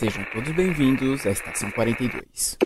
Sejam 0.00 0.24
todos 0.32 0.50
bem-vindos 0.52 1.26
à 1.26 1.30
Estação 1.30 1.70
42. 1.72 2.56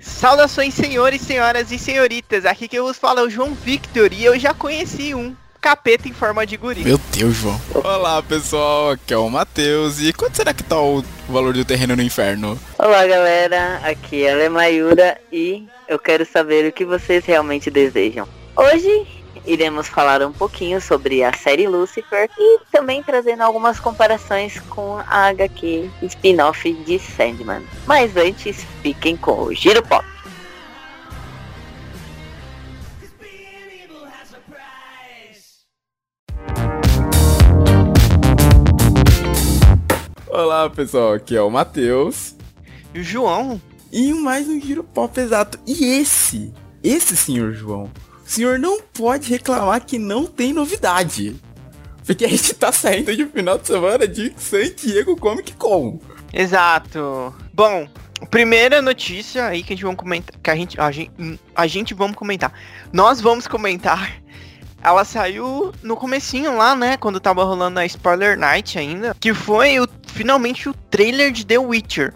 Saudações, 0.00 0.74
senhores, 0.74 1.20
senhoras 1.20 1.70
e 1.70 1.78
senhoritas. 1.78 2.44
Aqui 2.44 2.66
que 2.66 2.76
eu 2.76 2.86
vos 2.86 2.98
falo 2.98 3.20
é 3.20 3.22
o 3.22 3.30
João 3.30 3.54
Victor 3.54 4.12
e 4.12 4.24
eu 4.24 4.36
já 4.36 4.52
conheci 4.52 5.14
um 5.14 5.36
capeta 5.60 6.08
em 6.08 6.12
forma 6.12 6.44
de 6.44 6.56
guri. 6.56 6.82
Meu 6.82 6.98
Deus, 7.16 7.36
João. 7.36 7.60
Olá, 7.72 8.20
pessoal. 8.20 8.90
Aqui 8.90 9.14
é 9.14 9.16
o 9.16 9.30
Matheus. 9.30 10.00
E 10.00 10.12
quanto 10.12 10.34
será 10.34 10.52
que 10.52 10.64
tá 10.64 10.76
o 10.76 11.04
valor 11.28 11.52
do 11.52 11.64
terreno 11.64 11.94
no 11.94 12.02
inferno? 12.02 12.58
Olá, 12.76 13.06
galera. 13.06 13.76
Aqui 13.84 14.24
é 14.24 14.44
a 14.44 14.50
Mayura 14.50 15.20
e 15.32 15.68
eu 15.86 16.00
quero 16.00 16.26
saber 16.26 16.68
o 16.68 16.72
que 16.72 16.84
vocês 16.84 17.24
realmente 17.24 17.70
desejam. 17.70 18.26
Hoje 18.56 19.19
iremos 19.46 19.88
falar 19.88 20.22
um 20.22 20.32
pouquinho 20.32 20.80
sobre 20.80 21.22
a 21.22 21.32
série 21.32 21.66
Lucifer 21.66 22.28
e 22.38 22.60
também 22.70 23.02
trazendo 23.02 23.42
algumas 23.42 23.80
comparações 23.80 24.60
com 24.68 24.98
a 24.98 25.28
HQ 25.28 25.90
spin-off 26.02 26.72
de 26.72 26.98
Sandman. 26.98 27.62
Mas 27.86 28.16
antes, 28.16 28.64
fiquem 28.82 29.16
com 29.16 29.42
o 29.44 29.54
Giro 29.54 29.82
Pop. 29.82 30.04
Olá, 40.28 40.70
pessoal. 40.70 41.14
Aqui 41.14 41.36
é 41.36 41.42
o 41.42 41.50
Matheus. 41.50 42.34
E 42.94 43.00
o 43.00 43.02
João. 43.02 43.60
E 43.92 44.12
mais 44.14 44.48
um 44.48 44.60
Giro 44.60 44.84
Pop 44.84 45.18
exato. 45.20 45.58
E 45.66 46.00
esse, 46.00 46.52
esse 46.82 47.16
senhor 47.16 47.52
João, 47.52 47.90
o 48.30 48.32
senhor 48.32 48.60
não 48.60 48.80
pode 48.80 49.28
reclamar 49.28 49.84
que 49.84 49.98
não 49.98 50.24
tem 50.24 50.52
novidade. 50.52 51.34
Porque 52.06 52.24
a 52.24 52.28
gente 52.28 52.54
tá 52.54 52.70
saindo 52.70 53.14
de 53.14 53.26
final 53.26 53.58
de 53.58 53.66
semana 53.66 54.06
de 54.06 54.32
San 54.36 54.72
Diego 54.72 55.16
Comic 55.16 55.52
Con. 55.54 55.98
Exato. 56.32 57.34
Bom, 57.52 57.88
primeira 58.30 58.80
notícia 58.80 59.46
aí 59.46 59.64
que 59.64 59.72
a 59.72 59.76
gente 59.76 59.82
vamos 59.82 59.98
comentar, 59.98 60.38
que 60.40 60.48
a 60.48 60.54
gente, 60.54 60.80
a 60.80 60.92
gente, 60.92 61.10
a 61.56 61.66
gente 61.66 61.92
vamos 61.92 62.16
comentar. 62.16 62.52
Nós 62.92 63.20
vamos 63.20 63.48
comentar. 63.48 64.22
Ela 64.80 65.04
saiu 65.04 65.72
no 65.82 65.96
comecinho 65.96 66.56
lá, 66.56 66.76
né, 66.76 66.96
quando 66.96 67.18
tava 67.18 67.42
rolando 67.42 67.80
a 67.80 67.84
Spoiler 67.84 68.38
Night 68.38 68.78
ainda, 68.78 69.14
que 69.18 69.34
foi 69.34 69.80
o, 69.80 69.88
finalmente 70.06 70.68
o 70.68 70.74
trailer 70.88 71.32
de 71.32 71.44
The 71.44 71.58
Witcher. 71.58 72.14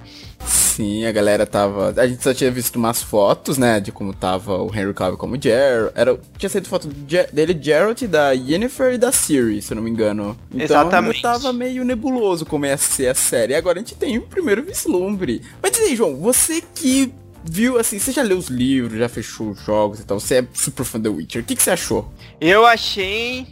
Sim, 0.75 1.07
a 1.07 1.13
galera 1.13 1.47
tava. 1.47 1.95
A 1.97 2.05
gente 2.05 2.21
só 2.21 2.35
tinha 2.35 2.51
visto 2.51 2.75
umas 2.75 3.01
fotos, 3.01 3.57
né? 3.57 3.79
De 3.79 3.93
como 3.93 4.13
tava 4.13 4.61
o 4.61 4.75
Henry 4.75 4.93
Cavill 4.93 5.17
como 5.17 5.41
Geralt. 5.41 5.93
Era... 5.95 6.19
Tinha 6.37 6.51
saído 6.51 6.69
foto 6.69 6.89
dele, 6.89 7.57
Geralt, 7.63 8.03
da 8.03 8.33
Yennefer 8.33 8.95
e 8.95 8.99
da 8.99 9.13
Siri, 9.13 9.63
se 9.63 9.73
eu 9.73 9.77
não 9.77 9.85
me 9.85 9.91
engano. 9.91 10.37
Então 10.51 10.65
Exatamente. 10.65 11.23
tava 11.23 11.53
meio 11.53 11.85
nebuloso 11.85 12.45
como 12.45 12.67
ia 12.67 12.77
ser 12.77 13.07
a 13.07 13.15
série. 13.15 13.53
E 13.53 13.57
agora 13.57 13.79
a 13.79 13.83
gente 13.83 13.95
tem 13.95 14.19
o 14.19 14.23
primeiro 14.23 14.65
vislumbre. 14.65 15.43
Mas 15.63 15.71
diz 15.71 15.83
aí, 15.83 15.95
João, 15.95 16.17
você 16.17 16.61
que 16.75 17.15
viu, 17.45 17.79
assim, 17.79 18.01
você 18.01 18.11
já 18.11 18.23
leu 18.23 18.37
os 18.37 18.49
livros, 18.49 18.99
já 18.99 19.09
fechou 19.09 19.51
os 19.51 19.61
jogos 19.61 20.01
e 20.01 20.05
tal, 20.05 20.19
você 20.19 20.39
é 20.39 20.47
super 20.53 20.83
fã 20.83 20.99
do 20.99 21.15
Witcher. 21.15 21.43
O 21.43 21.45
que, 21.45 21.55
que 21.55 21.63
você 21.63 21.71
achou? 21.71 22.11
Eu 22.41 22.67
achei. 22.67 23.47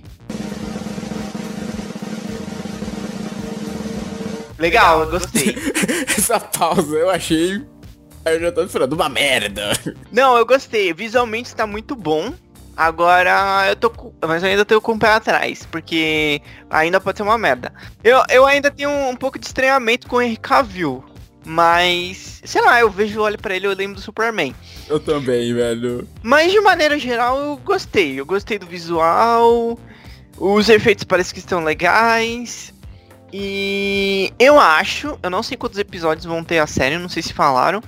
Legal, 4.63 5.01
eu 5.03 5.11
gostei. 5.11 5.57
Essa 6.07 6.39
pausa 6.39 6.97
eu 6.97 7.11
achei. 7.11 7.61
Eu 8.25 8.41
já 8.41 8.53
tô 8.53 8.63
esperando 8.63 8.93
uma 8.93 9.09
merda. 9.09 9.73
Não, 10.13 10.37
eu 10.37 10.47
gostei. 10.47 10.93
Visualmente 10.93 11.49
está 11.49 11.67
muito 11.67 11.97
bom. 11.97 12.33
Agora 12.77 13.67
eu 13.69 13.75
tô. 13.75 13.93
Mas 14.25 14.45
eu 14.45 14.51
ainda 14.51 14.65
tô 14.65 14.81
com 14.81 14.93
o 14.93 14.99
pé 15.01 15.09
atrás, 15.09 15.67
porque 15.69 16.41
ainda 16.71 17.01
pode 17.01 17.17
ser 17.17 17.25
uma 17.25 17.37
merda. 17.37 17.73
Eu, 18.05 18.23
eu 18.31 18.47
ainda 18.47 18.71
tenho 18.71 18.89
um, 18.89 19.09
um 19.11 19.17
pouco 19.17 19.37
de 19.37 19.47
estranhamento 19.47 20.07
com 20.07 20.17
o 20.17 20.23
Henry 20.23 20.37
Cavill. 20.37 21.05
Mas, 21.45 22.41
sei 22.45 22.63
lá, 22.63 22.79
eu 22.79 22.89
vejo, 22.89 23.21
olho 23.21 23.37
pra 23.37 23.57
ele 23.57 23.67
eu 23.67 23.75
lembro 23.75 23.97
do 23.97 24.01
Superman. 24.01 24.55
Eu 24.89 25.01
também, 25.01 25.53
velho. 25.53 26.07
Mas 26.23 26.53
de 26.53 26.61
maneira 26.61 26.97
geral 27.01 27.37
eu 27.41 27.57
gostei. 27.57 28.21
Eu 28.21 28.25
gostei 28.25 28.61
do 28.61 28.67
visual. 28.67 29.77
Os 30.39 30.69
efeitos 30.69 31.03
parecem 31.03 31.35
que 31.35 31.41
estão 31.41 31.65
legais. 31.65 32.72
E 33.33 34.33
eu 34.39 34.61
acho, 34.61 35.19
eu 35.23 35.31
não 35.31 35.43
sei 35.43 35.57
quantos 35.57 35.79
episódios 35.79 36.27
vão 36.27 36.45
ter 36.45 36.59
a 36.59 36.67
série, 36.67 36.99
não 36.99 37.09
sei 37.09 37.23
se 37.23 37.33
falaram. 37.33 37.83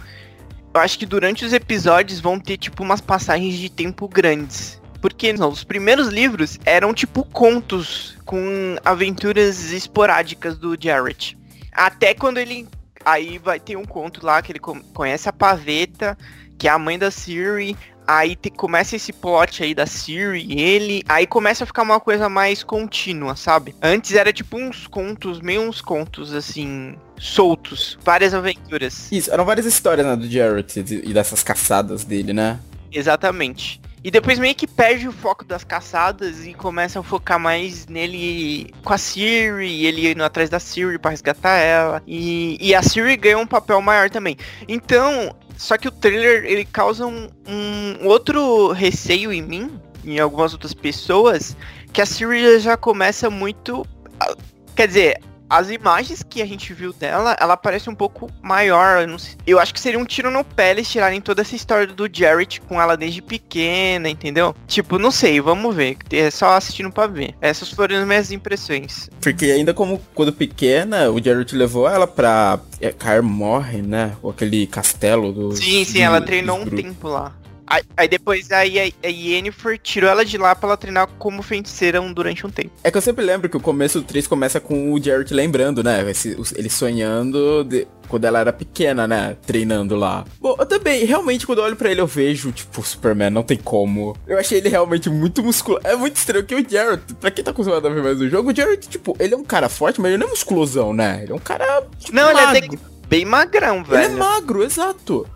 Eu 0.72 0.80
acho 0.80 0.98
que 0.98 1.06
durante 1.06 1.44
os 1.44 1.52
episódios 1.52 2.18
vão 2.18 2.40
ter 2.40 2.56
tipo 2.56 2.82
umas 2.82 3.00
passagens 3.00 3.54
de 3.56 3.68
tempo 3.68 4.08
grandes. 4.08 4.80
Porque 5.00 5.32
não, 5.34 5.50
os 5.50 5.62
primeiros 5.62 6.08
livros 6.08 6.58
eram 6.64 6.94
tipo 6.94 7.24
contos 7.24 8.16
com 8.24 8.76
aventuras 8.84 9.70
esporádicas 9.70 10.56
do 10.56 10.76
Jarrett. 10.80 11.36
Até 11.72 12.14
quando 12.14 12.38
ele. 12.38 12.66
Aí 13.04 13.36
vai 13.36 13.60
ter 13.60 13.76
um 13.76 13.84
conto 13.84 14.24
lá 14.24 14.40
que 14.40 14.50
ele 14.50 14.58
co- 14.58 14.80
conhece 14.94 15.28
a 15.28 15.32
Paveta, 15.32 16.16
que 16.58 16.66
é 16.66 16.70
a 16.70 16.78
mãe 16.78 16.98
da 16.98 17.10
Siri. 17.10 17.76
Aí 18.06 18.36
te- 18.36 18.50
começa 18.50 18.96
esse 18.96 19.12
plot 19.12 19.62
aí 19.62 19.74
da 19.74 19.86
Siri 19.86 20.44
e 20.48 20.60
ele. 20.60 21.02
Aí 21.08 21.26
começa 21.26 21.64
a 21.64 21.66
ficar 21.66 21.82
uma 21.82 21.98
coisa 22.00 22.28
mais 22.28 22.62
contínua, 22.62 23.34
sabe? 23.36 23.74
Antes 23.82 24.14
era 24.14 24.32
tipo 24.32 24.56
uns 24.58 24.86
contos, 24.86 25.40
meio 25.40 25.62
uns 25.62 25.80
contos 25.80 26.34
assim, 26.34 26.96
soltos. 27.18 27.98
Várias 28.04 28.34
aventuras. 28.34 29.10
Isso, 29.10 29.32
eram 29.32 29.44
várias 29.44 29.66
histórias, 29.66 30.06
né, 30.06 30.16
do 30.16 30.30
Jarrett 30.30 30.78
e 30.80 31.12
dessas 31.12 31.42
caçadas 31.42 32.04
dele, 32.04 32.32
né? 32.32 32.58
Exatamente. 32.92 33.80
E 34.04 34.10
depois 34.10 34.38
meio 34.38 34.54
que 34.54 34.66
perde 34.66 35.08
o 35.08 35.12
foco 35.12 35.46
das 35.46 35.64
caçadas 35.64 36.44
e 36.46 36.52
começa 36.52 37.00
a 37.00 37.02
focar 37.02 37.40
mais 37.40 37.86
nele 37.86 38.70
com 38.84 38.92
a 38.92 38.98
Siri, 38.98 39.86
ele 39.86 40.12
indo 40.12 40.22
atrás 40.22 40.50
da 40.50 40.60
Siri 40.60 40.98
pra 40.98 41.10
resgatar 41.10 41.56
ela. 41.56 42.02
E, 42.06 42.58
e 42.60 42.74
a 42.74 42.82
Siri 42.82 43.16
ganha 43.16 43.38
um 43.38 43.46
papel 43.46 43.80
maior 43.80 44.10
também. 44.10 44.36
Então, 44.68 45.34
só 45.56 45.76
que 45.76 45.88
o 45.88 45.90
trailer 45.90 46.44
ele 46.44 46.64
causa 46.64 47.06
um, 47.06 47.28
um 47.48 48.06
outro 48.06 48.72
receio 48.72 49.32
em 49.32 49.42
mim, 49.42 49.80
em 50.04 50.18
algumas 50.18 50.52
outras 50.52 50.74
pessoas, 50.74 51.56
que 51.92 52.00
a 52.00 52.06
Siri 52.06 52.58
já 52.58 52.76
começa 52.76 53.30
muito. 53.30 53.86
ah, 54.20 54.34
Quer 54.74 54.88
dizer, 54.88 55.20
as 55.48 55.70
imagens 55.70 56.22
que 56.22 56.40
a 56.42 56.46
gente 56.46 56.72
viu 56.72 56.92
dela, 56.92 57.36
ela 57.40 57.56
parece 57.56 57.88
um 57.90 57.94
pouco 57.94 58.30
maior. 58.42 59.02
Eu, 59.02 59.08
não 59.08 59.18
sei- 59.18 59.36
eu 59.46 59.58
acho 59.58 59.72
que 59.72 59.80
seria 59.80 59.98
um 59.98 60.04
tiro 60.04 60.30
no 60.30 60.42
pé 60.44 60.70
eles 60.70 60.88
tirarem 60.90 61.20
toda 61.20 61.42
essa 61.42 61.54
história 61.54 61.86
do 61.86 62.08
Jarrett 62.12 62.60
com 62.62 62.80
ela 62.80 62.96
desde 62.96 63.20
pequena, 63.22 64.08
entendeu? 64.08 64.54
Tipo, 64.66 64.98
não 64.98 65.10
sei, 65.10 65.40
vamos 65.40 65.74
ver. 65.74 65.96
É 66.10 66.30
só 66.30 66.54
assistindo 66.56 66.90
pra 66.90 67.06
ver. 67.06 67.34
Essas 67.40 67.70
foram 67.70 67.96
as 68.00 68.06
minhas 68.06 68.30
impressões. 68.32 69.08
Porque 69.20 69.46
ainda 69.46 69.72
como 69.74 70.00
quando 70.14 70.32
pequena, 70.32 71.10
o 71.10 71.22
Jarrett 71.22 71.54
levou 71.54 71.88
ela 71.88 72.06
pra 72.06 72.58
é, 72.80 72.90
Kaer 72.92 73.22
Morhen, 73.22 73.82
né? 73.82 74.16
Ou 74.22 74.30
aquele 74.30 74.66
castelo 74.66 75.32
do. 75.32 75.52
Sim, 75.56 75.84
sim, 75.84 76.00
ela 76.02 76.20
treinou 76.20 76.58
um 76.58 76.66
tempo 76.66 77.08
lá. 77.08 77.32
Aí, 77.66 77.82
aí 77.96 78.08
depois 78.08 78.50
aí 78.52 78.78
a, 78.78 79.06
a 79.06 79.10
Yennefer 79.10 79.78
tirou 79.78 80.10
ela 80.10 80.24
de 80.24 80.36
lá 80.36 80.54
pra 80.54 80.68
ela 80.68 80.76
treinar 80.76 81.06
como 81.18 81.42
feiticeira 81.42 82.00
durante 82.12 82.46
um 82.46 82.50
tempo. 82.50 82.70
É 82.84 82.90
que 82.90 82.96
eu 82.96 83.02
sempre 83.02 83.24
lembro 83.24 83.48
que 83.48 83.56
o 83.56 83.60
começo 83.60 84.00
do 84.00 84.06
3 84.06 84.26
começa 84.26 84.60
com 84.60 84.92
o 84.92 85.02
Jarrett 85.02 85.32
lembrando, 85.32 85.82
né? 85.82 86.08
Esse- 86.10 86.36
ele 86.56 86.68
sonhando 86.68 87.64
de- 87.64 87.86
quando 88.08 88.24
ela 88.26 88.38
era 88.40 88.52
pequena, 88.52 89.06
né? 89.08 89.36
Treinando 89.46 89.96
lá. 89.96 90.24
Bom, 90.38 90.54
eu 90.58 90.66
também, 90.66 91.04
realmente, 91.04 91.46
quando 91.46 91.58
eu 91.58 91.64
olho 91.64 91.76
pra 91.76 91.90
ele, 91.90 92.00
eu 92.00 92.06
vejo, 92.06 92.52
tipo, 92.52 92.82
Superman, 92.82 93.30
não 93.30 93.42
tem 93.42 93.56
como. 93.56 94.14
Eu 94.26 94.38
achei 94.38 94.58
ele 94.58 94.68
realmente 94.68 95.08
muito 95.08 95.42
musculoso. 95.42 95.86
É 95.86 95.96
muito 95.96 96.16
estranho 96.16 96.44
que 96.44 96.54
o 96.54 96.70
Jarrett, 96.70 97.14
pra 97.14 97.30
quem 97.30 97.42
tá 97.42 97.50
acostumado 97.50 97.86
a 97.86 97.90
ver 97.90 98.02
mais 98.02 98.20
o 98.20 98.28
jogo, 98.28 98.50
o 98.52 98.54
Jarrett, 98.54 98.88
tipo, 98.88 99.16
ele 99.18 99.32
é 99.34 99.36
um 99.36 99.44
cara 99.44 99.68
forte, 99.70 100.00
mas 100.00 100.10
ele 100.10 100.18
não 100.18 100.26
é 100.26 100.30
musculosão, 100.30 100.92
né? 100.92 101.20
Ele 101.22 101.32
é 101.32 101.34
um 101.34 101.38
cara. 101.38 101.82
Tipo, 101.98 102.14
Não, 102.14 102.30
ele 102.30 102.40
é 102.40 102.46
magro. 102.60 102.80
bem 103.08 103.24
magrão, 103.24 103.76
Ele 103.88 103.96
é 103.96 104.08
velho. 104.08 104.18
magro, 104.18 104.62
exato. 104.62 105.26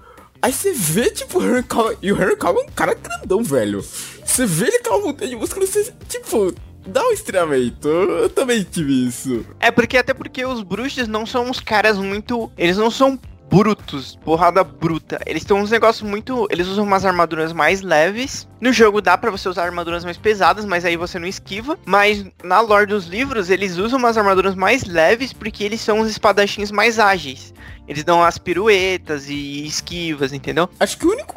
Aí 0.41 0.53
você 0.53 0.73
vê, 0.73 1.11
tipo, 1.11 1.39
o 1.39 1.43
Henry 1.43 1.63
Cavill, 1.65 1.99
e 2.01 2.13
o 2.13 2.17
Henry 2.17 2.37
Cavill 2.37 2.63
é 2.63 2.65
um 2.65 2.71
cara 2.71 2.95
grandão, 2.95 3.43
velho. 3.43 3.85
Você 4.25 4.47
vê 4.47 4.67
ele 4.67 4.79
com 4.81 4.95
a 4.95 4.99
montanha 5.01 5.31
de 5.31 5.37
músculo, 5.37 5.67
você, 5.67 5.93
tipo, 6.09 6.55
dá 6.87 7.03
um 7.03 7.13
estranhamento. 7.13 7.89
Eu 7.89 8.31
também 8.31 8.63
tive 8.63 9.09
isso. 9.09 9.45
É 9.59 9.71
porque 9.71 9.97
até 9.97 10.15
porque 10.15 10.45
os 10.45 10.63
bruxos 10.63 11.09
não 11.09 11.27
são 11.27 11.51
uns 11.51 11.61
caras 11.61 11.99
muito. 11.99 12.51
Eles 12.57 12.77
não 12.77 12.91
são 12.91 13.19
brutos, 13.51 14.19
porrada 14.25 14.63
bruta. 14.63 15.21
Eles 15.27 15.45
têm 15.45 15.57
uns 15.57 15.71
negócios 15.71 16.09
muito. 16.09 16.47
Eles 16.51 16.67
usam 16.67 16.85
umas 16.85 17.05
armaduras 17.05 17.53
mais 17.53 17.81
leves. 17.81 18.47
No 18.61 18.73
jogo 18.73 19.01
dá 19.01 19.17
pra 19.17 19.31
você 19.31 19.49
usar 19.49 19.65
armaduras 19.65 20.05
mais 20.05 20.17
pesadas, 20.17 20.65
mas 20.65 20.85
aí 20.85 20.97
você 20.97 21.19
não 21.19 21.27
esquiva. 21.27 21.79
Mas 21.85 22.25
na 22.43 22.61
lore 22.61 22.87
dos 22.87 23.07
livros, 23.07 23.51
eles 23.51 23.77
usam 23.77 23.99
umas 23.99 24.17
armaduras 24.19 24.55
mais 24.55 24.85
leves 24.85 25.33
porque 25.33 25.65
eles 25.65 25.81
são 25.81 26.01
os 26.01 26.11
espadachins 26.11 26.71
mais 26.71 26.99
ágeis. 26.99 27.55
Eles 27.87 28.05
dão 28.05 28.23
as 28.23 28.37
piruetas 28.37 29.31
e 29.31 29.65
esquivas, 29.67 30.35
entendeu? 30.35 30.69
Acho 30.79 30.99
que 30.99 31.07
o 31.07 31.11
único 31.11 31.35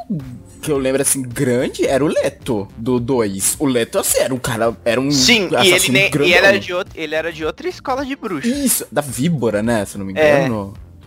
que 0.61 0.69
eu 0.69 0.77
lembro, 0.77 1.01
assim, 1.01 1.21
grande 1.21 1.87
era 1.87 2.03
o 2.03 2.07
Leto, 2.07 2.67
do 2.77 2.99
2. 2.99 3.55
O 3.57 3.65
Leto, 3.65 3.97
assim, 3.97 4.19
era 4.19 4.33
um 4.33 4.37
cara, 4.37 4.75
era 4.83 4.99
um 4.99 5.09
Sim, 5.09 5.47
e 5.63 5.71
ele, 5.71 5.89
nem, 5.91 6.11
e 6.11 6.33
ele, 6.33 6.33
era 6.33 6.59
de 6.59 6.73
out- 6.73 6.91
ele 6.93 7.15
era 7.15 7.31
de 7.31 7.45
outra 7.45 7.69
escola 7.69 8.05
de 8.05 8.17
bruxo. 8.17 8.49
Isso, 8.49 8.85
da 8.91 8.99
Víbora, 9.01 9.63
né, 9.63 9.85
se 9.85 9.95
eu 9.95 9.99
não 9.99 10.05
me 10.05 10.13
É. 10.19 10.41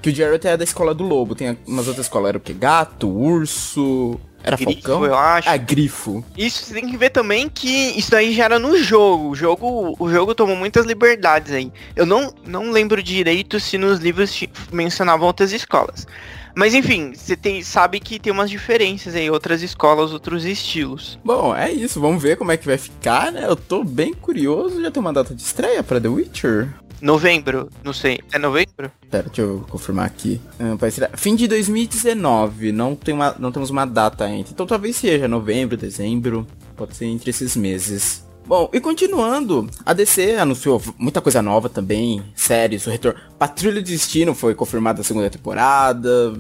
Que 0.05 0.11
o 0.11 0.15
Jarrett 0.15 0.47
é 0.47 0.55
da 0.55 0.65
escola 0.65 0.93
do 0.95 1.03
lobo, 1.03 1.35
tem 1.35 1.57
umas 1.67 1.89
outras 1.89 2.05
escolas, 2.05 2.29
era 2.29 2.37
o 2.37 2.41
que? 2.41 2.53
Gato, 2.53 3.09
urso... 3.09 4.21
Era 4.43 4.55
Grifo, 4.55 4.83
Falcão? 4.83 5.07
eu 5.07 5.15
acho. 5.15 5.49
Ah, 5.49 5.57
Grifo. 5.57 6.23
Isso 6.37 6.63
você 6.63 6.75
tem 6.75 6.87
que 6.87 6.99
ver 6.99 7.09
também 7.09 7.49
que 7.49 7.67
isso 7.99 8.15
aí 8.15 8.35
já 8.35 8.45
era 8.45 8.59
no 8.59 8.77
jogo. 8.77 9.31
O 9.31 9.35
jogo, 9.35 9.97
o 9.99 10.11
jogo 10.11 10.35
tomou 10.35 10.55
muitas 10.55 10.85
liberdades 10.85 11.55
aí. 11.55 11.73
Eu 11.97 12.05
não, 12.05 12.35
não 12.47 12.71
lembro 12.71 13.03
direito 13.03 13.59
se 13.59 13.79
nos 13.79 14.01
livros 14.01 14.39
mencionavam 14.71 15.27
outras 15.27 15.51
escolas. 15.55 16.07
Mas 16.55 16.75
enfim, 16.75 17.15
você 17.15 17.35
tem, 17.35 17.63
sabe 17.63 17.99
que 17.99 18.19
tem 18.19 18.31
umas 18.31 18.51
diferenças 18.51 19.15
aí, 19.15 19.31
outras 19.31 19.63
escolas, 19.63 20.13
outros 20.13 20.45
estilos. 20.45 21.19
Bom, 21.25 21.57
é 21.57 21.73
isso. 21.73 21.99
Vamos 21.99 22.23
ver 22.23 22.37
como 22.37 22.53
é 22.53 22.59
que 22.59 22.67
vai 22.67 22.77
ficar, 22.77 23.33
né? 23.33 23.47
Eu 23.47 23.57
tô 23.57 23.83
bem 23.83 24.13
curioso. 24.13 24.83
Já 24.83 24.91
tem 24.91 25.01
uma 25.01 25.15
data 25.15 25.35
de 25.35 25.41
estreia 25.41 25.83
pra 25.83 25.99
The 25.99 26.09
Witcher? 26.09 26.69
Novembro, 27.01 27.69
não 27.83 27.93
sei. 27.93 28.21
É 28.33 28.39
novembro? 28.39 28.91
Pera, 29.11 29.25
deixa 29.25 29.43
eu 29.43 29.65
confirmar 29.69 30.07
aqui. 30.07 30.41
Ah, 30.59 31.17
fim 31.17 31.37
de 31.37 31.47
2019. 31.47 32.73
Não, 32.73 32.95
tem 32.95 33.15
uma, 33.15 33.35
não 33.39 33.53
temos 33.53 33.71
uma 33.71 33.85
data 33.85 34.25
ainda. 34.25 34.49
Então 34.51 34.67
talvez 34.67 34.97
seja 34.97 35.29
novembro, 35.29 35.77
dezembro. 35.77 36.47
Pode 36.77 36.97
ser 36.97 37.07
entre 37.07 37.31
esses 37.31 37.57
meses. 37.57 38.25
Bom, 38.47 38.69
e 38.75 38.81
continuando, 38.81 39.71
a 39.87 39.95
DC 39.95 40.37
anunciou 40.37 40.81
muita 40.99 41.23
coisa 41.23 41.41
nova 41.41 41.71
também, 41.71 42.23
séries, 42.35 42.87
o 42.87 42.91
retorno. 42.91 43.19
Patrulha 43.39 43.81
do 43.81 43.87
Destino 43.87 44.35
foi 44.35 44.55
confirmada 44.55 45.01
a 45.01 45.05
segunda 45.05 45.31
temporada, 45.31 46.35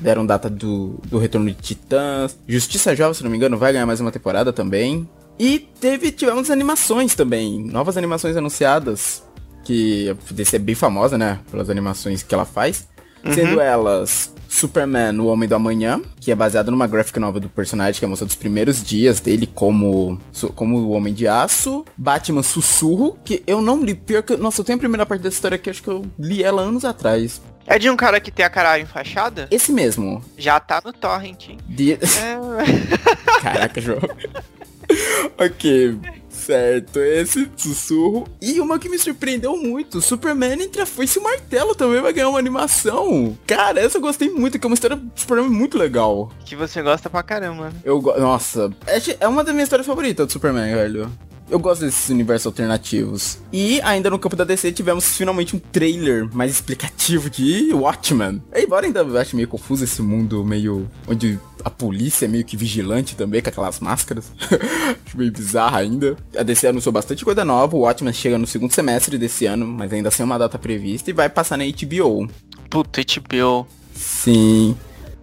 deram 0.00 0.26
data 0.26 0.50
do, 0.50 0.98
do 1.04 1.18
retorno 1.18 1.46
de 1.46 1.54
Titãs. 1.54 2.36
Justiça 2.48 2.96
Jovem, 2.96 3.14
se 3.14 3.22
não 3.22 3.30
me 3.30 3.36
engano, 3.36 3.56
vai 3.56 3.72
ganhar 3.72 3.86
mais 3.86 4.00
uma 4.00 4.10
temporada 4.10 4.52
também. 4.52 5.08
E 5.38 5.60
teve, 5.80 6.10
tivemos 6.10 6.50
animações 6.50 7.14
também, 7.14 7.62
novas 7.64 7.96
animações 7.96 8.36
anunciadas, 8.36 9.22
que 9.66 10.08
a 10.10 10.32
DC 10.32 10.56
é 10.56 10.58
bem 10.60 10.74
famosa, 10.74 11.18
né, 11.18 11.40
pelas 11.50 11.68
animações 11.68 12.22
que 12.22 12.34
ela 12.34 12.44
faz. 12.44 12.86
Sendo 13.34 13.60
elas 13.60 14.32
Superman, 14.48 15.18
o 15.18 15.26
Homem 15.26 15.48
do 15.48 15.54
Amanhã, 15.56 16.00
que 16.20 16.30
é 16.30 16.34
baseado 16.34 16.70
numa 16.70 16.86
graphic 16.86 17.18
novel 17.18 17.40
do 17.40 17.48
personagem, 17.48 17.98
que 17.98 18.04
é 18.04 18.06
a 18.06 18.08
mostrando 18.08 18.30
os 18.30 18.36
primeiros 18.36 18.84
dias 18.84 19.18
dele 19.18 19.48
como, 19.52 20.20
como 20.54 20.78
o 20.78 20.90
Homem 20.90 21.12
de 21.12 21.26
Aço. 21.26 21.84
Batman 21.96 22.44
Sussurro, 22.44 23.18
que 23.24 23.42
eu 23.48 23.60
não 23.60 23.82
li, 23.82 23.94
pior 23.96 24.22
que... 24.22 24.36
Nossa, 24.36 24.60
eu 24.60 24.64
tenho 24.64 24.76
a 24.76 24.78
primeira 24.78 25.04
parte 25.04 25.22
dessa 25.22 25.34
história 25.34 25.56
aqui, 25.56 25.68
acho 25.68 25.82
que 25.82 25.88
eu 25.88 26.04
li 26.16 26.44
ela 26.44 26.62
anos 26.62 26.84
atrás. 26.84 27.42
É 27.66 27.80
de 27.80 27.90
um 27.90 27.96
cara 27.96 28.20
que 28.20 28.30
tem 28.30 28.46
a 28.46 28.50
cara 28.50 28.78
enfaixada? 28.78 29.48
Esse 29.50 29.72
mesmo. 29.72 30.24
Já 30.38 30.60
tá 30.60 30.80
no 30.84 30.92
torrent, 30.92 31.48
hein? 31.48 31.58
De... 31.66 31.94
É... 31.94 31.98
Caraca, 33.42 33.80
João. 33.80 33.98
ok, 35.36 35.98
certo. 36.46 37.00
Esse 37.00 37.50
sussurro. 37.56 38.26
E 38.40 38.60
uma 38.60 38.78
que 38.78 38.88
me 38.88 38.98
surpreendeu 38.98 39.56
muito: 39.56 40.00
Superman 40.00 40.62
entre 40.62 40.82
a 40.82 40.86
foice 40.86 41.18
e 41.18 41.20
o 41.20 41.24
martelo 41.24 41.74
também 41.74 42.00
vai 42.00 42.12
ganhar 42.12 42.28
uma 42.28 42.38
animação. 42.38 43.36
Cara, 43.46 43.80
essa 43.80 43.98
eu 43.98 44.02
gostei 44.02 44.30
muito, 44.30 44.58
que 44.58 44.66
é 44.66 44.68
uma 44.68 44.74
história 44.74 44.96
do 44.96 45.10
Superman 45.14 45.50
muito 45.50 45.76
legal. 45.76 46.30
que 46.44 46.56
você 46.56 46.82
gosta 46.82 47.10
pra 47.10 47.22
caramba, 47.22 47.70
né? 47.70 47.72
Eu 47.84 48.00
go... 48.00 48.16
Nossa, 48.18 48.70
é 48.86 48.96
é 49.20 49.28
uma 49.28 49.44
das 49.44 49.52
minhas 49.54 49.66
histórias 49.66 49.86
favoritas 49.86 50.26
do 50.26 50.32
Superman, 50.32 50.74
velho. 50.74 51.10
Eu 51.48 51.58
gosto 51.58 51.84
desses 51.84 52.08
universos 52.08 52.46
alternativos. 52.46 53.38
E 53.52 53.80
ainda 53.82 54.10
no 54.10 54.18
campo 54.18 54.34
da 54.34 54.44
DC 54.44 54.72
tivemos 54.72 55.16
finalmente 55.16 55.54
um 55.54 55.58
trailer 55.58 56.28
mais 56.34 56.50
explicativo 56.50 57.30
de 57.30 57.72
Watchmen. 57.72 58.42
Embora 58.54 58.86
ainda 58.86 59.00
eu 59.00 59.16
ache 59.16 59.36
meio 59.36 59.46
confuso 59.46 59.84
esse 59.84 60.02
mundo 60.02 60.44
meio. 60.44 60.90
onde 61.06 61.38
a 61.64 61.70
polícia 61.70 62.26
é 62.26 62.28
meio 62.28 62.44
que 62.44 62.56
vigilante 62.56 63.16
também, 63.16 63.42
com 63.42 63.48
aquelas 63.48 63.80
máscaras. 63.80 64.32
acho 65.06 65.16
meio 65.16 65.32
bizarro 65.32 65.76
ainda. 65.76 66.16
A 66.36 66.42
DC 66.42 66.66
anunciou 66.66 66.92
bastante 66.92 67.24
coisa 67.24 67.44
nova. 67.44 67.76
O 67.76 67.80
Watchmen 67.80 68.12
chega 68.12 68.38
no 68.38 68.46
segundo 68.46 68.72
semestre 68.72 69.16
desse 69.18 69.46
ano, 69.46 69.66
mas 69.66 69.92
ainda 69.92 70.10
sem 70.10 70.24
uma 70.24 70.38
data 70.38 70.58
prevista. 70.58 71.10
E 71.10 71.12
vai 71.12 71.28
passar 71.28 71.56
na 71.56 71.64
HBO. 71.64 72.28
Puta, 72.70 73.00
HBO. 73.02 73.66
Sim. 73.94 74.76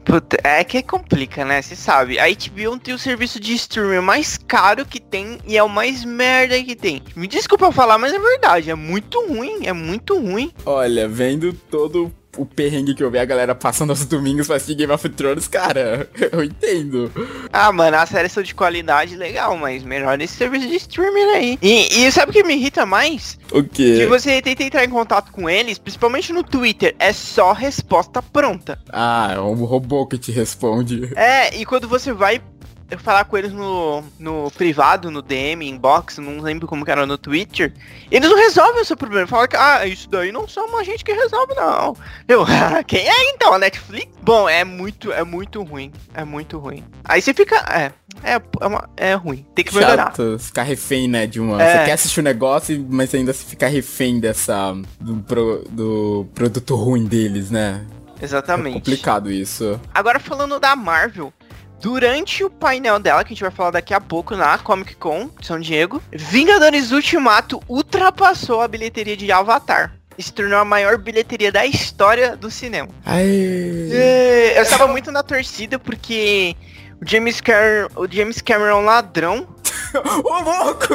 Puta, 0.06 0.38
é 0.44 0.64
que 0.64 0.84
complica, 0.84 1.46
né? 1.46 1.62
Você 1.62 1.76
sabe, 1.76 2.20
a 2.20 2.26
HBO 2.28 2.78
tem 2.78 2.94
o 2.94 3.00
serviço 3.00 3.40
de 3.40 3.54
streaming 3.54 4.06
mais 4.06 4.38
caro 4.38 4.86
que 4.86 5.00
tem 5.00 5.40
e 5.46 5.58
é 5.58 5.64
o 5.64 5.70
mais 5.70 6.04
merda 6.04 6.62
que 6.62 6.76
tem. 6.76 7.02
Me 7.16 7.28
desculpa 7.28 7.72
falar, 7.72 7.98
mas 7.98 8.14
é 8.14 8.20
verdade, 8.20 8.70
é 8.70 8.76
muito 8.76 9.26
ruim, 9.28 9.66
é 9.66 9.74
muito 9.74 10.20
ruim. 10.20 10.52
Olha, 10.66 11.08
vendo 11.08 11.54
todo 11.54 12.14
o 12.38 12.46
perrengue 12.46 12.94
que 12.96 13.04
eu 13.04 13.12
vi 13.12 13.18
a 13.20 13.26
galera 13.26 13.54
passando 13.56 13.92
aos 13.92 14.06
domingos 14.06 14.48
pra 14.48 14.56
assistir 14.56 14.76
Game 14.76 14.92
of 14.92 15.08
Thrones, 15.10 15.48
cara, 15.48 16.10
eu 16.32 16.44
entendo. 16.44 17.12
Ah, 17.52 17.72
mano, 17.72 17.98
as 17.98 18.10
séries 18.10 18.32
são 18.32 18.42
de 18.44 18.56
qualidade 18.56 19.16
legal, 19.16 19.58
mas 19.58 19.84
melhor 19.84 20.20
esse 20.22 20.36
serviço 20.36 20.68
de 20.68 20.76
streaming 20.76 21.34
aí. 21.36 21.60
E, 21.62 22.06
e 22.06 22.12
sabe 22.12 22.32
o 22.32 22.34
que 22.34 22.44
me 22.44 22.56
irrita 22.56 22.86
mais? 22.86 23.38
O 23.52 23.64
Que 23.64 24.00
quê? 24.00 24.06
você 24.08 24.42
tenta 24.42 24.64
entrar 24.64 24.84
em 24.84 24.90
contato 24.90 25.32
com 25.32 25.50
eles, 25.50 25.78
principalmente 25.78 26.34
no 26.34 26.44
Twitter, 26.44 26.96
é 27.00 27.14
só 27.14 27.52
resposta 27.54 28.22
pronta. 28.22 28.80
Ah, 28.90 29.34
é 29.36 29.40
um 29.40 29.64
robô 29.66 30.06
que 30.08 30.18
te 30.18 30.32
responde. 30.32 31.12
É, 31.16 31.56
e 31.56 31.66
quando 31.66 31.88
você 31.88 32.12
vai 32.12 32.42
falar 33.00 33.26
com 33.26 33.38
eles 33.38 33.52
no, 33.52 34.04
no 34.20 34.52
privado, 34.52 35.10
no 35.10 35.22
DM, 35.22 35.68
inbox, 35.68 36.18
não 36.20 36.40
lembro 36.40 36.68
como 36.68 36.86
que 36.86 36.92
era 36.92 37.06
no 37.06 37.18
Twitter, 37.18 37.74
eles 38.12 38.30
não 38.30 38.38
resolvem 38.38 38.82
o 38.82 38.86
seu 38.86 38.96
problema. 38.96 39.26
Falam 39.28 39.48
que, 39.48 39.56
ah, 39.56 39.86
isso 39.88 40.08
daí 40.10 40.32
não 40.32 40.48
somos 40.48 40.80
a 40.80 40.84
gente 40.84 41.04
que 41.04 41.12
resolve, 41.14 41.54
não. 41.56 41.96
Eu, 42.28 42.46
quem 42.86 43.08
é 43.10 43.32
então? 43.32 43.54
A 43.54 43.60
Netflix? 43.60 44.08
Bom, 44.22 44.48
é 44.48 44.64
muito, 44.64 45.12
é 45.12 45.24
muito 45.24 45.64
ruim. 45.64 45.92
É 46.14 46.24
muito 46.24 46.58
ruim. 46.60 46.84
Aí 47.04 47.22
você 47.22 47.34
fica, 47.34 47.56
é, 47.70 47.92
é, 48.24 48.42
é, 48.62 48.68
uma- 48.68 48.88
é 48.96 49.14
ruim. 49.16 49.46
Tem 49.56 49.66
que 49.66 49.74
melhorar. 49.76 50.08
Chato, 50.08 50.38
ficar 50.40 50.64
refém, 50.64 51.08
né, 51.08 51.26
de 51.26 51.40
uma... 51.40 51.62
É. 51.62 51.80
Você 51.80 51.86
quer 51.86 51.92
assistir 51.94 52.20
o 52.20 52.24
negócio, 52.24 52.86
mas 52.90 53.14
ainda 53.16 53.34
se 53.34 53.46
fica 53.46 53.68
refém 53.68 54.20
dessa... 54.20 54.74
Do, 55.00 55.16
pro- 55.24 55.64
do 55.70 56.28
produto 56.36 56.76
ruim 56.76 57.06
deles, 57.06 57.50
né? 57.50 57.86
É 58.20 58.26
Exatamente. 58.26 58.76
complicado 58.76 59.30
isso. 59.30 59.80
Agora 59.94 60.18
falando 60.20 60.58
da 60.58 60.76
Marvel, 60.78 61.34
durante 61.84 62.46
o 62.46 62.50
painel 62.50 62.98
dela, 62.98 63.26
que 63.26 63.34
a 63.34 63.36
gente 63.36 63.42
vai 63.42 63.52
falar 63.52 63.72
daqui 63.72 63.94
a 63.94 64.00
pouco 64.00 64.38
na 64.38 64.58
Comic 64.58 64.96
Con 64.96 65.30
de 65.38 65.46
São 65.46 65.60
Diego, 65.60 66.02
Vingadores 66.14 66.94
Ultimato 66.94 67.62
ultrapassou 67.68 68.62
a 68.62 68.70
bilheteria 68.70 69.18
de 69.18 69.30
Avatar. 69.34 69.94
E 70.18 70.24
se 70.24 70.32
tornou 70.32 70.58
a 70.60 70.64
maior 70.64 70.98
bilheteria 70.98 71.52
da 71.52 71.66
história 71.66 72.38
do 72.38 72.50
cinema. 72.50 72.88
É, 73.92 74.58
Eu 74.58 74.64
estava 74.64 74.88
muito 74.88 75.12
na 75.12 75.24
torcida 75.24 75.78
porque 75.78 76.56
o 77.02 77.06
James, 77.06 77.42
Car 77.42 77.90
o 77.98 78.08
James 78.10 78.40
Cameron 78.42 78.86
ladrão 78.86 79.46
Ô, 80.24 80.40
louco! 80.40 80.88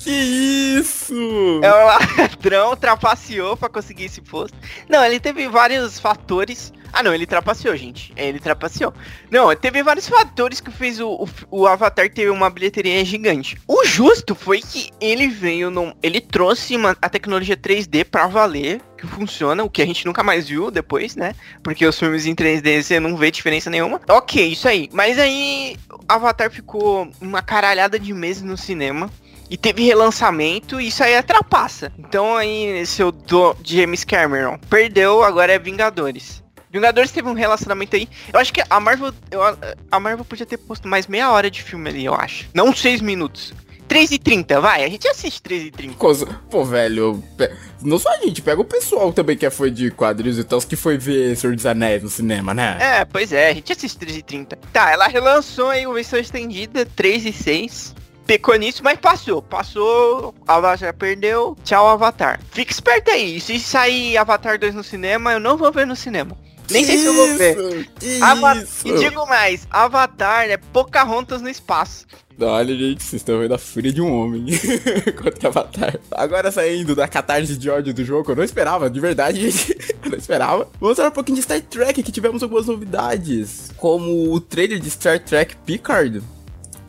Que 0.00 0.10
isso? 0.10 1.60
é 1.62 1.70
o 1.70 1.86
ladrão, 1.86 2.74
trapaceou 2.74 3.56
pra 3.56 3.68
conseguir 3.68 4.04
esse 4.04 4.22
posto. 4.22 4.56
Não, 4.88 5.04
ele 5.04 5.20
teve 5.20 5.46
vários 5.48 6.00
fatores. 6.00 6.72
Ah, 6.92 7.02
não, 7.02 7.14
ele 7.14 7.26
trapaceou, 7.26 7.76
gente. 7.76 8.12
É, 8.16 8.28
Ele 8.28 8.40
trapaceou. 8.40 8.92
Não, 9.30 9.54
teve 9.54 9.80
vários 9.82 10.08
fatores 10.08 10.60
que 10.60 10.70
fez 10.72 10.98
o, 10.98 11.08
o, 11.08 11.28
o 11.50 11.66
Avatar 11.66 12.12
ter 12.12 12.30
uma 12.30 12.50
bilheteria 12.50 13.04
gigante. 13.04 13.56
O 13.68 13.84
justo 13.84 14.34
foi 14.34 14.60
que 14.60 14.90
ele 15.00 15.28
veio 15.28 15.70
num. 15.70 15.92
Ele 16.02 16.20
trouxe 16.20 16.74
uma, 16.76 16.96
a 17.00 17.08
tecnologia 17.08 17.56
3D 17.56 18.04
pra 18.04 18.26
valer, 18.26 18.80
que 18.98 19.06
funciona, 19.06 19.62
o 19.62 19.70
que 19.70 19.82
a 19.82 19.86
gente 19.86 20.04
nunca 20.04 20.24
mais 20.24 20.48
viu 20.48 20.68
depois, 20.70 21.14
né? 21.14 21.34
Porque 21.62 21.86
os 21.86 21.96
filmes 21.96 22.26
em 22.26 22.34
3D 22.34 22.82
você 22.82 22.98
não 22.98 23.16
vê 23.16 23.30
diferença 23.30 23.70
nenhuma. 23.70 24.00
Ok, 24.08 24.48
isso 24.48 24.66
aí. 24.66 24.88
Mas 24.92 25.16
aí 25.16 25.76
Avatar 26.08 26.50
ficou 26.50 27.08
uma 27.20 27.40
caralhada 27.40 28.00
de 28.00 28.12
meses 28.12 28.42
no 28.42 28.56
cinema. 28.56 29.08
E 29.50 29.56
teve 29.56 29.82
relançamento 29.84 30.80
e 30.80 30.86
isso 30.88 31.02
aí 31.02 31.12
é 31.14 31.22
trapaça. 31.22 31.92
Então 31.98 32.36
aí, 32.36 32.86
seu 32.86 33.10
do 33.10 33.56
James 33.64 34.04
Cameron 34.04 34.56
perdeu, 34.70 35.22
agora 35.24 35.52
é 35.52 35.58
Vingadores. 35.58 36.42
Vingadores 36.72 37.10
teve 37.10 37.28
um 37.28 37.32
relacionamento 37.34 37.96
aí. 37.96 38.08
Eu 38.32 38.38
acho 38.38 38.52
que 38.52 38.62
a 38.70 38.78
Marvel. 38.78 39.12
eu- 39.30 39.42
a 39.90 39.98
Marvel 39.98 40.24
podia 40.24 40.46
ter 40.46 40.56
posto 40.56 40.86
mais 40.86 41.08
meia 41.08 41.32
hora 41.32 41.50
de 41.50 41.62
filme 41.64 41.90
ali, 41.90 42.04
eu 42.04 42.14
acho. 42.14 42.46
Não 42.54 42.72
seis 42.74 43.00
minutos. 43.00 43.52
3 43.88 44.12
e 44.12 44.20
30, 44.20 44.60
vai, 44.60 44.84
a 44.84 44.88
gente 44.88 45.08
assiste 45.08 45.42
3 45.42 45.64
e 45.64 45.70
30. 45.72 45.94
Coisa- 45.96 46.24
Pô, 46.48 46.64
velho, 46.64 47.20
pe- 47.36 47.50
não 47.82 47.98
só 47.98 48.08
a 48.10 48.18
gente, 48.18 48.40
pega 48.40 48.60
o 48.60 48.64
pessoal 48.64 49.12
também 49.12 49.36
que 49.36 49.44
é 49.44 49.50
foi 49.50 49.68
de 49.68 49.90
quadrinhos 49.90 50.38
e 50.38 50.44
tal, 50.44 50.60
que 50.60 50.76
foi 50.76 50.96
ver 50.96 51.36
Senhor 51.36 51.56
dos 51.56 51.66
Anéis 51.66 52.00
no 52.00 52.08
cinema, 52.08 52.54
né? 52.54 52.78
É, 52.80 53.04
pois 53.04 53.32
é, 53.32 53.48
a 53.48 53.52
gente 53.52 53.72
assiste 53.72 53.98
3 53.98 54.18
e 54.18 54.22
30. 54.22 54.54
Tá, 54.72 54.92
ela 54.92 55.08
relançou 55.08 55.70
aí 55.70 55.88
o 55.88 55.92
versão 55.92 56.20
estendida, 56.20 56.86
3 56.86 57.26
e 57.26 57.32
6. 57.32 57.92
Pecou 58.26 58.54
nisso, 58.56 58.82
mas 58.84 58.98
passou. 58.98 59.42
Passou, 59.42 60.34
Avatar 60.46 60.78
já 60.78 60.92
perdeu. 60.92 61.56
Tchau, 61.64 61.88
Avatar. 61.88 62.40
Fica 62.52 62.72
esperto 62.72 63.10
aí. 63.10 63.40
Se 63.40 63.58
sair 63.58 64.16
Avatar 64.16 64.58
2 64.58 64.74
no 64.74 64.84
cinema, 64.84 65.32
eu 65.32 65.40
não 65.40 65.56
vou 65.56 65.72
ver 65.72 65.86
no 65.86 65.96
cinema. 65.96 66.36
Nem 66.70 66.84
sei 66.84 66.98
se 66.98 67.06
eu 67.06 67.14
vou 67.14 67.26
ver. 67.36 67.58
Isso, 67.58 67.90
Que 67.98 68.22
Ava- 68.22 68.56
isso? 68.56 68.86
E 68.86 68.94
digo 68.98 69.26
mais, 69.26 69.66
Avatar 69.68 70.48
é 70.48 70.56
Pocahontas 70.56 71.42
no 71.42 71.48
espaço. 71.48 72.06
Olha, 72.40 72.74
gente, 72.74 73.02
vocês 73.02 73.20
estão 73.20 73.38
vendo 73.40 73.52
a 73.52 73.58
fúria 73.58 73.92
de 73.92 74.00
um 74.00 74.10
homem 74.14 74.46
contra 75.20 75.48
Avatar. 75.48 75.98
Agora 76.12 76.52
saindo 76.52 76.94
da 76.94 77.08
catarse 77.08 77.56
de 77.56 77.68
ódio 77.68 77.92
do 77.92 78.04
jogo, 78.04 78.30
eu 78.30 78.36
não 78.36 78.44
esperava, 78.44 78.88
de 78.88 79.00
verdade, 79.00 79.40
gente. 79.50 79.76
Eu 80.04 80.10
não 80.12 80.16
esperava. 80.18 80.68
Vamos 80.80 80.96
falar 80.96 81.08
um 81.08 81.12
pouquinho 81.12 81.36
de 81.36 81.42
Star 81.42 81.60
Trek, 81.60 82.00
que 82.04 82.12
tivemos 82.12 82.40
algumas 82.42 82.66
novidades. 82.66 83.72
Como 83.76 84.32
o 84.32 84.40
trailer 84.40 84.78
de 84.78 84.88
Star 84.90 85.18
Trek 85.18 85.56
Picard. 85.66 86.22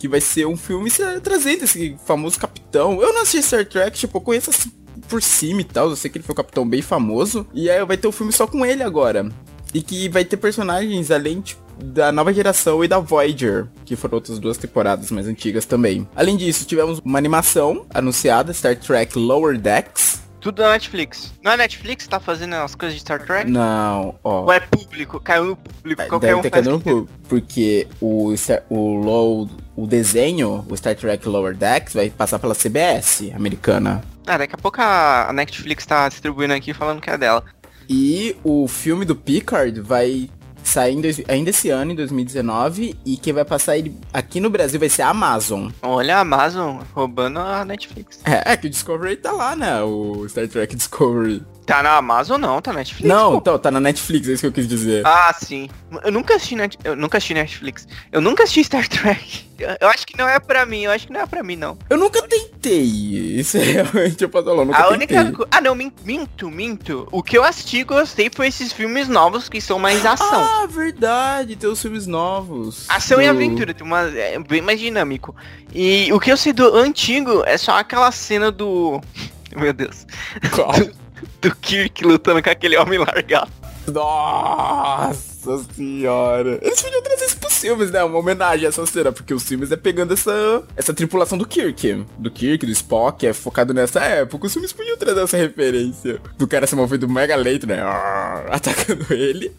Que 0.01 0.07
vai 0.07 0.19
ser 0.19 0.47
um 0.47 0.57
filme 0.57 0.89
trazendo 1.21 1.63
esse 1.63 1.95
famoso 2.07 2.39
capitão. 2.39 2.99
Eu 2.99 3.13
não 3.13 3.21
assisti 3.21 3.43
Star 3.43 3.63
Trek, 3.63 3.95
tipo, 3.95 4.17
eu 4.17 4.21
conheço 4.21 4.49
assim 4.49 4.71
por 5.07 5.21
cima 5.21 5.61
e 5.61 5.63
tal. 5.63 5.91
Eu 5.91 5.95
sei 5.95 6.09
que 6.09 6.17
ele 6.17 6.25
foi 6.25 6.33
um 6.33 6.37
capitão 6.37 6.67
bem 6.67 6.81
famoso. 6.81 7.45
E 7.53 7.69
aí 7.69 7.85
vai 7.85 7.97
ter 7.97 8.07
um 8.07 8.11
filme 8.11 8.33
só 8.33 8.47
com 8.47 8.65
ele 8.65 8.81
agora. 8.81 9.29
E 9.71 9.79
que 9.79 10.09
vai 10.09 10.25
ter 10.25 10.37
personagens 10.37 11.11
além, 11.11 11.39
tipo, 11.41 11.61
da 11.83 12.11
nova 12.11 12.33
geração 12.33 12.83
e 12.83 12.87
da 12.87 12.97
Voyager, 12.97 13.67
que 13.85 13.95
foram 13.95 14.15
outras 14.15 14.39
duas 14.39 14.57
temporadas 14.57 15.11
mais 15.11 15.27
antigas 15.27 15.65
também. 15.65 16.07
Além 16.15 16.35
disso, 16.35 16.65
tivemos 16.65 16.99
uma 17.05 17.19
animação 17.19 17.85
anunciada, 17.93 18.53
Star 18.53 18.75
Trek 18.75 19.17
Lower 19.19 19.57
Decks. 19.57 20.20
Tudo 20.41 20.63
na 20.63 20.71
Netflix. 20.71 21.31
Não 21.43 21.51
é 21.51 21.57
Netflix 21.57 22.03
que 22.03 22.09
tá 22.09 22.19
fazendo 22.19 22.55
as 22.55 22.73
coisas 22.73 22.95
de 22.95 23.01
Star 23.01 23.23
Trek? 23.23 23.49
Não, 23.49 24.15
ó. 24.23 24.41
Ou 24.41 24.51
é 24.51 24.59
público? 24.59 25.19
Caiu 25.19 25.45
no 25.45 25.55
público. 25.55 26.03
Qualquer 26.07 26.27
Deve 26.27 26.39
um 26.39 26.41
ter 26.41 26.49
faz 26.49 26.65
caído 26.65 26.77
no 26.77 26.81
público, 26.83 27.09
porque 27.29 27.87
o, 28.01 28.33
o, 28.69 28.93
low, 28.95 29.47
o 29.75 29.85
desenho, 29.85 30.65
o 30.67 30.75
Star 30.75 30.95
Trek 30.95 31.29
Lower 31.29 31.55
Decks, 31.55 31.93
vai 31.93 32.09
passar 32.09 32.39
pela 32.39 32.55
CBS 32.55 33.31
americana. 33.35 34.01
Ah, 34.25 34.37
daqui 34.37 34.55
a 34.55 34.57
pouco 34.57 34.81
a 34.81 35.29
a 35.29 35.33
Netflix 35.33 35.85
tá 35.85 36.09
distribuindo 36.09 36.53
aqui 36.55 36.73
falando 36.73 36.99
que 36.99 37.09
é 37.09 37.17
dela. 37.17 37.43
E 37.87 38.35
o 38.43 38.67
filme 38.67 39.05
do 39.05 39.15
Picard 39.15 39.79
vai 39.79 40.27
sair 40.63 40.99
dois- 41.01 41.21
ainda 41.27 41.49
esse 41.49 41.69
ano, 41.69 41.91
em 41.91 41.95
2019, 41.95 42.95
e 43.05 43.17
quem 43.17 43.33
vai 43.33 43.45
passar 43.45 43.77
ele 43.77 43.95
aqui 44.13 44.39
no 44.39 44.49
Brasil 44.49 44.79
vai 44.79 44.89
ser 44.89 45.01
a 45.03 45.09
Amazon. 45.09 45.69
Olha 45.81 46.17
a 46.17 46.19
Amazon 46.21 46.77
roubando 46.93 47.39
a 47.39 47.63
Netflix. 47.65 48.19
É, 48.25 48.53
é 48.53 48.57
que 48.57 48.67
o 48.67 48.69
Discovery 48.69 49.17
tá 49.17 49.31
lá, 49.31 49.55
né? 49.55 49.81
O 49.81 50.27
Star 50.29 50.47
Trek 50.47 50.75
Discovery. 50.75 51.43
Tá 51.65 51.83
na 51.83 51.91
Amazon 51.97 52.39
não, 52.41 52.59
tá 52.61 52.73
na 52.73 52.79
Netflix. 52.79 53.07
Não, 53.07 53.33
pô. 53.33 53.37
então, 53.37 53.59
tá 53.59 53.69
na 53.71 53.79
Netflix, 53.79 54.27
é 54.27 54.31
isso 54.33 54.41
que 54.41 54.47
eu 54.47 54.51
quis 54.51 54.67
dizer. 54.67 55.05
Ah, 55.05 55.33
sim. 55.39 55.69
Eu 56.03 56.11
nunca 56.11 56.35
assisti 56.35 56.55
Net... 56.55 56.77
eu 56.83 56.95
nunca 56.95 57.17
assisti 57.17 57.33
Netflix. 57.35 57.87
Eu 58.11 58.19
nunca 58.19 58.43
assisti 58.43 58.63
Star 58.63 58.87
Trek. 58.87 59.45
Eu- 59.79 59.89
acho 59.89 60.07
que 60.07 60.17
não 60.17 60.27
é 60.27 60.39
pra 60.39 60.65
mim, 60.65 60.81
eu 60.85 60.91
acho 60.91 61.05
que 61.05 61.13
não 61.13 61.21
é 61.21 61.25
pra 61.27 61.43
mim, 61.43 61.55
não. 61.55 61.77
Eu 61.87 61.97
nunca 61.97 62.19
tentei. 62.23 62.81
Isso 62.81 63.57
é 63.57 63.61
realmente 63.83 64.23
eu 64.23 64.27
posso 64.29 64.45
falar, 64.45 64.61
eu 64.63 64.65
nunca 64.65 64.79
A 64.83 64.89
única. 64.89 65.33
Ah, 65.51 65.61
não, 65.61 65.75
min- 65.75 65.91
minto, 66.03 66.49
minto. 66.49 67.07
O 67.11 67.21
que 67.21 67.37
eu 67.37 67.43
assisti 67.43 67.77
e 67.77 67.83
gostei 67.83 68.29
foi 68.33 68.47
esses 68.47 68.73
filmes 68.73 69.07
novos 69.07 69.47
que 69.47 69.61
são 69.61 69.77
mais 69.77 70.03
ação. 70.05 70.27
Ah, 70.43 70.65
verdade, 70.67 71.55
tem 71.55 71.69
os 71.69 71.79
filmes 71.81 72.07
novos. 72.07 72.85
Ação 72.89 73.21
e 73.21 73.25
Do- 73.25 73.29
aventura, 73.29 73.73
tem 73.73 73.85
uma, 73.85 74.01
é 74.09 74.39
bem 74.39 74.61
mais 74.61 74.79
dinâmico. 74.79 75.35
E 75.73 76.11
o 76.11 76.19
que 76.19 76.31
eu 76.31 76.37
sei 76.37 76.53
do 76.53 76.75
antigo 76.75 77.43
é 77.45 77.55
só 77.57 77.77
aquela 77.77 78.11
cena 78.11 78.51
do. 78.51 78.99
Meu 79.55 79.73
Deus. 79.73 80.07
Qual? 80.55 80.71
Do 81.41 81.55
Kirk 81.55 82.03
lutando 82.03 82.41
com 82.41 82.49
aquele 82.49 82.77
homem 82.77 82.99
largado. 82.99 83.51
Nossa 83.87 85.57
senhora. 85.73 86.59
Eles 86.61 86.81
podiam 86.81 87.01
trazer 87.01 87.25
isso 87.25 87.37
pros 87.37 87.57
filmes, 87.57 87.91
né? 87.91 88.03
Uma 88.03 88.19
homenagem 88.19 88.65
a 88.65 88.69
essa 88.69 88.85
cena, 88.85 89.11
porque 89.11 89.33
os 89.33 89.43
filmes 89.43 89.71
é 89.71 89.75
pegando 89.75 90.13
essa, 90.13 90.63
essa 90.75 90.93
tripulação 90.93 91.37
do 91.37 91.47
Kirk. 91.47 92.05
Do 92.17 92.29
Kirk, 92.29 92.65
do 92.65 92.71
Spock, 92.71 93.25
é 93.25 93.33
focado 93.33 93.73
nessa 93.73 93.99
época. 94.01 94.45
Os 94.45 94.53
filmes 94.53 94.71
podiam 94.71 94.97
trazer 94.97 95.21
essa 95.21 95.37
referência. 95.37 96.21
Do 96.37 96.47
cara 96.47 96.67
se 96.67 96.75
movendo 96.75 97.09
mega 97.09 97.35
lento, 97.35 97.65
né? 97.65 97.81
Atacando 98.49 99.11
ele. 99.13 99.51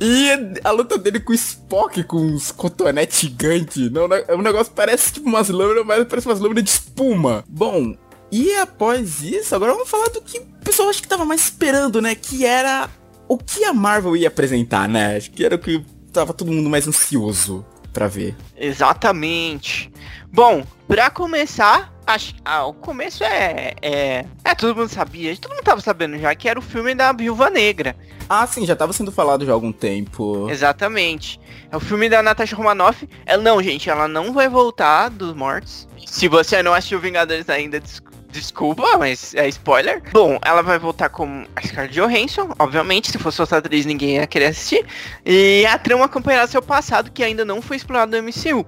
E 0.00 0.28
a 0.62 0.70
luta 0.70 0.96
dele 0.96 1.18
com 1.18 1.32
o 1.32 1.34
Spock, 1.34 2.04
com 2.04 2.18
uns 2.18 2.52
cotonetes 2.52 3.20
gigantes. 3.20 3.90
Não, 3.90 4.06
né? 4.06 4.22
o 4.28 4.40
negócio 4.40 4.72
parece 4.72 5.14
tipo 5.14 5.28
umas 5.28 5.48
lâminas, 5.48 5.84
mas 5.84 6.04
parece 6.06 6.28
umas 6.28 6.38
lâminas 6.38 6.62
de 6.62 6.70
espuma. 6.70 7.44
Bom, 7.48 7.96
e 8.30 8.54
após 8.56 9.22
isso, 9.22 9.54
agora 9.54 9.72
vamos 9.72 9.88
falar 9.88 10.08
do 10.08 10.20
que 10.20 10.38
o 10.38 10.44
pessoal 10.64 10.88
acho 10.90 11.00
que 11.02 11.08
tava 11.08 11.24
mais 11.24 11.42
esperando, 11.44 12.00
né? 12.02 12.14
Que 12.14 12.44
era 12.44 12.88
o 13.26 13.38
que 13.38 13.64
a 13.64 13.72
Marvel 13.72 14.16
ia 14.16 14.28
apresentar, 14.28 14.88
né? 14.88 15.16
Acho 15.16 15.30
que 15.30 15.44
era 15.44 15.54
o 15.54 15.58
que 15.58 15.84
tava 16.12 16.32
todo 16.32 16.50
mundo 16.52 16.68
mais 16.68 16.86
ansioso 16.86 17.64
pra 17.92 18.06
ver. 18.06 18.34
Exatamente. 18.56 19.90
Bom, 20.30 20.64
pra 20.86 21.10
começar, 21.10 21.92
acho 22.06 22.34
ah, 22.44 22.66
o 22.66 22.74
começo 22.74 23.24
é, 23.24 23.74
é. 23.80 24.24
É, 24.44 24.54
todo 24.54 24.76
mundo 24.76 24.88
sabia, 24.88 25.34
todo 25.36 25.52
mundo 25.54 25.64
tava 25.64 25.80
sabendo 25.80 26.18
já 26.18 26.34
que 26.34 26.48
era 26.48 26.58
o 26.58 26.62
filme 26.62 26.94
da 26.94 27.12
Viúva 27.12 27.48
Negra. 27.50 27.96
Ah, 28.28 28.46
sim, 28.46 28.66
já 28.66 28.76
tava 28.76 28.92
sendo 28.92 29.10
falado 29.10 29.46
já 29.46 29.52
há 29.52 29.54
algum 29.54 29.72
tempo. 29.72 30.48
Exatamente. 30.50 31.40
É 31.70 31.76
o 31.76 31.80
filme 31.80 32.10
da 32.10 32.22
Natasha 32.22 32.54
Romanoff. 32.54 33.08
Ela, 33.24 33.42
não, 33.42 33.62
gente, 33.62 33.88
ela 33.88 34.06
não 34.06 34.34
vai 34.34 34.48
voltar 34.50 35.08
dos 35.08 35.34
mortos. 35.34 35.88
Se 36.06 36.28
você 36.28 36.62
não 36.62 36.74
assistiu 36.74 37.00
Vingadores 37.00 37.48
ainda, 37.48 37.80
des- 37.80 38.02
desculpa, 38.30 38.96
mas 38.98 39.34
é 39.34 39.48
spoiler. 39.48 40.02
Bom, 40.12 40.38
ela 40.44 40.62
vai 40.62 40.78
voltar 40.78 41.08
com 41.08 41.44
a 41.54 41.66
Scarlett 41.66 41.94
Johansson, 41.94 42.54
obviamente. 42.58 43.10
Se 43.10 43.18
fosse 43.18 43.40
outra 43.40 43.58
atriz, 43.58 43.86
ninguém 43.86 44.16
ia 44.16 44.26
querer 44.26 44.46
assistir. 44.46 44.84
E 45.24 45.66
a 45.66 45.78
trama 45.78 46.04
acompanhará 46.04 46.46
seu 46.46 46.62
passado, 46.62 47.10
que 47.10 47.22
ainda 47.22 47.44
não 47.44 47.60
foi 47.60 47.76
explorado 47.76 48.16
no 48.16 48.22
MCU. 48.22 48.66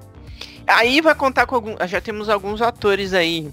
Aí 0.67 1.00
vai 1.00 1.14
contar 1.14 1.47
com 1.47 1.55
algum. 1.55 1.76
Já 1.87 2.00
temos 2.00 2.29
alguns 2.29 2.62
atores 2.62 3.12
aí 3.12 3.50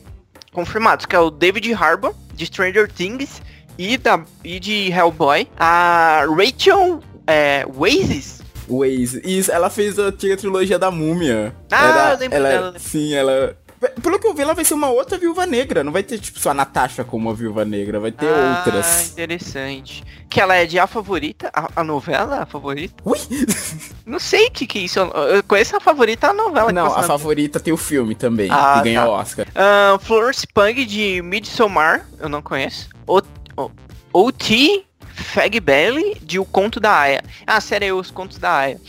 confirmados, 0.51 1.05
que 1.05 1.15
é 1.15 1.19
o 1.19 1.29
David 1.29 1.73
Harbour, 1.73 2.13
de 2.33 2.45
Stranger 2.45 2.91
Things, 2.91 3.41
e, 3.77 3.97
da, 3.97 4.23
e 4.43 4.59
de 4.59 4.91
Hellboy. 4.91 5.47
A 5.57 6.23
Rachel 6.27 7.01
é, 7.25 7.65
Weisz, 7.75 8.41
Waze. 8.67 9.21
Isso, 9.23 9.51
ela 9.51 9.69
fez 9.69 9.97
a 9.97 10.03
antiga 10.03 10.35
trilogia 10.35 10.77
da 10.77 10.91
múmia. 10.91 11.55
Ah, 11.71 12.11
eu 12.13 12.19
lembro 12.19 12.37
ela, 12.37 12.49
dela. 12.49 12.73
Sim, 12.77 13.13
ela. 13.13 13.57
Pelo 14.01 14.19
que 14.19 14.25
eu 14.27 14.33
vi, 14.33 14.41
ela 14.41 14.53
vai 14.55 14.65
ser 14.65 14.73
uma 14.73 14.89
outra 14.89 15.17
viúva 15.17 15.45
negra. 15.45 15.83
Não 15.83 15.91
vai 15.91 16.01
ter, 16.01 16.17
tipo, 16.19 16.39
só 16.39 16.49
a 16.49 16.53
Natasha 16.53 17.03
como 17.03 17.27
uma 17.29 17.35
viúva 17.35 17.63
negra. 17.63 17.99
Vai 17.99 18.11
ter 18.11 18.25
Ah, 18.27 18.63
outras. 18.65 19.11
interessante. 19.11 20.03
Que 20.29 20.41
ela 20.41 20.55
é 20.55 20.65
de 20.65 20.79
A 20.79 20.87
Favorita, 20.87 21.49
a, 21.53 21.69
a 21.75 21.83
novela 21.83 22.41
A 22.41 22.45
Favorita? 22.45 22.95
Ui! 23.05 23.17
Não 24.05 24.17
sei 24.19 24.47
o 24.47 24.51
que 24.51 24.65
que 24.65 24.79
é 24.79 24.81
isso. 24.81 24.99
Eu, 24.99 25.43
conheço 25.43 25.75
a 25.75 25.79
Favorita, 25.79 26.29
a 26.29 26.33
novela. 26.33 26.71
Não, 26.71 26.87
a 26.93 27.01
na- 27.01 27.07
favorita 27.07 27.59
tem 27.59 27.71
o 27.73 27.77
filme 27.77 28.15
também, 28.15 28.49
Ah, 28.51 28.75
que 28.79 28.85
ganhou 28.89 29.05
tá. 29.05 29.09
o 29.11 29.13
Oscar. 29.13 29.47
Ah, 29.55 29.97
Florence 30.01 30.47
Pug 30.47 30.85
de 30.85 31.21
Midsommar, 31.21 32.07
eu 32.19 32.27
não 32.29 32.41
conheço. 32.41 32.89
O, 33.05 33.21
o, 33.55 33.71
O.T. 34.13 34.83
Fagbelly 35.13 36.15
de 36.21 36.39
O 36.39 36.45
Conto 36.45 36.79
da 36.79 36.91
Aya. 36.99 37.23
Ah, 37.45 37.57
a 37.57 37.61
série 37.61 37.85
é 37.85 37.93
Os 37.93 38.09
Contos 38.11 38.37
da 38.37 38.51
Aya. 38.55 38.79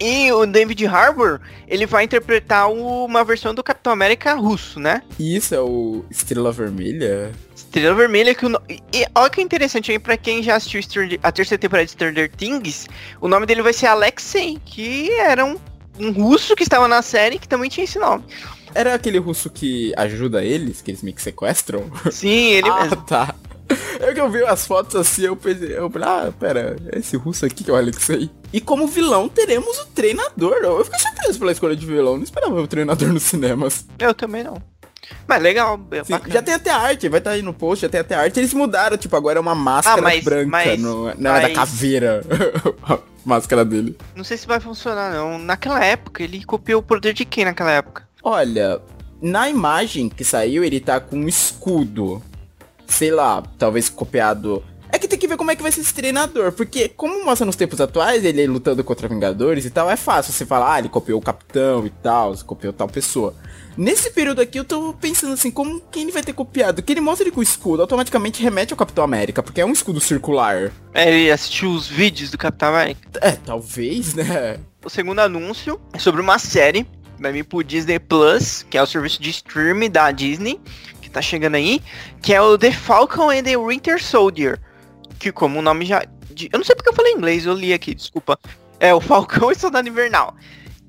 E 0.00 0.30
o 0.32 0.44
David 0.44 0.86
Harbour, 0.86 1.40
ele 1.66 1.86
vai 1.86 2.04
interpretar 2.04 2.70
uma 2.70 3.24
versão 3.24 3.54
do 3.54 3.62
Capitão 3.62 3.92
América 3.92 4.34
russo, 4.34 4.78
né? 4.78 5.02
Isso 5.18 5.54
é 5.54 5.60
o 5.60 6.04
Estrela 6.10 6.52
Vermelha? 6.52 7.32
Estrela 7.54 7.94
Vermelha 7.94 8.34
que 8.34 8.44
o 8.44 8.48
no... 8.48 8.60
e, 8.68 9.06
olha 9.14 9.30
que 9.30 9.40
interessante 9.40 9.90
aí 9.90 9.98
pra 9.98 10.16
quem 10.16 10.42
já 10.42 10.56
assistiu 10.56 10.82
Stranger- 10.82 11.18
a 11.22 11.32
terceira 11.32 11.60
temporada 11.60 11.86
de 11.86 11.92
Stranger 11.92 12.30
Things, 12.30 12.86
o 13.20 13.28
nome 13.28 13.46
dele 13.46 13.62
vai 13.62 13.72
ser 13.72 13.86
Alexei, 13.86 14.58
que 14.64 15.10
era 15.12 15.44
um, 15.44 15.56
um 15.98 16.10
russo 16.12 16.54
que 16.54 16.62
estava 16.62 16.86
na 16.86 17.00
série 17.00 17.38
que 17.38 17.48
também 17.48 17.70
tinha 17.70 17.84
esse 17.84 17.98
nome. 17.98 18.24
Era 18.74 18.92
aquele 18.92 19.16
russo 19.18 19.48
que 19.48 19.94
ajuda 19.96 20.44
eles, 20.44 20.82
que 20.82 20.90
eles 20.90 21.02
meio 21.02 21.16
que 21.16 21.22
sequestram? 21.22 21.90
Sim, 22.10 22.50
ele 22.52 22.68
ah, 22.70 22.82
mesmo. 22.82 22.96
tá. 23.06 23.34
Eu 24.00 24.14
que 24.14 24.20
eu 24.20 24.30
vi 24.30 24.42
as 24.44 24.66
fotos 24.66 24.94
assim, 24.94 25.22
eu 25.22 25.34
pensei, 25.36 25.76
eu 25.76 25.90
falei, 25.90 26.08
ah, 26.08 26.32
pera, 26.38 26.76
é 26.92 26.98
esse 26.98 27.16
russo 27.16 27.44
aqui 27.44 27.64
que 27.64 27.70
é 27.70 27.74
o 27.74 27.76
Alexei. 27.76 28.30
E 28.52 28.60
como 28.60 28.86
vilão, 28.86 29.28
teremos 29.28 29.76
o 29.78 29.86
treinador. 29.86 30.56
Eu 30.62 30.84
fiquei 30.84 31.00
surpreso 31.00 31.38
pela 31.38 31.52
escolha 31.52 31.74
de 31.76 31.84
vilão, 31.86 32.16
não 32.16 32.22
esperava 32.24 32.54
o 32.60 32.66
treinador 32.68 33.08
nos 33.12 33.24
cinemas. 33.24 33.84
Eu 33.98 34.14
também 34.14 34.44
não. 34.44 34.62
Mas 35.26 35.42
legal, 35.42 35.80
é 35.92 36.02
Sim, 36.04 36.14
já 36.28 36.42
tem 36.42 36.54
até 36.54 36.70
arte, 36.70 37.08
vai 37.08 37.18
estar 37.18 37.30
aí 37.30 37.42
no 37.42 37.52
post, 37.54 37.82
já 37.82 37.88
tem 37.88 38.00
até 38.00 38.14
arte. 38.14 38.38
Eles 38.40 38.52
mudaram, 38.54 38.96
tipo, 38.96 39.16
agora 39.16 39.38
é 39.38 39.40
uma 39.40 39.54
máscara 39.54 40.00
Ah, 40.00 40.02
mas- 40.02 40.24
branca, 40.24 40.50
mas- 40.50 40.80
no, 40.80 41.04
não 41.16 41.34
é 41.34 41.40
da 41.40 41.48
mas- 41.48 41.52
caveira. 41.54 42.22
máscara 43.24 43.64
dele. 43.64 43.96
Não 44.14 44.22
sei 44.22 44.36
se 44.36 44.46
vai 44.46 44.60
funcionar 44.60 45.12
não. 45.12 45.38
Naquela 45.38 45.84
época, 45.84 46.22
ele 46.22 46.44
copiou 46.44 46.80
o 46.80 46.82
poder 46.82 47.12
de 47.12 47.24
quem 47.24 47.44
naquela 47.44 47.72
época? 47.72 48.06
Olha, 48.22 48.80
na 49.20 49.48
imagem 49.48 50.08
que 50.08 50.24
saiu, 50.24 50.62
ele 50.62 50.78
tá 50.80 51.00
com 51.00 51.16
um 51.16 51.28
escudo. 51.28 52.22
Sei 52.86 53.10
lá, 53.10 53.42
talvez 53.58 53.88
copiado. 53.88 54.62
É 54.90 54.98
que 54.98 55.08
tem 55.08 55.18
que 55.18 55.26
ver 55.26 55.36
como 55.36 55.50
é 55.50 55.56
que 55.56 55.62
vai 55.62 55.72
ser 55.72 55.80
esse 55.80 55.92
treinador. 55.92 56.52
Porque, 56.52 56.88
como 56.88 57.24
mostra 57.24 57.44
nos 57.44 57.56
tempos 57.56 57.80
atuais, 57.80 58.24
ele 58.24 58.46
lutando 58.46 58.82
contra 58.84 59.08
Vingadores 59.08 59.64
e 59.64 59.70
tal, 59.70 59.90
é 59.90 59.96
fácil 59.96 60.32
você 60.32 60.46
falar, 60.46 60.74
ah, 60.74 60.78
ele 60.78 60.88
copiou 60.88 61.18
o 61.18 61.22
capitão 61.22 61.84
e 61.84 61.90
tal, 61.90 62.34
copiou 62.38 62.72
tal 62.72 62.88
pessoa. 62.88 63.34
Nesse 63.76 64.10
período 64.10 64.40
aqui, 64.40 64.58
eu 64.58 64.64
tô 64.64 64.94
pensando 64.94 65.34
assim, 65.34 65.50
como 65.50 65.82
quem 65.90 66.04
ele 66.04 66.12
vai 66.12 66.22
ter 66.22 66.32
copiado? 66.32 66.82
Que 66.82 66.92
ele 66.92 67.00
mostra 67.02 67.24
ele 67.24 67.34
com 67.34 67.40
o 67.40 67.42
escudo, 67.42 67.82
automaticamente 67.82 68.42
remete 68.42 68.72
ao 68.72 68.76
Capitão 68.78 69.04
América, 69.04 69.42
porque 69.42 69.60
é 69.60 69.66
um 69.66 69.72
escudo 69.72 70.00
circular. 70.00 70.72
É, 70.94 71.12
Ele 71.12 71.30
assistiu 71.30 71.70
os 71.70 71.86
vídeos 71.86 72.30
do 72.30 72.38
Capitão 72.38 72.70
América. 72.70 73.06
É, 73.20 73.32
talvez, 73.32 74.14
né? 74.14 74.58
O 74.82 74.88
segundo 74.88 75.18
anúncio 75.18 75.78
é 75.92 75.98
sobre 75.98 76.22
uma 76.22 76.38
série 76.38 76.86
vai 77.18 77.32
vir 77.32 77.44
pro 77.44 77.64
Disney 77.64 77.98
Plus, 77.98 78.64
que 78.68 78.76
é 78.76 78.82
o 78.82 78.86
serviço 78.86 79.20
de 79.20 79.30
streaming 79.30 79.90
da 79.90 80.10
Disney, 80.10 80.60
que 81.06 81.12
tá 81.12 81.22
chegando 81.22 81.54
aí, 81.54 81.80
que 82.22 82.32
é 82.34 82.40
o 82.40 82.56
The 82.58 82.72
Falcon 82.72 83.30
and 83.30 83.42
the 83.44 83.56
Winter 83.56 84.02
Soldier, 84.02 84.60
que 85.18 85.32
como 85.32 85.58
o 85.58 85.62
nome 85.62 85.84
já... 85.86 86.02
de- 86.30 86.48
eu 86.52 86.58
não 86.58 86.64
sei 86.64 86.74
porque 86.76 86.88
eu 86.90 86.94
falei 86.94 87.12
inglês, 87.12 87.46
eu 87.46 87.54
li 87.54 87.72
aqui, 87.72 87.94
desculpa. 87.94 88.38
É 88.78 88.92
o 88.94 89.00
Falcão 89.00 89.50
e 89.52 89.54
Soldado 89.54 89.88
Invernal. 89.88 90.34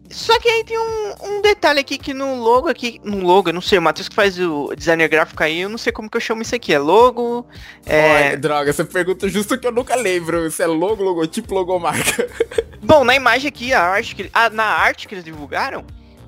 Só 0.09 0.39
que 0.39 0.47
aí 0.47 0.63
tem 0.63 0.77
um, 0.79 1.13
um 1.21 1.41
detalhe 1.41 1.81
aqui 1.81 1.97
que 1.97 2.13
no 2.13 2.35
logo 2.35 2.69
aqui, 2.69 2.97
no 3.03 3.25
logo, 3.25 3.49
eu 3.49 3.53
não 3.53 3.59
sei, 3.59 3.77
o 3.77 3.81
Matheus 3.81 4.07
que 4.07 4.15
faz 4.15 4.39
o 4.39 4.73
designer 4.73 5.09
gráfico 5.09 5.43
aí, 5.43 5.59
eu 5.59 5.67
não 5.69 5.77
sei 5.77 5.91
como 5.91 6.09
que 6.09 6.15
eu 6.15 6.21
chamo 6.21 6.41
isso 6.41 6.55
aqui, 6.55 6.73
é 6.73 6.79
logo, 6.79 7.45
é... 7.85 8.27
Olha, 8.29 8.37
droga, 8.37 8.71
você 8.71 8.85
pergunta 8.85 9.27
justo 9.27 9.57
que 9.57 9.67
eu 9.67 9.71
nunca 9.71 9.95
lembro. 9.95 10.49
Se 10.49 10.63
é 10.63 10.65
logo, 10.67 11.03
logotipo, 11.03 11.53
logomarca. 11.53 12.25
Bom, 12.81 13.03
na 13.03 13.15
imagem 13.15 13.49
aqui, 13.49 13.73
a 13.73 13.81
arte 13.83 14.15
que, 14.15 14.29
a- 14.33 14.49
na 14.49 14.63
arte 14.63 15.09
que 15.09 15.13
eles 15.15 15.25
divulgaram, 15.25 15.85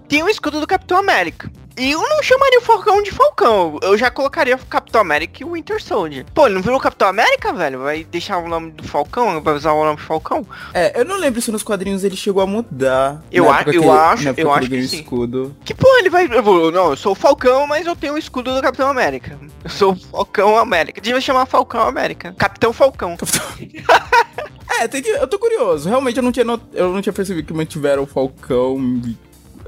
tem 0.10 0.24
o 0.24 0.28
escudo 0.30 0.60
do 0.60 0.68
Capitão 0.68 0.98
América. 0.98 1.50
E 1.80 1.92
eu 1.92 2.02
não 2.02 2.22
chamaria 2.22 2.60
o 2.60 2.62
Falcão 2.62 3.02
de 3.02 3.10
Falcão. 3.12 3.80
Eu 3.82 3.98
já 3.98 4.12
colocaria 4.12 4.56
o 4.56 4.66
Capitão 4.66 5.00
América 5.00 5.42
e 5.42 5.46
o 5.46 5.54
Winter 5.54 5.82
Soldier. 5.82 6.26
Pô, 6.34 6.46
ele 6.46 6.56
não 6.56 6.62
virou 6.62 6.80
Capitão 6.80 7.08
América, 7.08 7.54
velho? 7.54 7.80
Vai 7.80 8.04
deixar 8.04 8.38
o 8.38 8.50
nome 8.50 8.72
do 8.72 8.84
Falcão? 8.84 9.42
Vai 9.42 9.54
usar 9.56 9.72
o 9.72 9.84
nome 9.86 9.96
do 9.96 10.02
Falcão? 10.04 10.46
É, 10.74 11.00
eu 11.00 11.06
não 11.06 11.16
lembro 11.18 11.42
se 11.42 11.52
nos 11.52 11.64
quadrinhos 11.64 12.04
ele 12.04 12.18
chegou 12.18 12.44
a 12.44 12.46
mudar. 12.46 13.24
Eu 13.32 13.50
a- 13.50 13.62
eu 13.62 13.82
que- 13.82 13.90
acho- 13.90 14.28
eu 14.28 14.34
que 14.36 14.42
acho 14.42 14.70
que 14.70 14.88
sim. 14.88 14.98
escudo. 15.00 15.56
Que 15.64 15.74
porra 15.74 16.00
ele 16.00 16.10
vai. 16.10 16.26
Eu 16.30 16.44
vou, 16.44 16.70
não, 16.72 16.90
eu 16.92 16.98
sou 16.98 17.14
o 17.14 17.16
Falcão, 17.16 17.66
mas 17.66 17.88
eu 17.88 17.96
tenho 17.96 18.14
o 18.16 18.18
escudo 18.18 18.54
do 18.54 18.62
Capitão 18.62 18.90
América. 18.90 19.40
Eu 19.64 19.70
sou 19.70 19.94
o 19.94 19.96
Falcão 19.96 20.58
América. 20.58 21.00
Devia 21.00 21.22
chamar 21.22 21.46
Falcão 21.46 21.82
América. 21.88 22.36
Capitão 22.38 22.74
Falcão. 22.74 23.16
É, 24.82 24.88
tem 24.88 25.02
que, 25.02 25.10
eu 25.10 25.28
tô 25.28 25.38
curioso. 25.38 25.90
Realmente 25.90 26.18
eu 26.18 26.24
não 26.24 26.32
tinha, 26.32 26.46
not- 26.46 26.64
eu 26.74 26.94
não 26.94 27.02
tinha 27.02 27.12
percebido 27.12 27.46
que 27.48 27.54
mantiveram 27.54 28.04
o 28.04 28.06
Falcão. 28.08 28.78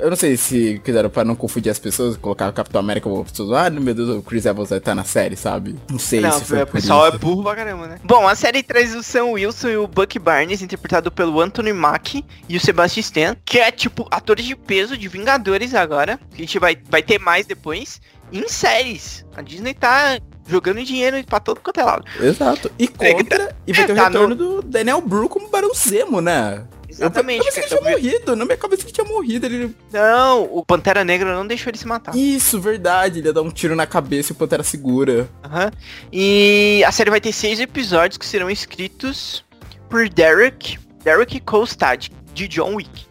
Eu 0.02 0.10
não 0.10 0.18
sei 0.18 0.36
se 0.36 0.82
quiseram 0.84 1.10
pra 1.10 1.24
não 1.24 1.36
confundir 1.36 1.72
as 1.72 1.78
pessoas, 1.78 2.18
colocar 2.18 2.50
o 2.50 2.54
Capitão 2.54 2.80
América 2.80 3.08
como 3.08 3.24
pessoas. 3.24 3.52
Ah, 3.52 3.70
meu 3.70 3.94
Deus, 3.94 4.10
o 4.10 4.22
Chris 4.22 4.46
Evans 4.46 4.70
vai 4.70 4.80
estar 4.80 4.96
na 4.96 5.04
série, 5.04 5.36
sabe? 5.36 5.76
Não 5.90 6.00
sei 6.00 6.22
Não, 6.22 6.32
se 6.32 6.46
foi 6.46 6.64
o 6.64 6.66
por 6.66 6.74
pessoal 6.74 7.06
é 7.08 7.12
burro 7.18 7.44
pra 7.44 7.56
caramba, 7.56 7.88
né? 7.88 8.00
Bom, 8.04 8.28
a 8.28 8.34
série 8.36 8.64
traz 8.64 8.96
o 8.96 9.04
Sam 9.04 9.26
Wilson 9.26 9.70
e 9.70 9.78
o 9.78 9.88
Buck 9.88 10.18
Barnes, 10.18 10.62
interpretado 10.62 11.12
pelo 11.12 11.40
Anthony 11.40 11.72
Mackie 11.72 12.26
e 12.50 12.58
o 12.58 12.60
Sebastian 12.60 13.02
Stan, 13.02 13.38
que 13.46 13.60
é 13.60 13.72
tipo 13.72 14.08
atores 14.10 14.46
de 14.46 14.56
peso 14.56 14.98
de 14.98 15.08
Vingadores 15.08 15.76
agora. 15.76 16.20
que 16.32 16.42
A 16.42 16.46
gente 16.46 16.58
vai, 16.58 16.76
vai 16.90 17.04
ter 17.04 17.20
mais 17.20 17.46
depois 17.46 18.02
em 18.32 18.48
séries. 18.48 19.24
A 19.36 19.42
Disney 19.42 19.74
tá 19.74 20.18
jogando 20.48 20.84
dinheiro 20.84 21.24
pra 21.26 21.40
todo 21.40 21.62
quanto 21.62 21.80
é 21.80 21.84
lado. 21.84 22.06
Exato. 22.20 22.72
E 22.80 22.90
É, 23.00 23.14
contra, 23.14 23.56
e 23.68 23.74
vai 23.74 23.84
é, 23.84 23.88
ter 23.88 23.94
o 23.94 23.96
tá 23.98 24.06
retorno 24.08 24.36
do 24.36 24.62
Daniel 24.62 25.00
Bru 25.02 25.30
como 25.30 25.50
Barão 25.50 25.74
Zemo, 25.74 26.22
né? 26.22 26.64
Exatamente. 26.92 27.40
Eu, 27.40 27.46
eu 27.46 27.54
pensei 27.54 27.64
que 27.64 27.70
tinha 27.70 27.92
morrido, 27.92 28.36
na 28.36 28.46
minha 28.46 28.58
cabeça 28.58 28.86
que 28.86 28.92
tinha 28.92 29.06
morrido. 29.06 29.46
Ele... 29.46 29.76
Não, 29.92 30.44
o 30.44 30.66
Pantera 30.66 31.04
Negra 31.04 31.34
não 31.34 31.48
deixou 31.48 31.72
ele 31.72 31.78
se 31.78 31.88
matar. 31.88 32.16
Isso, 32.16 32.60
verdade. 32.60 33.20
Ele 33.20 33.28
ia 33.28 33.34
dar 33.34 33.42
um 33.42 33.50
tiro 33.50 33.76
na 33.76 33.88
cabeça 33.88 34.32
e 34.32 34.34
o 34.34 34.36
Pantera 34.36 34.64
segura. 34.64 35.30
Aham. 35.44 35.72
E 36.12 36.84
a 36.86 36.92
série 36.92 37.10
vai 37.10 37.22
ter 37.22 37.32
seis 37.32 37.60
episódios 37.60 38.18
que 38.18 38.26
serão 38.26 38.50
escritos 38.50 39.44
por 39.90 40.08
Derek, 40.08 40.78
Derek 41.04 41.40
Kolstad, 41.42 42.10
de 42.34 42.48
John 42.48 42.76
Wick. 42.76 43.06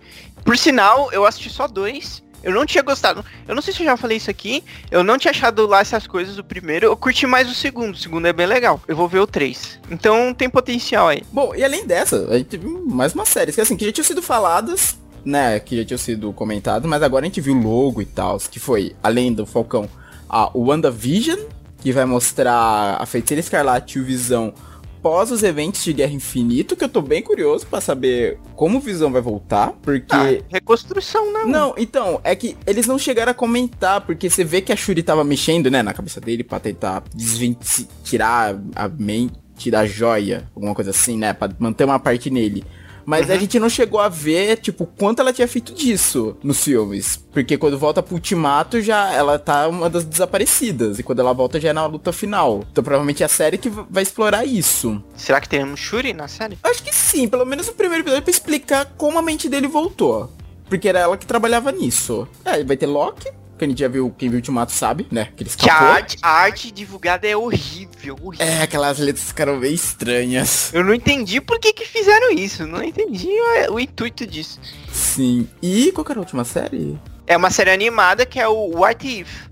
Por 0.44 0.56
sinal, 0.56 1.12
eu 1.12 1.24
assisti 1.24 1.50
só 1.50 1.66
dois. 1.66 2.22
Eu 2.42 2.52
não 2.52 2.64
tinha 2.64 2.82
gostado. 2.82 3.24
Eu 3.46 3.54
não 3.54 3.62
sei 3.62 3.74
se 3.74 3.82
eu 3.82 3.86
já 3.86 3.96
falei 3.96 4.16
isso 4.16 4.30
aqui. 4.30 4.64
Eu 4.90 5.04
não 5.04 5.18
tinha 5.18 5.30
achado 5.30 5.66
lá 5.66 5.80
essas 5.80 6.06
coisas 6.06 6.38
o 6.38 6.44
primeiro. 6.44 6.86
Eu 6.86 6.96
curti 6.96 7.26
mais 7.26 7.50
o 7.50 7.54
segundo. 7.54 7.94
O 7.94 7.98
segundo 7.98 8.26
é 8.26 8.32
bem 8.32 8.46
legal. 8.46 8.80
Eu 8.88 8.96
vou 8.96 9.08
ver 9.08 9.20
o 9.20 9.26
três. 9.26 9.78
Então 9.90 10.32
tem 10.34 10.48
potencial 10.48 11.08
aí. 11.08 11.22
Bom, 11.32 11.54
e 11.54 11.64
além 11.64 11.86
dessa, 11.86 12.26
a 12.30 12.38
gente 12.38 12.48
teve 12.48 12.66
mais 12.68 13.14
uma 13.14 13.24
série, 13.24 13.52
que 13.52 13.60
assim, 13.60 13.76
que 13.76 13.84
já 13.84 13.92
tinham 13.92 14.04
sido 14.04 14.22
faladas, 14.22 14.98
né, 15.24 15.60
que 15.60 15.76
já 15.76 15.84
tinham 15.84 15.98
sido 15.98 16.32
comentadas, 16.32 16.88
mas 16.88 17.02
agora 17.02 17.24
a 17.24 17.28
gente 17.28 17.40
viu 17.40 17.54
o 17.54 17.62
logo 17.62 18.00
e 18.00 18.06
tal, 18.06 18.38
que 18.38 18.58
foi, 18.58 18.94
além 19.02 19.32
do 19.32 19.44
Falcão, 19.44 19.88
a 20.28 20.50
WandaVision, 20.56 21.38
que 21.80 21.92
vai 21.92 22.04
mostrar 22.04 22.96
a 22.98 23.06
Feiticeira 23.06 23.40
Escarlate 23.40 23.98
e 23.98 24.02
o 24.02 24.04
Visão 24.04 24.54
pós 25.02 25.30
os 25.30 25.42
eventos 25.42 25.82
de 25.82 25.92
Guerra 25.92 26.12
Infinito, 26.12 26.76
que 26.76 26.84
eu 26.84 26.88
tô 26.88 27.00
bem 27.00 27.22
curioso 27.22 27.66
pra 27.66 27.80
saber 27.80 28.38
como 28.54 28.78
o 28.78 28.80
Visão 28.80 29.10
vai 29.10 29.20
voltar, 29.22 29.72
porque... 29.82 30.14
Ah, 30.14 30.44
reconstrução, 30.48 31.32
né? 31.32 31.44
Não, 31.46 31.74
então, 31.76 32.20
é 32.22 32.34
que 32.36 32.56
eles 32.66 32.86
não 32.86 32.98
chegaram 32.98 33.32
a 33.32 33.34
comentar, 33.34 34.00
porque 34.02 34.28
você 34.28 34.44
vê 34.44 34.60
que 34.60 34.72
a 34.72 34.76
Shuri 34.76 35.02
tava 35.02 35.24
mexendo, 35.24 35.70
né, 35.70 35.82
na 35.82 35.92
cabeça 35.92 36.20
dele 36.20 36.44
pra 36.44 36.60
tentar 36.60 37.02
desventi- 37.14 37.88
tirar 38.04 38.58
a 38.74 38.88
mente 38.88 39.70
da 39.70 39.86
joia, 39.86 40.48
alguma 40.54 40.74
coisa 40.74 40.90
assim, 40.90 41.16
né, 41.16 41.32
pra 41.32 41.50
manter 41.58 41.84
uma 41.84 41.98
parte 41.98 42.30
nele. 42.30 42.64
Mas 43.10 43.28
a 43.28 43.36
gente 43.36 43.58
não 43.58 43.68
chegou 43.68 43.98
a 43.98 44.08
ver, 44.08 44.58
tipo, 44.58 44.86
quanto 44.86 45.18
ela 45.18 45.32
tinha 45.32 45.48
feito 45.48 45.74
disso 45.74 46.36
nos 46.44 46.62
filmes. 46.62 47.16
Porque 47.32 47.58
quando 47.58 47.76
volta 47.76 48.00
pro 48.00 48.14
Ultimato, 48.14 48.80
já 48.80 49.12
ela 49.12 49.36
tá 49.36 49.66
uma 49.66 49.90
das 49.90 50.04
desaparecidas. 50.04 51.00
E 51.00 51.02
quando 51.02 51.18
ela 51.18 51.32
volta, 51.32 51.58
já 51.60 51.70
é 51.70 51.72
na 51.72 51.84
luta 51.86 52.12
final. 52.12 52.64
Então 52.70 52.84
provavelmente 52.84 53.24
é 53.24 53.26
a 53.26 53.28
série 53.28 53.58
que 53.58 53.68
vai 53.68 54.04
explorar 54.04 54.44
isso. 54.44 55.02
Será 55.16 55.40
que 55.40 55.48
teremos 55.48 55.80
Shuri 55.80 56.12
na 56.12 56.28
série? 56.28 56.56
Acho 56.62 56.84
que 56.84 56.94
sim, 56.94 57.26
pelo 57.26 57.44
menos 57.44 57.66
no 57.66 57.72
primeiro 57.72 58.04
episódio 58.04 58.22
pra 58.22 58.30
explicar 58.30 58.92
como 58.96 59.18
a 59.18 59.22
mente 59.22 59.48
dele 59.48 59.66
voltou. 59.66 60.30
Porque 60.68 60.88
era 60.88 61.00
ela 61.00 61.16
que 61.18 61.26
trabalhava 61.26 61.72
nisso. 61.72 62.28
É, 62.44 62.62
vai 62.62 62.76
ter 62.76 62.86
Loki, 62.86 63.28
que 63.60 63.64
a 63.66 63.68
gente 63.68 63.78
já 63.78 63.88
viu, 63.88 64.12
quem 64.16 64.28
viu 64.28 64.36
o 64.36 64.40
Ultimato 64.40 64.72
sabe, 64.72 65.06
né? 65.10 65.28
Que 65.36 65.42
ele 65.44 65.50
Que 65.50 65.70
a 65.70 65.74
arte, 65.74 66.16
a 66.22 66.30
arte 66.30 66.72
divulgada 66.72 67.28
é 67.28 67.36
horrível, 67.36 68.16
horrível. 68.22 68.46
É, 68.46 68.62
aquelas 68.62 68.98
letras 68.98 69.26
ficaram 69.26 69.60
bem 69.60 69.74
estranhas. 69.74 70.72
Eu 70.72 70.82
não 70.82 70.94
entendi 70.94 71.40
por 71.40 71.58
que 71.60 71.72
que 71.72 71.86
fizeram 71.86 72.30
isso. 72.30 72.66
Não 72.66 72.82
entendi 72.82 73.28
o, 73.68 73.74
o 73.74 73.80
intuito 73.80 74.26
disso. 74.26 74.58
Sim. 74.92 75.48
E 75.62 75.92
qual 75.92 76.04
que 76.04 76.12
era 76.12 76.20
a 76.20 76.22
última 76.22 76.44
série? 76.44 76.98
É 77.26 77.36
uma 77.36 77.50
série 77.50 77.70
animada 77.70 78.24
que 78.24 78.40
é 78.40 78.48
o 78.48 78.78
What 78.78 79.06
If. 79.06 79.48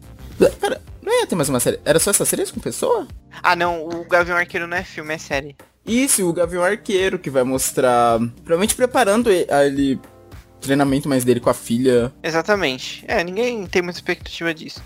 Pera, 0.59 0.81
não 1.03 1.12
ia 1.12 1.27
ter 1.27 1.37
mais 1.37 1.49
uma 1.49 1.61
série. 1.61 1.79
Era 1.85 1.99
só 1.99 2.11
essa 2.11 2.25
série 2.25 2.47
com 2.51 2.61
pessoa? 2.61 3.07
Ah 3.42 3.55
não, 3.55 3.87
o 3.87 4.05
Gavião 4.05 4.37
Arqueiro 4.37 4.66
não 4.66 4.77
é 4.77 4.85
filme, 4.85 5.14
é 5.14 5.18
série. 5.18 5.57
Isso, 5.87 6.29
o 6.29 6.33
Gavião 6.33 6.62
Arqueiro, 6.62 7.18
que 7.18 7.31
vai 7.31 7.42
mostrar. 7.44 8.18
Provavelmente 8.18 8.75
preparando 8.75 9.31
ele. 9.31 10.01
Treinamento 10.61 11.09
mais 11.09 11.25
dele 11.25 11.40
com 11.40 11.51
a 11.51 11.55
filha. 11.55 12.12
Exatamente. 12.23 13.05
É, 13.07 13.23
ninguém 13.23 13.66
tem 13.66 13.81
muita 13.83 13.99
expectativa 13.99 14.53
disso. 14.53 14.83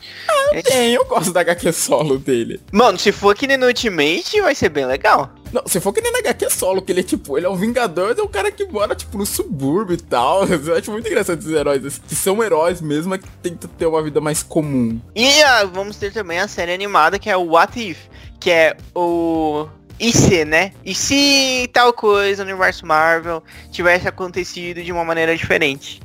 É- 0.52 0.62
Tem, 0.62 0.92
eu 0.94 1.04
gosto 1.04 1.32
da 1.32 1.40
HQ 1.40 1.72
solo 1.72 2.18
dele. 2.18 2.60
Mano, 2.70 2.98
se 2.98 3.10
for 3.12 3.34
que 3.34 3.46
nem 3.46 3.56
no 3.56 3.66
Ultimate, 3.66 4.40
vai 4.40 4.54
ser 4.54 4.68
bem 4.68 4.84
legal. 4.86 5.32
Não, 5.52 5.62
se 5.66 5.80
for 5.80 5.92
que 5.92 6.00
nem 6.00 6.10
na 6.12 6.18
HQ 6.20 6.48
solo, 6.50 6.80
que 6.80 6.92
ele 6.92 7.00
é 7.00 7.04
tipo, 7.04 7.36
ele 7.36 7.44
é 7.46 7.48
um 7.50 7.56
vingador, 7.56 8.14
é 8.18 8.22
um 8.22 8.28
cara 8.28 8.50
que 8.50 8.64
mora, 8.66 8.94
tipo, 8.94 9.18
no 9.18 9.26
subúrbio 9.26 9.94
e 9.94 9.98
tal. 9.98 10.46
Eu 10.48 10.76
acho 10.76 10.90
muito 10.90 11.06
engraçado 11.08 11.38
esses 11.38 11.50
heróis, 11.52 12.00
que 12.06 12.14
são 12.14 12.42
heróis 12.42 12.80
mesmo, 12.80 13.10
mas 13.10 13.20
que 13.20 13.28
tentam 13.42 13.68
ter 13.78 13.86
uma 13.86 14.02
vida 14.02 14.20
mais 14.20 14.42
comum. 14.42 14.98
E 15.14 15.42
ah, 15.42 15.64
vamos 15.64 15.96
ter 15.96 16.12
também 16.12 16.38
a 16.38 16.48
série 16.48 16.72
animada 16.72 17.18
que 17.18 17.28
é 17.28 17.36
o 17.36 17.44
What 17.50 17.78
If, 17.90 17.98
que 18.40 18.50
é 18.50 18.76
o 18.94 19.66
e 20.02 20.12
se, 20.12 20.44
né? 20.44 20.72
E 20.84 20.96
se 20.96 21.70
tal 21.72 21.92
coisa 21.92 22.42
no 22.44 22.50
universo 22.50 22.84
Marvel 22.84 23.40
tivesse 23.70 24.08
acontecido 24.08 24.82
de 24.82 24.90
uma 24.90 25.04
maneira 25.04 25.36
diferente? 25.36 26.00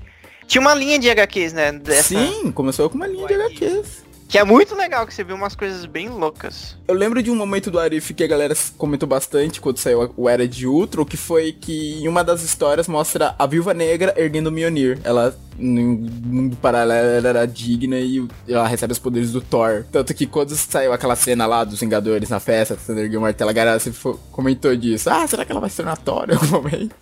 Tinha 0.45 0.61
uma 0.61 0.75
linha 0.75 0.99
de 0.99 1.09
HQs, 1.09 1.51
né? 1.51 1.71
Dessa, 1.71 2.09
Sim, 2.09 2.51
começou 2.51 2.89
com 2.91 2.95
uma 2.95 3.07
linha 3.07 3.25
de? 3.27 3.33
HQs. 3.33 4.05
Que 4.27 4.37
é 4.37 4.43
muito 4.43 4.75
legal, 4.75 5.07
que 5.07 5.13
você 5.13 5.23
vê 5.23 5.31
umas 5.31 5.55
coisas 5.55 5.85
bem 5.85 6.09
loucas. 6.09 6.75
Eu 6.85 6.93
lembro 6.93 7.23
de 7.23 7.31
um 7.31 7.35
momento 7.35 7.71
do 7.71 7.79
Arif 7.79 8.13
que 8.13 8.23
a 8.23 8.27
galera 8.27 8.53
comentou 8.77 9.07
bastante 9.07 9.61
quando 9.61 9.77
saiu 9.77 10.13
o 10.17 10.27
Era 10.27 10.45
de 10.45 10.67
Ultron, 10.67 11.05
que 11.05 11.15
foi 11.15 11.53
que 11.53 12.01
em 12.01 12.07
uma 12.07 12.23
das 12.23 12.41
histórias 12.43 12.87
mostra 12.89 13.35
a 13.39 13.45
Viúva 13.45 13.73
Negra 13.73 14.13
erguendo 14.17 14.47
o 14.47 14.51
Mjolnir. 14.51 14.99
Ela, 15.03 15.33
no 15.57 15.81
mundo 15.81 16.57
paralelo, 16.57 17.25
era 17.25 17.45
digna 17.45 17.97
e 17.99 18.27
ela 18.49 18.67
recebe 18.67 18.91
os 18.91 18.99
poderes 18.99 19.31
do 19.31 19.39
Thor. 19.39 19.85
Tanto 19.91 20.13
que 20.13 20.27
quando 20.27 20.55
saiu 20.55 20.91
aquela 20.91 21.15
cena 21.15 21.45
lá 21.45 21.63
dos 21.63 21.79
Vingadores 21.79 22.29
na 22.29 22.41
festa, 22.41 22.75
tentando 22.75 22.99
erguer 22.99 23.17
o 23.17 23.21
martelo, 23.21 23.49
a 23.49 23.53
galera 23.53 23.79
sempre 23.79 23.99
comentou 24.31 24.75
disso. 24.75 25.09
Ah, 25.09 25.25
será 25.25 25.45
que 25.45 25.51
ela 25.53 25.61
vai 25.61 25.69
se 25.69 25.77
tornar 25.77 25.95
Thor 25.97 26.25
em 26.29 26.33
algum 26.33 26.47
momento? 26.47 26.93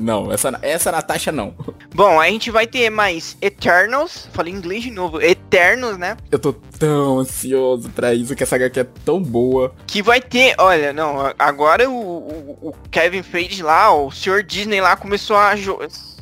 Não, 0.00 0.32
essa, 0.32 0.56
essa 0.62 0.92
Natasha 0.92 1.32
não. 1.32 1.54
Bom, 1.98 2.20
a 2.20 2.28
gente 2.30 2.48
vai 2.52 2.64
ter 2.64 2.90
mais 2.90 3.36
Eternals, 3.42 4.28
falei 4.32 4.52
inglês 4.52 4.84
de 4.84 4.90
novo, 4.92 5.20
Eternos, 5.20 5.98
né? 5.98 6.16
Eu 6.30 6.38
tô 6.38 6.52
tão 6.52 7.18
ansioso 7.18 7.90
pra 7.90 8.14
isso, 8.14 8.36
que 8.36 8.42
essa 8.44 8.54
HQ 8.54 8.78
é 8.78 8.86
tão 9.04 9.20
boa. 9.20 9.74
Que 9.84 10.00
vai 10.00 10.20
ter, 10.20 10.54
olha, 10.58 10.92
não, 10.92 11.34
agora 11.36 11.90
o, 11.90 11.92
o- 11.92 12.68
o 12.68 12.72
Kevin 12.88 13.24
Feige 13.24 13.64
lá, 13.64 13.92
o 13.92 14.12
Sr. 14.12 14.44
Disney 14.44 14.80
lá 14.80 14.94
começou 14.94 15.36
a 15.36 15.56
jo- 15.56 15.80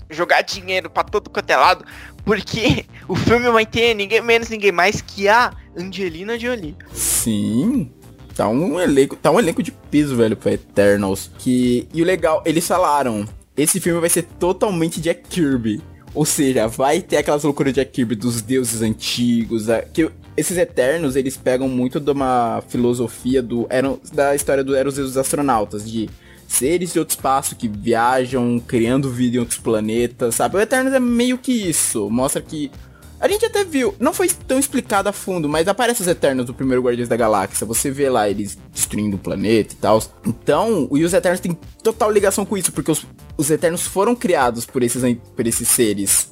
jogar 0.08 0.40
dinheiro 0.40 0.88
pra 0.88 1.04
todo 1.04 1.28
quanto 1.28 1.50
é 1.50 1.56
lado, 1.58 1.84
porque 2.24 2.86
o 3.06 3.14
filme 3.14 3.50
vai 3.50 3.66
ter 3.66 3.92
ninguém 3.92 4.22
menos, 4.22 4.48
ninguém 4.48 4.72
mais 4.72 5.02
que 5.02 5.28
a 5.28 5.52
Angelina 5.78 6.38
Jolie. 6.38 6.74
Sim. 6.94 7.92
Tá 8.34 8.48
um 8.48 8.80
elenco, 8.80 9.14
tá 9.14 9.30
um 9.30 9.38
elenco 9.38 9.62
de 9.62 9.72
peso, 9.72 10.16
velho, 10.16 10.38
pra 10.38 10.52
Eternals. 10.52 11.30
Que 11.38 11.86
e 11.92 12.00
o 12.00 12.04
legal, 12.06 12.42
eles 12.46 12.66
falaram, 12.66 13.26
esse 13.56 13.80
filme 13.80 14.00
vai 14.00 14.10
ser 14.10 14.22
totalmente 14.22 15.00
Jack 15.00 15.22
Kirby. 15.28 15.80
Ou 16.14 16.24
seja, 16.24 16.66
vai 16.66 17.02
ter 17.02 17.18
aquelas 17.18 17.44
loucuras 17.44 17.74
de 17.74 17.80
Jack 17.80 17.92
Kirby 17.92 18.14
dos 18.14 18.40
deuses 18.40 18.80
antigos, 18.80 19.66
que 19.92 20.10
esses 20.36 20.56
Eternos, 20.56 21.16
eles 21.16 21.36
pegam 21.36 21.68
muito 21.68 21.98
de 21.98 22.10
uma 22.10 22.62
filosofia 22.68 23.42
do 23.42 23.66
eram 23.70 23.98
da 24.12 24.34
história 24.34 24.62
do 24.62 24.74
Eros 24.74 24.98
e 24.98 25.02
dos 25.02 25.16
astronautas, 25.16 25.88
de 25.90 26.08
seres 26.46 26.92
de 26.92 26.98
outro 26.98 27.16
espaço 27.16 27.56
que 27.56 27.68
viajam, 27.68 28.60
criando 28.60 29.10
vida 29.10 29.36
em 29.36 29.40
outros 29.40 29.58
planetas, 29.58 30.34
sabe? 30.34 30.56
O 30.56 30.60
Eternos 30.60 30.92
é 30.92 31.00
meio 31.00 31.38
que 31.38 31.52
isso, 31.52 32.08
mostra 32.08 32.40
que 32.40 32.70
a 33.18 33.28
gente 33.28 33.46
até 33.46 33.64
viu, 33.64 33.94
não 33.98 34.12
foi 34.12 34.28
tão 34.28 34.58
explicado 34.58 35.08
a 35.08 35.12
fundo, 35.12 35.48
mas 35.48 35.66
aparece 35.66 36.02
os 36.02 36.08
Eternos 36.08 36.44
do 36.46 36.52
primeiro 36.52 36.82
Guardiões 36.82 37.08
da 37.08 37.16
Galáxia. 37.16 37.66
Você 37.66 37.90
vê 37.90 38.10
lá 38.10 38.28
eles 38.28 38.58
destruindo 38.72 39.16
o 39.16 39.18
planeta 39.18 39.72
e 39.72 39.76
tal. 39.76 40.02
Então, 40.26 40.88
e 40.92 41.02
os 41.02 41.14
Eternos 41.14 41.40
têm 41.40 41.56
total 41.82 42.10
ligação 42.10 42.44
com 42.44 42.56
isso, 42.56 42.72
porque 42.72 42.90
os, 42.90 43.06
os 43.36 43.50
Eternos 43.50 43.86
foram 43.86 44.14
criados 44.14 44.66
por 44.66 44.82
esses, 44.82 45.02
por 45.34 45.46
esses 45.46 45.68
seres 45.68 46.30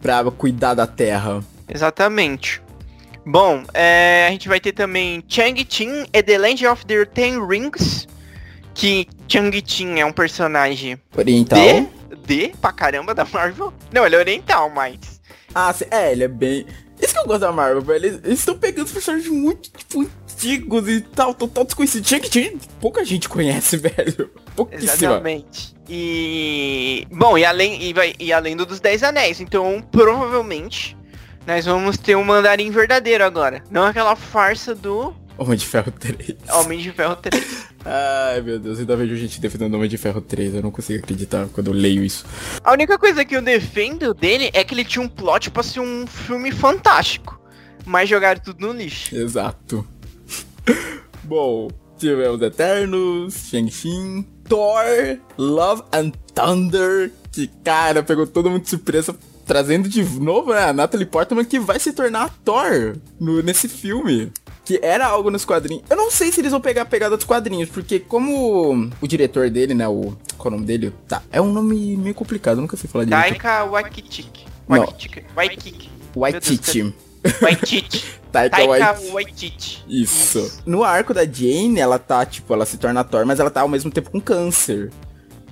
pra 0.00 0.24
cuidar 0.30 0.74
da 0.74 0.86
Terra. 0.86 1.44
Exatamente. 1.68 2.62
Bom, 3.26 3.62
é, 3.74 4.26
a 4.26 4.30
gente 4.30 4.48
vai 4.48 4.58
ter 4.58 4.72
também 4.72 5.22
Chang-Chi 5.28 6.08
e 6.12 6.22
The 6.22 6.38
Land 6.38 6.66
of 6.66 6.86
the 6.86 7.04
Ten 7.04 7.46
Rings, 7.46 8.08
que 8.74 9.06
Chang-Chi 9.28 10.00
é 10.00 10.06
um 10.06 10.12
personagem 10.12 10.98
Oriental. 11.14 11.58
D, 11.58 11.86
D 12.26 12.52
pra 12.58 12.72
caramba 12.72 13.14
da 13.14 13.26
Marvel. 13.26 13.72
Não, 13.92 14.06
ele 14.06 14.16
é 14.16 14.18
oriental, 14.18 14.70
mas... 14.70 15.19
Ah, 15.54 15.74
é, 15.90 16.12
ele 16.12 16.24
é 16.24 16.28
bem. 16.28 16.66
Isso 17.00 17.14
que 17.14 17.20
eu 17.20 17.26
gosto 17.26 17.40
da 17.40 17.52
Marvel, 17.52 17.80
velho. 17.80 18.20
Eles 18.24 18.38
estão 18.38 18.58
pegando 18.58 18.86
os 18.86 18.92
personagens 18.92 19.28
muito, 19.28 19.70
tipo, 19.70 20.02
antigos 20.02 20.88
e 20.88 21.00
tal, 21.00 21.34
total 21.34 21.64
desconhecidos. 21.64 22.08
Shang-Chi, 22.08 22.58
pouca 22.78 23.04
gente 23.04 23.28
conhece, 23.28 23.76
velho. 23.78 24.30
Pouquíssima. 24.54 24.92
Exatamente. 24.92 25.74
E. 25.88 27.06
Bom, 27.10 27.38
e 27.38 27.44
além, 27.44 27.82
e, 27.82 27.92
vai, 27.92 28.14
e 28.18 28.32
além 28.32 28.56
do 28.56 28.66
dos 28.66 28.80
Dez 28.80 29.02
Anéis. 29.02 29.40
Então, 29.40 29.82
provavelmente, 29.90 30.96
nós 31.46 31.64
vamos 31.64 31.96
ter 31.96 32.16
um 32.16 32.24
mandarim 32.24 32.70
verdadeiro 32.70 33.24
agora. 33.24 33.62
Não 33.70 33.84
aquela 33.84 34.14
farsa 34.14 34.74
do 34.74 35.14
Homem 35.40 35.56
de 35.56 35.66
Ferro 35.66 35.90
3. 35.90 36.36
Homem 36.50 36.78
de 36.78 36.92
Ferro 36.92 37.16
3. 37.16 37.66
Ai, 37.82 38.42
meu 38.42 38.58
Deus, 38.58 38.78
ainda 38.78 38.94
vejo 38.94 39.16
gente 39.16 39.40
defendendo 39.40 39.72
Homem 39.72 39.88
de 39.88 39.96
Ferro 39.96 40.20
3. 40.20 40.56
Eu 40.56 40.62
não 40.62 40.70
consigo 40.70 41.02
acreditar 41.02 41.48
quando 41.48 41.68
eu 41.68 41.72
leio 41.72 42.04
isso. 42.04 42.26
A 42.62 42.72
única 42.72 42.98
coisa 42.98 43.24
que 43.24 43.34
eu 43.34 43.40
defendo 43.40 44.12
dele 44.12 44.50
é 44.52 44.62
que 44.62 44.74
ele 44.74 44.84
tinha 44.84 45.02
um 45.02 45.08
plot 45.08 45.50
pra 45.50 45.62
ser 45.62 45.80
um 45.80 46.06
filme 46.06 46.52
fantástico. 46.52 47.40
Mas 47.86 48.06
jogaram 48.06 48.38
tudo 48.38 48.66
no 48.66 48.72
lixo. 48.74 49.16
Exato. 49.16 49.86
Bom, 51.24 51.70
tivemos 51.96 52.42
Eternos, 52.42 53.48
Shang-Chi, 53.48 54.26
Thor, 54.46 55.18
Love 55.38 55.84
and 55.90 56.12
Thunder, 56.34 57.10
que, 57.32 57.46
cara, 57.64 58.02
pegou 58.02 58.26
todo 58.26 58.50
mundo 58.50 58.64
de 58.64 58.68
surpresa, 58.68 59.16
trazendo 59.46 59.88
de 59.88 60.02
novo 60.20 60.52
né, 60.52 60.64
a 60.64 60.72
Natalie 60.74 61.06
Portman, 61.06 61.46
que 61.46 61.58
vai 61.58 61.80
se 61.80 61.94
tornar 61.94 62.24
a 62.24 62.28
Thor 62.28 62.98
no, 63.18 63.42
nesse 63.42 63.68
filme. 63.68 64.30
Que 64.70 64.78
era 64.84 65.04
algo 65.04 65.32
nos 65.32 65.44
quadrinhos. 65.44 65.82
Eu 65.90 65.96
não 65.96 66.12
sei 66.12 66.30
se 66.30 66.40
eles 66.40 66.52
vão 66.52 66.60
pegar 66.60 66.82
a 66.82 66.84
pegada 66.84 67.16
dos 67.16 67.26
quadrinhos, 67.26 67.68
porque 67.68 67.98
como 67.98 68.88
o 69.00 69.08
diretor 69.08 69.50
dele, 69.50 69.74
né, 69.74 69.88
o... 69.88 70.16
Qual 70.38 70.44
é 70.44 70.48
o 70.48 70.50
nome 70.52 70.64
dele? 70.64 70.94
Tá, 71.08 71.24
é 71.32 71.40
um 71.40 71.52
nome 71.52 71.96
meio 71.96 72.14
complicado, 72.14 72.58
eu 72.58 72.60
nunca 72.60 72.76
sei 72.76 72.88
falar 72.88 73.04
direito. 73.04 73.20
Taika 73.20 73.64
Waititi. 73.64 74.30
Waititi. 74.68 75.24
Waititi. 75.34 75.90
Waititi. 76.14 76.94
Waititi. 77.42 78.04
Taika 78.30 78.56
Taika 78.58 78.70
Waititi. 78.70 79.12
Waititi. 79.12 79.84
Isso. 79.88 80.62
No 80.64 80.84
arco 80.84 81.12
da 81.12 81.24
Jane, 81.24 81.80
ela 81.80 81.98
tá, 81.98 82.24
tipo, 82.24 82.54
ela 82.54 82.64
se 82.64 82.78
torna 82.78 83.02
Thor, 83.02 83.26
mas 83.26 83.40
ela 83.40 83.50
tá 83.50 83.62
ao 83.62 83.68
mesmo 83.68 83.90
tempo 83.90 84.08
com 84.08 84.20
câncer. 84.20 84.92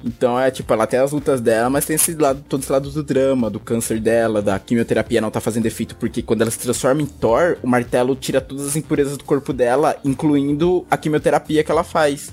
Então 0.05 0.39
é 0.39 0.51
tipo, 0.51 0.73
ela 0.73 0.87
tem 0.87 1.01
as 1.01 1.11
lutas 1.13 1.41
dela, 1.41 1.69
mas 1.69 1.85
tem 1.85 1.97
esse 1.97 2.15
lado, 2.15 2.43
todo 2.49 2.63
esse 2.63 2.71
lado 2.71 2.89
do 2.91 3.03
drama, 3.03 3.51
do 3.51 3.59
câncer 3.59 3.99
dela, 3.99 4.41
da 4.41 4.59
quimioterapia 4.59 5.21
não 5.21 5.31
tá 5.31 5.41
fazendo 5.41 5.67
efeito, 5.67 5.97
porque 5.97 6.23
quando 6.23 6.43
ela 6.43 6.51
se 6.51 6.59
transforma 6.59 7.03
em 7.03 7.07
Thor, 7.07 7.57
o 7.63 7.67
martelo 7.67 8.15
tira 8.15 8.41
todas 8.41 8.67
as 8.67 8.77
impurezas 8.77 9.17
do 9.17 9.25
corpo 9.25 9.53
dela, 9.53 9.97
incluindo 10.05 10.87
a 10.91 10.97
quimioterapia 10.97 11.65
que 11.65 11.71
ela 11.71 11.83
faz. 11.83 12.31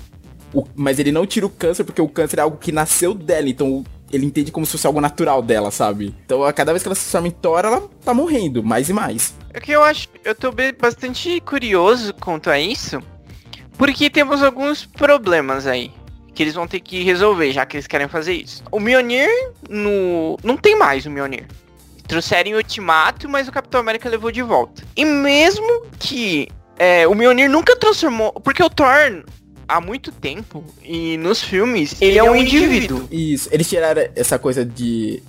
O- 0.54 0.64
mas 0.76 0.98
ele 1.00 1.10
não 1.10 1.26
tira 1.26 1.44
o 1.44 1.50
câncer, 1.50 1.82
porque 1.84 2.00
o 2.00 2.08
câncer 2.08 2.38
é 2.38 2.42
algo 2.42 2.56
que 2.56 2.70
nasceu 2.70 3.12
dela, 3.12 3.48
então 3.48 3.84
ele 4.12 4.24
entende 4.24 4.52
como 4.52 4.64
se 4.64 4.72
fosse 4.72 4.86
algo 4.86 5.00
natural 5.00 5.42
dela, 5.42 5.72
sabe? 5.72 6.14
Então 6.24 6.44
a 6.44 6.52
cada 6.52 6.72
vez 6.72 6.82
que 6.84 6.88
ela 6.88 6.94
se 6.94 7.02
transforma 7.02 7.26
em 7.28 7.32
Thor, 7.32 7.58
ela 7.64 7.82
tá 8.04 8.14
morrendo, 8.14 8.62
mais 8.62 8.88
e 8.88 8.92
mais. 8.92 9.34
É 9.52 9.58
que 9.58 9.72
eu 9.72 9.82
acho, 9.82 10.06
eu 10.24 10.34
tô 10.36 10.52
bastante 10.80 11.40
curioso 11.40 12.14
quanto 12.14 12.48
a 12.48 12.60
isso, 12.60 13.02
porque 13.76 14.08
temos 14.08 14.40
alguns 14.42 14.86
problemas 14.86 15.66
aí 15.66 15.90
que 16.36 16.42
eles 16.42 16.54
vão 16.54 16.68
ter 16.68 16.80
que 16.80 17.02
resolver, 17.02 17.50
já 17.50 17.64
que 17.64 17.76
eles 17.76 17.86
querem 17.86 18.06
fazer 18.06 18.34
isso. 18.34 18.62
O 18.70 18.78
Mjolnir 18.78 19.28
no 19.68 20.38
não 20.44 20.56
tem 20.56 20.76
mais 20.76 21.06
o 21.06 21.10
Mjolnir. 21.10 21.46
Trouxeram 22.06 22.50
em 22.50 22.54
Ultimato, 22.54 23.28
mas 23.28 23.48
o 23.48 23.52
Capitão 23.52 23.80
América 23.80 24.08
levou 24.08 24.30
de 24.30 24.42
volta. 24.42 24.84
E 24.94 25.04
mesmo 25.04 25.86
que 25.98 26.46
é, 26.78 27.08
o 27.08 27.14
Mjolnir 27.14 27.48
nunca 27.50 27.74
transformou, 27.74 28.32
porque 28.32 28.62
o 28.62 28.68
Thor 28.68 29.24
há 29.66 29.80
muito 29.80 30.12
tempo 30.12 30.62
e 30.84 31.16
nos 31.16 31.42
filmes 31.42 31.96
ele, 32.00 32.18
é 32.18 32.22
um 32.22 32.36
indivíduo. 32.36 33.08
Isso, 33.10 33.48
eles 33.50 33.68
tiraram 33.68 34.06
essa 34.14 34.38
coisa 34.38 34.64
de. 34.64 35.22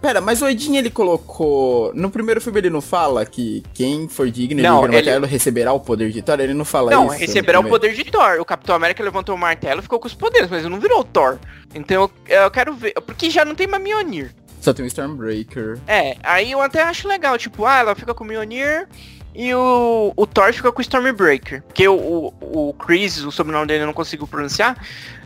Pera, 0.00 0.20
mas 0.20 0.42
o 0.42 0.46
Odin 0.46 0.76
ele 0.76 0.90
colocou. 0.90 1.92
No 1.94 2.10
primeiro 2.10 2.40
filme 2.40 2.58
ele 2.58 2.70
não 2.70 2.80
fala 2.80 3.24
que 3.24 3.62
quem 3.74 4.08
for 4.08 4.30
digno 4.30 4.60
Não, 4.62 4.80
de 4.80 4.86
ele- 4.86 4.94
martelo 4.96 5.26
receberá 5.26 5.72
o 5.72 5.80
poder 5.80 6.10
de 6.10 6.20
Thor? 6.20 6.40
Ele 6.40 6.54
não 6.54 6.64
fala 6.64 6.90
Não, 6.90 7.04
isso. 7.06 7.14
no 7.14 7.20
receberá 7.20 7.60
o 7.60 7.64
poder 7.68 7.94
de 7.94 8.04
Thor. 8.04 8.38
O 8.40 8.44
Capitão 8.44 8.74
América 8.74 9.02
levantou 9.02 9.34
o 9.34 9.38
martelo 9.38 9.80
e 9.80 9.82
ficou 9.82 10.00
com 10.00 10.06
os 10.06 10.14
poderes, 10.14 10.50
mas 10.50 10.60
ele 10.60 10.70
não 10.70 10.80
virou 10.80 11.00
o 11.00 11.04
Thor. 11.04 11.38
Então 11.74 12.10
eu, 12.28 12.42
eu 12.44 12.50
quero 12.50 12.74
ver. 12.74 12.92
Porque 13.06 13.30
já 13.30 13.44
não 13.44 13.54
tem 13.54 13.66
mais 13.66 13.82
Mjolnir. 13.82 14.34
Só 14.60 14.72
tem 14.72 14.84
o 14.84 14.88
Stormbreaker. 14.88 15.78
É, 15.86 16.16
aí 16.24 16.50
eu 16.50 16.60
até 16.60 16.82
acho 16.82 17.06
legal, 17.06 17.38
tipo, 17.38 17.64
ah, 17.64 17.78
ela 17.78 17.94
fica 17.94 18.12
com 18.12 18.24
o 18.24 18.26
Mjolnir 18.26 18.88
e 19.32 19.54
o, 19.54 20.12
o 20.16 20.26
Thor 20.26 20.52
fica 20.52 20.72
com 20.72 20.78
o 20.80 20.82
Stormbreaker. 20.82 21.62
Porque 21.62 21.86
o, 21.86 21.94
o, 22.40 22.68
o 22.70 22.72
Chris, 22.74 23.18
o 23.24 23.30
sobrenome 23.30 23.68
dele 23.68 23.82
eu 23.84 23.86
não 23.86 23.94
consigo 23.94 24.26
pronunciar, 24.26 24.76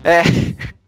é. 0.05 0.23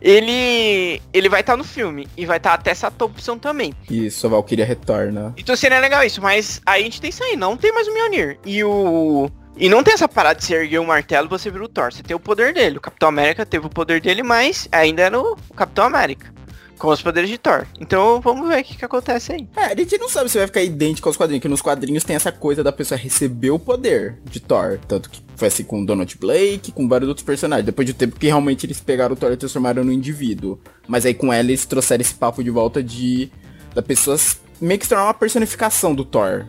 Ele. 0.00 1.00
Ele 1.12 1.28
vai 1.28 1.40
estar 1.40 1.56
no 1.56 1.64
filme. 1.64 2.08
E 2.16 2.26
vai 2.26 2.36
estar 2.36 2.54
até 2.54 2.70
essa 2.70 2.90
Thompson 2.90 3.38
também. 3.38 3.74
Isso, 3.90 4.26
a 4.26 4.30
Valkyria 4.30 4.64
retorna. 4.64 5.34
Então 5.36 5.56
seria 5.56 5.80
legal 5.80 6.04
isso, 6.04 6.22
mas 6.22 6.60
aí 6.64 6.82
a 6.82 6.84
gente 6.84 7.00
tem 7.00 7.10
isso 7.10 7.22
aí, 7.24 7.36
não 7.36 7.56
tem 7.56 7.72
mais 7.72 7.88
o 7.88 7.92
Mjolnir. 7.92 8.38
E 8.44 8.62
o. 8.64 9.30
E 9.56 9.68
não 9.68 9.82
tem 9.82 9.94
essa 9.94 10.08
parada 10.08 10.38
de 10.38 10.46
você 10.46 10.54
erguer 10.54 10.78
o 10.78 10.86
martelo 10.86 11.26
e 11.26 11.30
você 11.30 11.50
vira 11.50 11.64
o 11.64 11.68
Thor. 11.68 11.92
Você 11.92 12.02
tem 12.02 12.14
o 12.16 12.20
poder 12.20 12.54
dele. 12.54 12.78
O 12.78 12.80
Capitão 12.80 13.08
América 13.08 13.44
teve 13.44 13.66
o 13.66 13.70
poder 13.70 14.00
dele, 14.00 14.22
mas 14.22 14.68
ainda 14.70 15.02
era 15.02 15.18
o 15.18 15.36
Capitão 15.56 15.84
América. 15.84 16.32
Com 16.78 16.88
os 16.88 17.02
poderes 17.02 17.28
de 17.28 17.38
Thor. 17.38 17.66
Então 17.80 18.20
vamos 18.20 18.48
ver 18.48 18.60
o 18.60 18.64
que, 18.64 18.76
que 18.76 18.84
acontece 18.84 19.32
aí. 19.32 19.48
É, 19.56 19.72
a 19.72 19.76
gente 19.76 19.98
não 19.98 20.08
sabe 20.08 20.30
se 20.30 20.38
vai 20.38 20.46
ficar 20.46 20.62
idêntico 20.62 21.08
aos 21.08 21.16
quadrinhos, 21.16 21.42
que 21.42 21.48
nos 21.48 21.60
quadrinhos 21.60 22.04
tem 22.04 22.14
essa 22.14 22.30
coisa 22.30 22.62
da 22.62 22.72
pessoa 22.72 22.98
receber 22.98 23.50
o 23.50 23.58
poder 23.58 24.18
de 24.24 24.40
Thor. 24.40 24.78
Tanto 24.86 25.10
que 25.10 25.20
foi 25.36 25.48
assim 25.48 25.64
com 25.64 25.82
o 25.82 25.86
Donald 25.86 26.16
Blake, 26.18 26.72
com 26.72 26.88
vários 26.88 27.08
outros 27.08 27.24
personagens. 27.24 27.66
Depois 27.66 27.86
de 27.86 27.92
um 27.92 27.96
tempo 27.96 28.18
que 28.18 28.26
realmente 28.26 28.64
eles 28.64 28.80
pegaram 28.80 29.14
o 29.14 29.16
Thor 29.16 29.32
e 29.32 29.36
transformaram 29.36 29.84
no 29.84 29.92
indivíduo. 29.92 30.60
Mas 30.86 31.04
aí 31.04 31.14
com 31.14 31.32
ela 31.32 31.48
eles 31.48 31.66
trouxeram 31.66 32.00
esse 32.00 32.14
papo 32.14 32.42
de 32.42 32.50
volta 32.50 32.82
de. 32.82 33.30
Da 33.74 33.82
pessoa 33.82 34.16
meio 34.60 34.78
que 34.78 34.86
se 34.86 34.90
tornar 34.90 35.04
uma 35.04 35.14
personificação 35.14 35.94
do 35.94 36.04
Thor. 36.04 36.46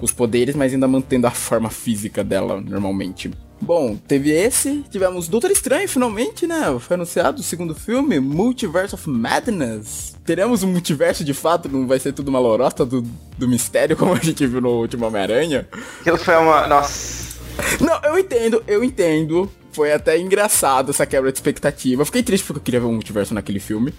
Os 0.00 0.12
poderes, 0.12 0.54
mas 0.54 0.72
ainda 0.72 0.88
mantendo 0.88 1.26
a 1.26 1.30
forma 1.30 1.70
física 1.70 2.24
dela 2.24 2.60
normalmente. 2.60 3.30
Bom, 3.62 3.96
teve 3.96 4.32
esse, 4.32 4.84
tivemos 4.90 5.28
Doutor 5.28 5.52
Estranho 5.52 5.88
finalmente, 5.88 6.48
né? 6.48 6.76
Foi 6.80 6.94
anunciado 6.94 7.40
o 7.40 7.44
segundo 7.44 7.76
filme, 7.76 8.18
Multiverse 8.18 8.92
of 8.92 9.08
Madness. 9.08 10.16
Teremos 10.24 10.64
um 10.64 10.66
multiverso 10.66 11.22
de 11.22 11.32
fato, 11.32 11.68
não 11.68 11.86
vai 11.86 12.00
ser 12.00 12.12
tudo 12.12 12.26
uma 12.26 12.40
lorota 12.40 12.84
do, 12.84 13.02
do 13.38 13.48
mistério 13.48 13.94
como 13.96 14.14
a 14.14 14.18
gente 14.18 14.44
viu 14.48 14.60
no 14.60 14.70
último 14.80 15.06
Homem-Aranha. 15.06 15.68
Aquilo 16.00 16.18
foi 16.18 16.34
uma. 16.34 16.66
Nossa. 16.66 17.40
Não, 17.80 18.00
eu 18.02 18.18
entendo, 18.18 18.64
eu 18.66 18.82
entendo. 18.82 19.48
Foi 19.70 19.92
até 19.92 20.18
engraçado 20.18 20.90
essa 20.90 21.06
quebra 21.06 21.30
de 21.30 21.38
expectativa. 21.38 22.04
Fiquei 22.04 22.24
triste 22.24 22.44
porque 22.44 22.58
eu 22.58 22.64
queria 22.64 22.80
ver 22.80 22.86
um 22.86 22.94
multiverso 22.94 23.32
naquele 23.32 23.60
filme. 23.60 23.94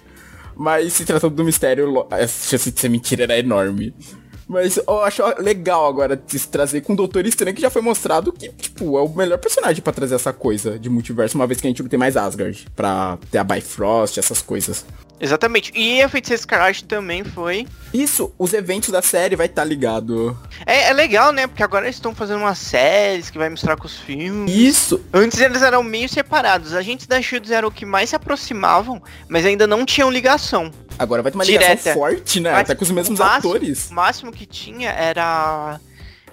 Mas 0.58 0.92
se 0.92 1.06
tratando 1.06 1.36
do 1.36 1.44
mistério, 1.46 2.06
a 2.12 2.28
chance 2.28 2.70
de 2.70 2.80
ser 2.80 2.90
mentira 2.90 3.24
era 3.24 3.40
enorme. 3.40 3.96
Mas 4.48 4.78
eu 4.78 5.02
acho 5.02 5.24
legal 5.40 5.88
agora 5.88 6.22
se 6.28 6.48
trazer 6.48 6.82
com 6.82 6.94
o 6.94 6.96
Doutor 6.96 7.26
Estranho, 7.26 7.56
que 7.56 7.62
já 7.62 7.70
foi 7.70 7.82
mostrado 7.82 8.32
que, 8.32 8.50
tipo, 8.50 8.98
é 8.98 9.02
o 9.02 9.10
melhor 9.10 9.38
personagem 9.38 9.82
pra 9.82 9.94
trazer 9.94 10.16
essa 10.16 10.34
coisa 10.34 10.78
de 10.78 10.90
multiverso, 10.90 11.38
uma 11.38 11.48
vez 11.48 11.62
que 11.62 11.68
a 11.68 11.70
gente 11.70 11.82
não 11.82 11.90
tem 11.90 12.00
mais 12.00 12.18
Asgard. 12.18 12.68
Pra 12.76 13.18
ter 13.32 13.38
a 13.38 13.44
Bifrost, 13.44 14.18
essas 14.18 14.42
coisas. 14.42 14.86
Exatamente. 15.24 15.72
E 15.74 16.02
a 16.02 16.10
Feiticeira 16.10 16.40
Escarlate 16.40 16.84
também 16.84 17.24
foi. 17.24 17.66
Isso, 17.94 18.34
os 18.38 18.54
eventos 18.54 18.90
da 18.90 19.02
série 19.02 19.38
vai 19.38 19.46
estar 19.46 19.64
ligado. 19.64 20.38
É, 20.66 20.90
é 20.90 20.94
legal, 20.94 21.32
né? 21.32 21.48
Porque 21.48 21.64
agora 21.64 21.86
eles 21.86 21.96
estão 21.96 22.14
fazendo 22.14 22.40
umas 22.40 22.58
séries 22.58 23.30
que 23.30 23.38
vai 23.38 23.50
misturar 23.50 23.78
com 23.78 23.86
os 23.86 23.98
filmes. 23.98 24.54
Isso, 24.54 25.02
Antes 25.14 25.40
eles 25.40 25.62
eram 25.62 25.82
meio 25.82 26.10
separados. 26.10 26.70
Os 26.70 26.74
agentes 26.74 27.08
da 27.08 27.22
Shield 27.22 27.54
eram 27.54 27.70
o 27.70 27.72
que 27.72 27.86
mais 27.86 28.10
se 28.10 28.18
aproximavam, 28.18 29.02
mas 29.30 29.46
ainda 29.46 29.66
não 29.66 29.86
tinham 29.86 30.12
ligação. 30.12 30.70
Agora 30.98 31.22
vai 31.22 31.32
ter 31.32 31.38
uma 31.38 31.44
ligação 31.44 31.76
Direta. 31.76 31.94
forte, 31.94 32.40
né? 32.40 32.52
Mas 32.52 32.62
Até 32.62 32.76
com 32.76 32.84
os 32.84 32.92
mesmos 32.92 33.20
o 33.20 33.24
máximo- 33.24 33.52
atores. 33.54 33.90
O 33.90 33.94
máximo 33.94 34.32
que 34.32 34.46
tinha 34.46 34.90
era. 34.92 35.80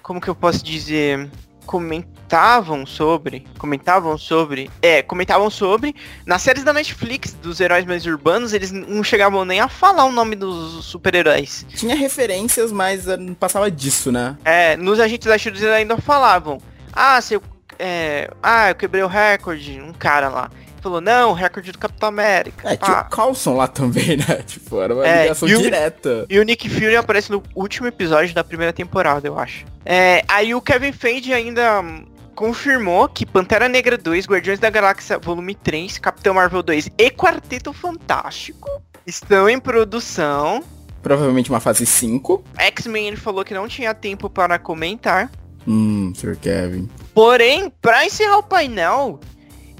Como 0.02 0.20
que 0.20 0.28
eu 0.28 0.34
posso 0.34 0.64
dizer? 0.64 1.28
Comentavam 1.66 2.84
sobre. 2.84 3.46
Comentavam 3.58 4.18
sobre. 4.18 4.70
É, 4.82 5.02
comentavam 5.02 5.48
sobre. 5.50 5.94
Nas 6.26 6.42
séries 6.42 6.62
da 6.64 6.72
Netflix, 6.72 7.32
dos 7.32 7.60
heróis 7.60 7.84
mais 7.84 8.04
urbanos, 8.06 8.52
eles 8.52 8.70
não 8.70 9.02
chegavam 9.02 9.44
nem 9.44 9.60
a 9.60 9.68
falar 9.68 10.04
o 10.04 10.12
nome 10.12 10.36
dos 10.36 10.84
super-heróis. 10.84 11.64
Tinha 11.74 11.94
referências, 11.96 12.70
mas 12.72 13.08
eh, 13.08 13.16
não 13.16 13.34
passava 13.34 13.70
disso, 13.70 14.10
né? 14.12 14.36
É, 14.44 14.76
nos 14.76 15.00
agentes 15.00 15.26
da 15.28 15.38
Shield 15.38 15.62
eles 15.62 15.74
ainda 15.74 15.96
falavam. 15.96 16.60
Ah, 16.92 17.20
você. 17.20 17.40
É, 17.78 18.30
ah, 18.42 18.68
eu 18.70 18.74
quebrei 18.74 19.02
o 19.02 19.06
recorde. 19.08 19.80
Um 19.80 19.92
cara 19.92 20.28
lá. 20.28 20.50
Falou, 20.80 21.00
não, 21.00 21.30
o 21.30 21.34
recorde 21.34 21.72
do 21.72 21.78
Capitão 21.78 22.08
América. 22.08 22.68
É, 22.72 22.76
tinha 22.76 22.96
pá. 22.96 23.06
o 23.06 23.10
Carlson 23.10 23.54
lá 23.56 23.68
também, 23.68 24.16
né? 24.16 24.42
Tipo, 24.46 24.80
era 24.80 24.94
uma 24.94 25.06
É, 25.06 25.22
ligação 25.22 25.48
e 25.48 25.54
o- 25.54 25.58
direta. 25.62 26.26
E 26.28 26.38
o 26.38 26.42
Nick 26.42 26.68
Fury 26.68 26.96
aparece 26.96 27.30
no 27.30 27.42
último 27.54 27.86
episódio 27.86 28.34
da 28.34 28.42
primeira 28.44 28.72
temporada, 28.72 29.26
eu 29.28 29.38
acho. 29.38 29.64
É, 29.84 30.22
aí 30.28 30.54
o 30.54 30.60
Kevin 30.60 30.92
Feige 30.92 31.32
ainda 31.32 31.80
hum, 31.80 32.04
confirmou 32.34 33.08
que 33.08 33.24
Pantera 33.26 33.68
Negra 33.68 33.98
2, 33.98 34.26
Guardiões 34.26 34.58
da 34.58 34.70
Galáxia 34.70 35.18
Volume 35.18 35.54
3, 35.54 35.98
Capitão 35.98 36.34
Marvel 36.34 36.62
2 36.62 36.90
e 36.96 37.10
Quarteto 37.10 37.72
Fantástico 37.72 38.68
estão 39.06 39.48
em 39.48 39.58
produção. 39.58 40.62
Provavelmente 41.02 41.48
uma 41.50 41.60
fase 41.60 41.84
5. 41.86 42.44
X-Men 42.58 43.08
ele 43.08 43.16
falou 43.16 43.44
que 43.44 43.54
não 43.54 43.66
tinha 43.66 43.94
tempo 43.94 44.28
para 44.28 44.58
comentar. 44.58 45.30
Hum, 45.66 46.12
Sr. 46.14 46.36
Kevin. 46.36 46.88
Porém, 47.14 47.70
para 47.82 48.04
encerrar 48.06 48.38
o 48.38 48.42
painel, 48.42 49.18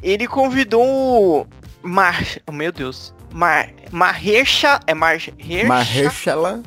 ele 0.03 0.27
convidou 0.27 0.85
o 0.85 1.47
Mar... 1.83 2.23
oh, 2.47 2.53
meu 2.53 2.73
Deus. 2.73 3.15
Mar... 3.33 3.71
Mahersha... 3.91 4.81
É 4.87 4.95
Mar... 4.95 5.19
Mahersha... 5.39 5.67
Mahershala 5.69 6.63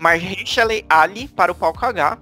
Mahershala 0.00 0.74
Ali 0.88 1.28
para 1.28 1.50
o 1.50 1.54
palco 1.54 1.84
H 1.84 2.18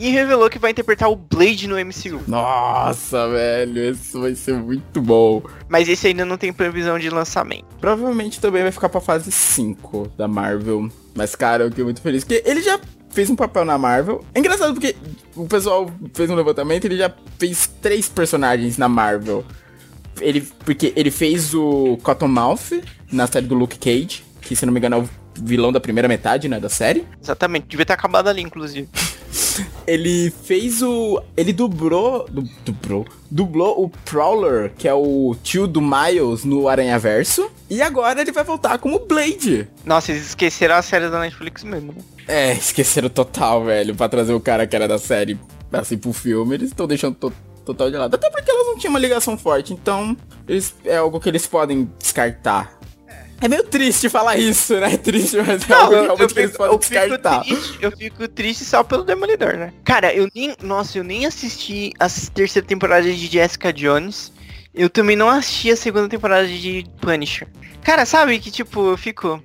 e 0.00 0.08
revelou 0.08 0.48
que 0.48 0.58
vai 0.58 0.70
interpretar 0.70 1.10
o 1.10 1.14
Blade 1.14 1.68
no 1.68 1.76
MCU. 1.76 2.22
Nossa, 2.26 3.28
velho, 3.28 3.90
isso 3.90 4.18
vai 4.18 4.34
ser 4.34 4.54
muito 4.54 5.02
bom. 5.02 5.42
Mas 5.68 5.88
esse 5.90 6.06
ainda 6.06 6.24
não 6.24 6.38
tem 6.38 6.50
previsão 6.54 6.98
de 6.98 7.10
lançamento. 7.10 7.66
Provavelmente 7.78 8.40
também 8.40 8.62
vai 8.62 8.72
ficar 8.72 8.88
pra 8.88 9.00
fase 9.00 9.30
5 9.30 10.12
da 10.16 10.26
Marvel. 10.26 10.88
Mas, 11.14 11.34
cara, 11.34 11.64
eu 11.64 11.68
fiquei 11.68 11.84
muito 11.84 12.00
feliz. 12.00 12.24
Porque 12.24 12.42
ele 12.48 12.62
já 12.62 12.80
fez 13.10 13.28
um 13.28 13.36
papel 13.36 13.62
na 13.66 13.76
Marvel. 13.76 14.24
É 14.34 14.38
engraçado 14.38 14.72
porque 14.72 14.96
o 15.36 15.46
pessoal 15.46 15.90
fez 16.14 16.30
um 16.30 16.34
levantamento 16.34 16.86
ele 16.86 16.96
já 16.96 17.12
fez 17.38 17.70
três 17.82 18.08
personagens 18.08 18.78
na 18.78 18.88
Marvel. 18.88 19.44
Ele, 20.20 20.40
porque 20.64 20.92
ele 20.96 21.10
fez 21.10 21.54
o 21.54 21.98
Cottonmouth 22.02 22.82
na 23.12 23.26
série 23.26 23.46
do 23.46 23.54
Luke 23.54 23.78
Cage, 23.78 24.22
que 24.42 24.54
se 24.56 24.64
não 24.66 24.72
me 24.72 24.78
engano 24.78 24.96
é 24.96 24.98
o 25.00 25.08
vilão 25.42 25.72
da 25.72 25.80
primeira 25.80 26.08
metade, 26.08 26.48
né, 26.48 26.58
da 26.60 26.68
série. 26.68 27.06
Exatamente, 27.22 27.66
devia 27.68 27.86
ter 27.86 27.92
acabado 27.92 28.28
ali, 28.28 28.42
inclusive. 28.42 28.88
Ele 29.86 30.30
fez 30.44 30.82
o. 30.82 31.20
Ele 31.36 31.52
dublou. 31.52 32.26
Du, 32.30 32.42
dublou. 32.64 33.06
Dublou 33.30 33.84
o 33.84 33.88
Prowler, 33.88 34.72
que 34.76 34.86
é 34.88 34.94
o 34.94 35.36
tio 35.42 35.66
do 35.66 35.80
Miles 35.80 36.44
no 36.44 36.68
Aranha 36.68 36.98
Verso. 36.98 37.50
E 37.68 37.80
agora 37.82 38.20
ele 38.20 38.32
vai 38.32 38.42
voltar 38.44 38.78
como 38.78 38.98
Blade. 39.00 39.68
Nossa, 39.84 40.12
eles 40.12 40.26
esqueceram 40.28 40.74
a 40.76 40.82
série 40.82 41.08
da 41.08 41.20
Netflix 41.20 41.62
mesmo. 41.64 41.92
né? 41.92 42.02
É, 42.26 42.52
esqueceram 42.52 43.08
total, 43.08 43.64
velho. 43.64 43.94
Pra 43.94 44.08
trazer 44.08 44.32
o 44.32 44.40
cara 44.40 44.66
que 44.66 44.74
era 44.76 44.86
da 44.88 44.98
série 44.98 45.38
assim 45.72 45.96
pro 45.98 46.12
filme. 46.12 46.54
Eles 46.54 46.68
estão 46.70 46.86
deixando 46.86 47.14
to- 47.16 47.32
total 47.74 47.90
de 47.90 47.96
lado. 47.96 48.14
Até 48.14 48.30
porque 48.30 48.50
elas 48.50 48.66
não 48.66 48.78
tinham 48.78 48.90
uma 48.92 48.98
ligação 48.98 49.36
forte. 49.38 49.72
Então, 49.72 50.16
eles, 50.48 50.74
é 50.84 50.96
algo 50.96 51.18
que 51.20 51.28
eles 51.28 51.46
podem 51.46 51.90
descartar. 51.98 52.78
É 53.42 53.48
meio 53.48 53.64
triste 53.64 54.08
falar 54.10 54.36
isso, 54.36 54.74
né? 54.78 54.92
É 54.92 54.96
triste, 54.98 55.36
mas 55.38 55.68
é 55.68 55.72
algo 55.72 55.94
eu, 55.94 56.02
realmente 56.02 56.28
eu 56.30 56.34
que 56.34 56.40
eles 56.40 56.50
fico, 56.50 56.58
podem 56.58 56.74
eu 56.76 56.82
fico 56.82 56.94
descartar. 57.08 57.40
triste, 57.42 57.78
eu 57.80 57.90
fico 57.96 58.28
triste 58.28 58.64
só 58.66 58.84
pelo 58.84 59.02
Demolidor, 59.02 59.56
né? 59.56 59.72
Cara, 59.82 60.12
eu 60.14 60.28
nem. 60.34 60.54
Nossa, 60.62 60.98
eu 60.98 61.04
nem 61.04 61.24
assisti 61.24 61.90
a 61.98 62.06
terceira 62.34 62.66
temporada 62.68 63.02
de 63.10 63.26
Jessica 63.26 63.72
Jones. 63.72 64.30
Eu 64.74 64.90
também 64.90 65.16
não 65.16 65.28
assisti 65.30 65.70
a 65.70 65.76
segunda 65.76 66.08
temporada 66.08 66.46
de 66.46 66.84
Punisher. 67.00 67.48
Cara, 67.82 68.04
sabe 68.04 68.38
que 68.38 68.50
tipo, 68.50 68.90
eu 68.90 68.96
fico. 68.98 69.42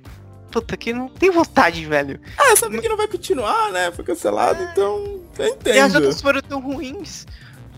Puta, 0.50 0.76
que 0.76 0.92
não 0.92 1.08
tem 1.08 1.30
vontade, 1.30 1.84
velho. 1.84 2.20
Ah, 2.38 2.54
sabe 2.56 2.80
que 2.80 2.88
não 2.88 2.96
vai 2.96 3.08
continuar, 3.08 3.72
né? 3.72 3.90
Foi 3.92 4.04
cancelado, 4.04 4.62
então. 4.62 5.20
Eu 5.38 5.46
E 5.46 5.48
as 5.48 5.54
entendo. 5.90 5.94
outras 5.96 6.20
foram 6.22 6.40
tão 6.42 6.60
ruins. 6.60 7.26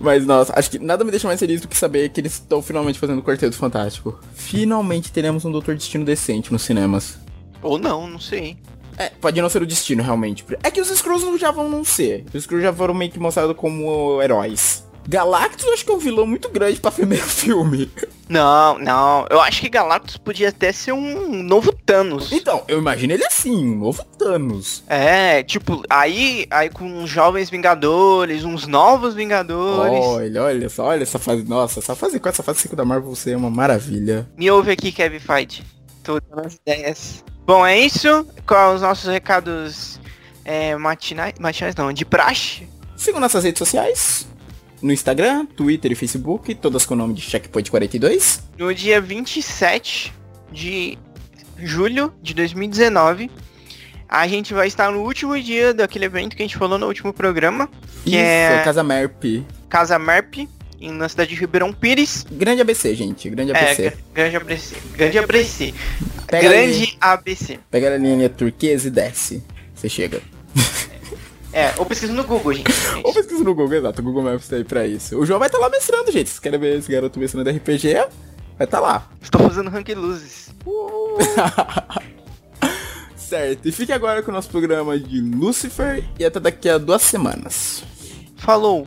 Mas, 0.01 0.25
nossa, 0.25 0.53
acho 0.57 0.71
que 0.71 0.79
nada 0.79 1.05
me 1.05 1.11
deixa 1.11 1.27
mais 1.27 1.41
feliz 1.41 1.61
do 1.61 1.69
que 1.69 1.77
saber 1.77 2.09
que 2.11 2.21
eles 2.21 2.35
estão 2.35 2.63
finalmente 2.63 2.99
fazendo 2.99 3.19
o 3.19 3.23
Quarteto 3.23 3.57
Fantástico. 3.57 4.19
Finalmente 4.35 5.13
teremos 5.13 5.45
um 5.45 5.51
Doutor 5.51 5.75
Destino 5.75 6.05
decente 6.05 6.53
nos 6.53 6.63
cinemas. 6.63 7.19
Ou 7.63 7.79
não, 7.79 8.07
não 8.07 8.21
sei. 8.21 8.57
É, 8.97 9.11
pode 9.21 9.41
não 9.41 9.49
ser 9.49 9.63
o 9.63 9.67
destino, 9.67 10.03
realmente. 10.03 10.45
É 10.63 10.71
que 10.71 10.81
os 10.81 10.91
Skrulls 10.91 11.39
já 11.41 11.53
vão 11.53 11.69
não 11.69 11.85
ser. 11.85 12.25
Os 12.29 12.43
Skrulls 12.43 12.65
já 12.65 12.73
foram 12.73 12.95
meio 12.95 13.11
que 13.11 13.19
mostrados 13.19 13.57
como 13.57 14.21
heróis. 14.21 14.85
Galactus 15.09 15.65
eu 15.65 15.73
acho 15.73 15.85
que 15.85 15.91
é 15.91 15.95
um 15.95 15.99
vilão 15.99 16.27
muito 16.27 16.49
grande 16.49 16.81
pra 16.81 16.91
primeiro 16.91 17.25
filme. 17.27 17.89
Não, 18.29 18.79
não. 18.79 19.27
Eu 19.31 19.41
acho 19.41 19.61
que 19.61 19.69
Galactus 19.69 20.17
podia 20.17 20.51
até 20.51 20.71
ser 20.71 20.93
um 20.93 21.43
novo 21.43 21.73
Thanos. 21.73 22.31
Então, 22.31 22.63
eu 22.69 22.79
imagino 22.79 23.15
ele 23.15 23.25
assim, 23.25 23.67
um 23.67 23.77
novo 23.77 24.05
Thanos. 24.19 24.85
É, 24.87 25.43
tipo, 25.43 25.83
aí, 25.89 26.47
aí 26.51 26.69
com 26.69 26.85
uns 26.85 27.09
jovens 27.09 27.49
Vingadores, 27.49 28.45
uns 28.45 28.67
novos 28.67 29.15
Vingadores. 29.15 30.05
Olha, 30.05 30.43
olha 30.43 30.69
só, 30.69 30.85
olha 30.85 31.03
essa 31.03 31.19
fase. 31.19 31.43
Nossa, 31.45 31.81
essa 31.81 31.97
fase 31.97 32.21
4, 32.21 32.37
essa 32.37 32.43
fase 32.43 32.61
5 32.61 32.77
da 32.77 32.85
Marvel 32.85 33.09
você 33.15 33.33
é 33.33 33.37
uma 33.37 33.51
maravilha. 33.51 34.29
Me 34.37 34.51
ouve 34.51 34.71
aqui, 34.71 34.93
Kevin 34.93 35.19
Feige. 35.19 35.65
Tô 36.03 36.21
dando 36.21 36.47
as 36.47 36.55
ideias. 36.55 37.25
Bom, 37.47 37.65
é 37.65 37.79
isso. 37.79 38.27
Com 38.47 38.75
os 38.75 38.83
nossos 38.83 39.09
recados 39.09 39.99
é, 40.45 40.77
matinais. 40.77 41.35
Matinais 41.41 41.75
não, 41.75 41.93
de 41.93 42.05
praxe. 42.05 42.69
Sigam 42.95 43.21
nossas 43.21 43.45
redes 43.45 43.59
sociais. 43.59 44.28
No 44.81 44.93
Instagram, 44.93 45.45
Twitter 45.47 45.91
e 45.93 45.95
Facebook, 45.95 46.55
todas 46.55 46.87
com 46.87 46.95
o 46.95 46.97
nome 46.97 47.15
de 47.15 47.21
Checkpoint 47.21 47.71
42. 47.71 48.43
No 48.57 48.73
dia 48.75 49.01
27 49.01 50.13
de 50.53 50.97
julho 51.59 52.13
de 52.23 52.33
2019. 52.35 53.31
A 54.09 54.27
gente 54.27 54.55
vai 54.55 54.67
estar 54.69 54.91
no 54.91 55.01
último 55.03 55.39
dia 55.41 55.75
daquele 55.75 56.07
evento 56.07 56.35
que 56.35 56.43
a 56.43 56.47
gente 56.47 56.57
falou 56.57 56.79
no 56.79 56.87
último 56.87 57.13
programa. 57.13 57.69
Que 58.05 58.11
Isso, 58.11 58.19
é 58.19 58.63
Casa 58.65 58.83
Merp. 58.83 59.23
Casa 59.69 59.99
Merp, 59.99 60.37
em- 60.81 60.93
na 60.93 61.09
cidade 61.11 61.31
de 61.31 61.37
Ribeirão 61.37 61.73
Pires. 61.75 62.25
Grande 62.31 62.63
ABC, 62.63 62.95
gente. 62.95 63.29
Grande 63.29 63.53
É, 63.53 63.59
ABC. 63.59 63.83
gra- 63.83 63.97
grande 64.15 64.37
ABC. 64.37 64.77
Grande 64.97 65.19
ABC. 65.19 65.75
Pega 66.27 66.49
a 66.49 66.51
grande 66.53 66.97
ABC. 67.01 67.59
Pega 67.71 67.95
a 67.95 67.99
linha 67.99 68.29
turquesa 68.31 68.89
e 68.89 68.91
desce. 68.91 69.43
Você 69.75 69.89
chega. 69.91 70.23
É, 71.53 71.73
ou 71.79 71.87
pesquisa 71.87 72.13
no 72.13 72.25
Google, 72.25 72.53
gente. 72.53 72.71
Ou 73.03 73.13
pesquisa 73.13 73.43
no 73.43 73.55
Google, 73.55 73.77
exato. 73.77 74.01
O 74.01 74.05
Google 74.05 74.23
Maps 74.23 74.49
tá 74.49 74.57
aí 74.57 74.65
pra 74.65 74.87
isso. 74.87 75.19
O 75.19 75.25
João 75.25 75.39
vai 75.39 75.49
estar 75.49 75.59
lá 75.59 75.69
mestrando, 75.69 76.13
gente. 76.13 76.29
Vocês 76.29 76.39
querem 76.39 76.61
ver 76.61 76.79
esse 76.79 76.91
garoto 76.91 77.19
mestrando 77.19 77.51
RPG? 77.51 77.95
Vai 78.59 78.67
estar 78.67 78.81
lá. 78.81 79.09
Estou 79.23 79.49
fazendo 79.49 79.71
rank 79.71 79.89
luzes. 79.91 80.51
certo. 83.17 83.67
E 83.67 83.73
fique 83.73 83.93
agora 83.93 84.23
com 84.23 84.31
o 84.31 84.35
nosso 84.35 84.51
programa 84.51 84.99
de 84.99 85.21
Lucifer 85.21 86.05
e 86.19 86.25
até 86.25 86.39
daqui 86.39 86.69
a 86.69 86.77
duas 86.77 87.03
semanas. 87.03 87.83
Falou. 88.37 88.87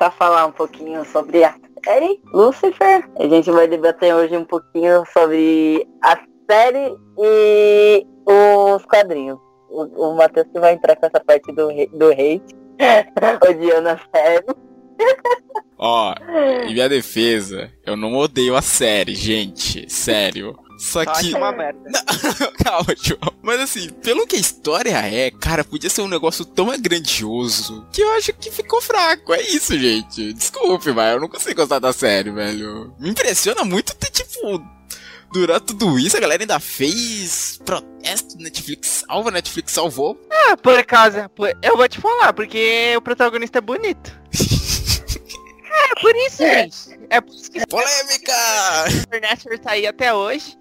Começar 0.00 0.06
a 0.06 0.10
falar 0.10 0.46
um 0.46 0.52
pouquinho 0.52 1.04
sobre 1.04 1.44
a 1.44 1.54
série 1.84 2.18
Lucifer. 2.32 3.06
A 3.18 3.28
gente 3.28 3.50
vai 3.50 3.68
debater 3.68 4.14
hoje 4.14 4.34
um 4.34 4.46
pouquinho 4.46 5.04
sobre 5.12 5.86
a 6.02 6.18
série 6.50 6.96
e 7.18 8.06
os 8.24 8.84
quadrinhos. 8.86 9.38
O, 9.68 9.82
o 9.82 10.16
Matheus 10.16 10.46
que 10.52 10.58
vai 10.58 10.72
entrar 10.72 10.96
com 10.96 11.06
essa 11.06 11.20
parte 11.20 11.52
do, 11.52 11.68
do 11.98 12.10
hate, 12.12 12.56
odiando 13.46 13.90
a 13.90 14.00
série. 14.14 14.46
Ó, 15.76 16.14
em 16.66 16.72
minha 16.72 16.88
defesa, 16.88 17.70
eu 17.84 17.94
não 17.94 18.16
odeio 18.16 18.56
a 18.56 18.62
série, 18.62 19.14
gente. 19.14 19.88
Sério. 19.92 20.56
Só 20.80 21.04
Só 21.04 21.12
que. 21.12 21.26
acho 21.28 21.36
uma 21.36 21.52
merda. 21.52 21.90
Calma, 22.64 22.94
João. 23.02 23.34
Mas 23.42 23.60
assim, 23.60 23.90
pelo 23.90 24.26
que 24.26 24.36
a 24.36 24.38
história 24.40 24.96
é, 24.96 25.30
cara, 25.30 25.62
podia 25.62 25.90
ser 25.90 26.00
um 26.00 26.08
negócio 26.08 26.44
tão 26.44 26.66
grandioso 26.80 27.86
que 27.92 28.00
eu 28.02 28.10
acho 28.12 28.32
que 28.32 28.50
ficou 28.50 28.80
fraco. 28.80 29.34
É 29.34 29.42
isso, 29.42 29.78
gente. 29.78 30.32
Desculpe, 30.32 30.90
mas 30.92 31.12
eu 31.14 31.20
não 31.20 31.28
consigo 31.28 31.56
gostar 31.56 31.78
da 31.80 31.92
série, 31.92 32.30
velho. 32.30 32.94
Me 32.98 33.10
impressiona 33.10 33.62
muito 33.64 33.94
ter, 33.94 34.10
tipo. 34.10 34.62
Durante 35.32 35.66
tudo 35.66 35.96
isso, 35.96 36.16
a 36.16 36.20
galera 36.20 36.42
ainda 36.42 36.58
fez 36.58 37.60
protesto, 37.64 38.36
Netflix 38.38 39.04
salva, 39.06 39.30
Netflix 39.30 39.70
salvou. 39.70 40.18
Ah, 40.28 40.56
por 40.56 40.76
acaso, 40.76 41.28
por- 41.36 41.56
eu 41.62 41.76
vou 41.76 41.88
te 41.88 42.00
falar, 42.00 42.32
porque 42.32 42.94
o 42.96 43.00
protagonista 43.00 43.58
é 43.58 43.60
bonito. 43.60 44.12
é, 45.80 46.00
por 46.00 46.16
isso, 46.16 46.36
gente. 46.38 47.00
É 47.10 47.20
por 47.20 47.34
isso 47.34 47.50
que 47.50 47.66
Polêmica! 47.66 48.32
Supernatural 48.90 49.58
tá 49.58 49.72
aí 49.72 49.86
até 49.86 50.14
hoje. 50.14 50.56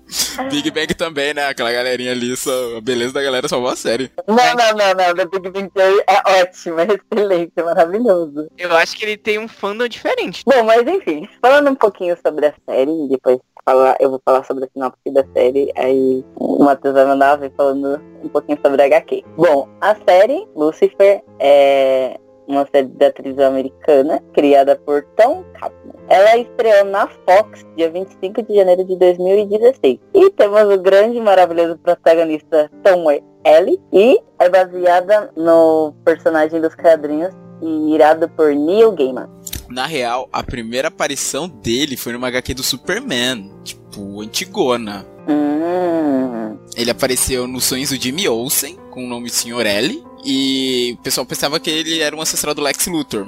Big 0.50 0.72
Bang 0.72 0.94
também, 0.96 1.34
né? 1.34 1.48
Aquela 1.48 1.72
galerinha 1.72 2.12
ali, 2.12 2.36
só, 2.36 2.78
a 2.78 2.82
beleza 2.82 3.14
da 3.14 3.22
galera 3.22 3.48
salvou 3.48 3.70
a 3.70 3.76
série. 3.76 4.12
Não, 4.28 4.36
não, 4.36 4.74
não, 4.74 4.94
não. 4.94 5.16
The 5.16 5.26
Big 5.26 5.50
Bang 5.50 5.70
Theory 5.70 6.04
é 6.08 6.42
ótimo, 6.42 6.80
é 6.80 6.88
excelente, 6.88 7.52
é 7.56 7.64
maravilhoso. 7.64 8.48
Eu 8.58 8.76
acho 8.76 8.96
que 8.96 9.06
ele 9.06 9.18
tem 9.18 9.38
um 9.38 9.48
fandom 9.48 9.88
diferente. 9.88 10.44
Bom, 10.46 10.64
mas 10.64 10.88
enfim, 10.88 11.28
falando 11.42 11.70
um 11.70 11.76
pouquinho 11.76 12.18
sobre 12.24 12.48
a 12.48 12.54
série, 12.68 13.08
depois 13.10 13.40
falar, 13.70 13.96
eu 14.00 14.10
vou 14.10 14.22
falar 14.26 14.44
sobre 14.44 14.66
a 14.66 14.68
sinopse 14.74 15.12
da 15.12 15.24
série, 15.34 15.72
aí 15.76 16.24
o 16.36 16.64
Matheus 16.64 16.94
vai 16.94 17.06
mandar 17.06 17.40
falando 17.56 18.02
um 18.24 18.30
pouquinho 18.30 18.58
sobre 18.64 18.82
a 18.82 18.86
HQ. 18.86 19.24
Bom, 19.38 19.68
a 19.82 19.96
série 19.96 20.48
Lucifer 20.56 21.22
é 21.40 22.20
uma 22.50 22.68
série 22.74 22.88
de 22.88 23.06
atriz 23.06 23.38
americana, 23.40 24.22
criada 24.34 24.76
por 24.76 25.04
Tom 25.16 25.46
Kaplan. 25.54 25.94
Ela 26.10 26.38
estreou 26.38 26.86
na 26.86 27.08
Fox 27.08 27.64
dia 27.78 27.90
25 27.92 28.42
de 28.42 28.56
janeiro 28.56 28.84
de 28.84 28.96
2016. 28.98 30.00
E 30.14 30.30
temos 30.32 30.64
o 30.64 30.78
grande 30.80 31.18
e 31.18 31.22
maravilhoso 31.22 31.78
protagonista 31.78 32.70
Tom 32.84 33.06
Ellie, 33.46 33.80
e 33.94 34.20
é 34.40 34.50
baseada 34.50 35.32
no 35.38 35.94
personagem 36.04 36.60
dos 36.60 36.74
quadrinhos 36.76 37.34
e 37.62 37.94
irado 37.94 38.28
por 38.30 38.54
Neil 38.54 38.92
Gaiman. 38.94 39.30
Na 39.70 39.86
real, 39.86 40.28
a 40.34 40.42
primeira 40.42 40.88
aparição 40.88 41.48
dele 41.48 41.96
foi 41.96 42.14
numa 42.14 42.28
HQ 42.28 42.56
do 42.56 42.64
Superman, 42.64 43.52
tipo, 43.64 44.22
antigona. 44.22 45.06
Hum, 45.28 46.58
Ele 46.76 46.90
apareceu 46.90 47.48
nos 47.48 47.66
sonhos 47.66 47.90
do 47.90 47.96
Jimmy 47.96 48.28
Olsen, 48.28 48.76
com 48.90 49.06
o 49.06 49.08
nome 49.08 49.30
Sr. 49.30 49.66
L. 49.68 50.09
E 50.24 50.98
o 51.00 51.04
pessoal 51.04 51.26
pensava 51.26 51.60
que 51.60 51.70
ele 51.70 52.00
era 52.00 52.16
um 52.16 52.22
ancestral 52.22 52.54
do 52.54 52.62
Lex 52.62 52.88
Luthor. 52.88 53.28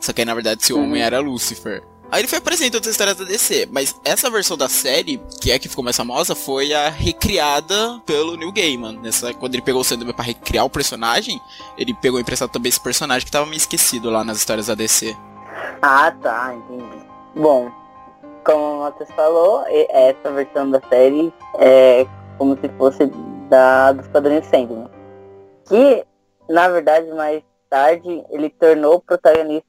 Só 0.00 0.12
que 0.12 0.20
aí, 0.20 0.24
na 0.24 0.34
verdade, 0.34 0.62
esse 0.62 0.72
homem 0.72 1.02
era 1.02 1.20
Lucifer. 1.20 1.82
Aí 2.10 2.20
ele 2.20 2.28
foi 2.28 2.38
apresentando 2.38 2.76
outras 2.76 2.92
histórias 2.92 3.16
da 3.16 3.24
DC, 3.24 3.68
mas 3.72 3.98
essa 4.04 4.30
versão 4.30 4.56
da 4.56 4.68
série, 4.68 5.20
que 5.40 5.50
é 5.50 5.54
a 5.54 5.58
que 5.58 5.68
ficou 5.68 5.82
mais 5.82 5.96
famosa, 5.96 6.34
foi 6.34 6.72
a 6.72 6.88
recriada 6.88 8.00
pelo 8.06 8.36
Neil 8.36 8.52
Gaiman. 8.52 9.00
Nessa, 9.00 9.34
quando 9.34 9.54
ele 9.54 9.62
pegou 9.62 9.80
o 9.80 9.84
Sandman 9.84 10.14
pra 10.14 10.24
recriar 10.24 10.64
o 10.64 10.70
personagem, 10.70 11.40
ele 11.76 11.94
pegou 11.94 12.20
emprestado 12.20 12.50
também 12.50 12.68
esse 12.68 12.78
personagem 12.78 13.24
que 13.24 13.32
tava 13.32 13.46
meio 13.46 13.56
esquecido 13.56 14.10
lá 14.10 14.22
nas 14.22 14.38
histórias 14.38 14.66
da 14.66 14.74
DC. 14.74 15.16
Ah, 15.82 16.12
tá, 16.22 16.54
entendi. 16.54 17.04
Bom, 17.34 17.72
como 18.44 18.62
o 18.62 18.80
Matheus 18.80 19.10
falou, 19.16 19.64
essa 19.66 20.30
versão 20.30 20.70
da 20.70 20.80
série 20.88 21.32
é 21.58 22.06
como 22.38 22.56
se 22.60 22.68
fosse 22.76 23.10
da 23.48 23.92
dos 23.92 24.06
quadrinhos 24.08 24.46
Sandman. 24.46 24.88
Que, 25.66 26.04
na 26.48 26.68
verdade, 26.68 27.10
mais 27.12 27.42
tarde, 27.70 28.24
ele 28.30 28.50
tornou 28.50 29.00
protagonista 29.00 29.64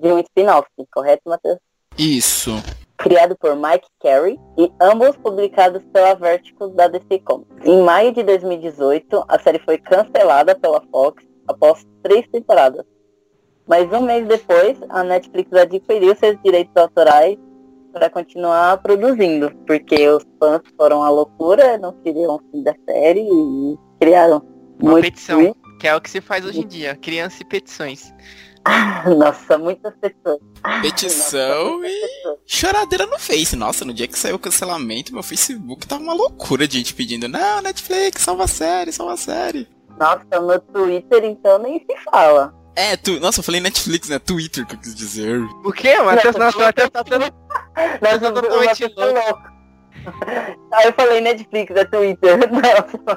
de 0.00 0.12
um 0.12 0.18
spin-off, 0.18 0.68
correto, 0.92 1.22
Matheus? 1.26 1.58
Isso. 1.98 2.50
criado 2.96 3.34
por 3.38 3.56
Mike 3.56 3.88
Carey 3.98 4.38
e 4.58 4.70
ambos 4.80 5.16
publicados 5.16 5.82
pela 5.92 6.14
Vertigo 6.14 6.68
da 6.68 6.86
DC 6.86 7.20
Comics. 7.20 7.64
Em 7.64 7.82
maio 7.82 8.12
de 8.12 8.22
2018, 8.22 9.24
a 9.26 9.38
série 9.38 9.58
foi 9.60 9.78
cancelada 9.78 10.54
pela 10.54 10.82
Fox 10.90 11.24
após 11.48 11.86
três 12.02 12.28
temporadas. 12.28 12.84
Mas 13.66 13.90
um 13.92 14.02
mês 14.02 14.26
depois, 14.26 14.78
a 14.88 15.02
Netflix 15.02 15.52
adquiriu 15.52 16.14
seus 16.16 16.36
direitos 16.42 16.76
autorais 16.76 17.38
para 17.92 18.10
continuar 18.10 18.82
produzindo, 18.82 19.50
porque 19.66 20.08
os 20.08 20.24
fãs 20.38 20.60
foram 20.76 21.02
à 21.02 21.08
loucura, 21.08 21.78
não 21.78 21.92
queriam 22.02 22.36
o 22.36 22.40
fim 22.50 22.62
da 22.62 22.74
série 22.86 23.22
e 23.22 23.78
criaram 23.98 24.42
Uma 24.80 24.92
muito 24.92 25.04
petição, 25.04 25.54
que 25.78 25.86
é 25.86 25.94
o 25.94 26.00
que 26.00 26.10
se 26.10 26.20
faz 26.20 26.44
hoje 26.44 26.60
em 26.60 26.66
dia, 26.66 26.96
criança 26.96 27.38
e 27.40 27.44
petições. 27.44 28.12
Nossa, 29.18 29.56
muitas 29.56 29.94
pessoas. 29.96 30.40
Petição 30.82 31.78
Nossa, 31.78 31.86
e 31.88 32.00
pessoas. 32.00 32.38
choradeira 32.46 33.06
no 33.06 33.18
Face. 33.18 33.56
Nossa, 33.56 33.84
no 33.84 33.94
dia 33.94 34.06
que 34.06 34.18
saiu 34.18 34.36
o 34.36 34.38
cancelamento, 34.38 35.12
meu 35.12 35.22
Facebook 35.22 35.86
tava 35.86 36.02
uma 36.02 36.12
loucura 36.12 36.68
de 36.68 36.78
gente 36.78 36.94
pedindo: 36.94 37.28
Não, 37.28 37.62
Netflix, 37.62 38.22
salva 38.22 38.44
a 38.44 38.48
série, 38.48 38.92
salva 38.92 39.14
a 39.14 39.16
série. 39.16 39.66
Nossa, 39.98 40.40
no 40.40 40.58
Twitter 40.60 41.24
então 41.24 41.58
nem 41.58 41.78
se 41.78 41.96
fala. 42.04 42.54
É, 42.76 42.96
tu. 42.96 43.18
Nossa, 43.20 43.40
eu 43.40 43.44
falei 43.44 43.60
Netflix, 43.60 44.08
né? 44.08 44.18
Twitter 44.18 44.66
que 44.66 44.74
eu 44.74 44.78
quis 44.78 44.94
dizer. 44.94 45.40
O 45.64 45.72
quê, 45.72 45.96
Matheus? 45.98 46.36
Nossa, 46.36 46.38
Nossa, 46.38 46.58
Matheus 46.58 46.88
tá 46.92 47.04
tendo... 47.04 47.24
Nossa, 48.00 48.18
tô 48.20 48.26
eu 48.26 48.32
totalmente 48.34 48.94
louco. 48.96 49.59
Aí 50.72 50.86
eu 50.86 50.92
falei 50.92 51.20
Netflix, 51.20 51.74
é 51.76 51.84
Twitter. 51.84 52.38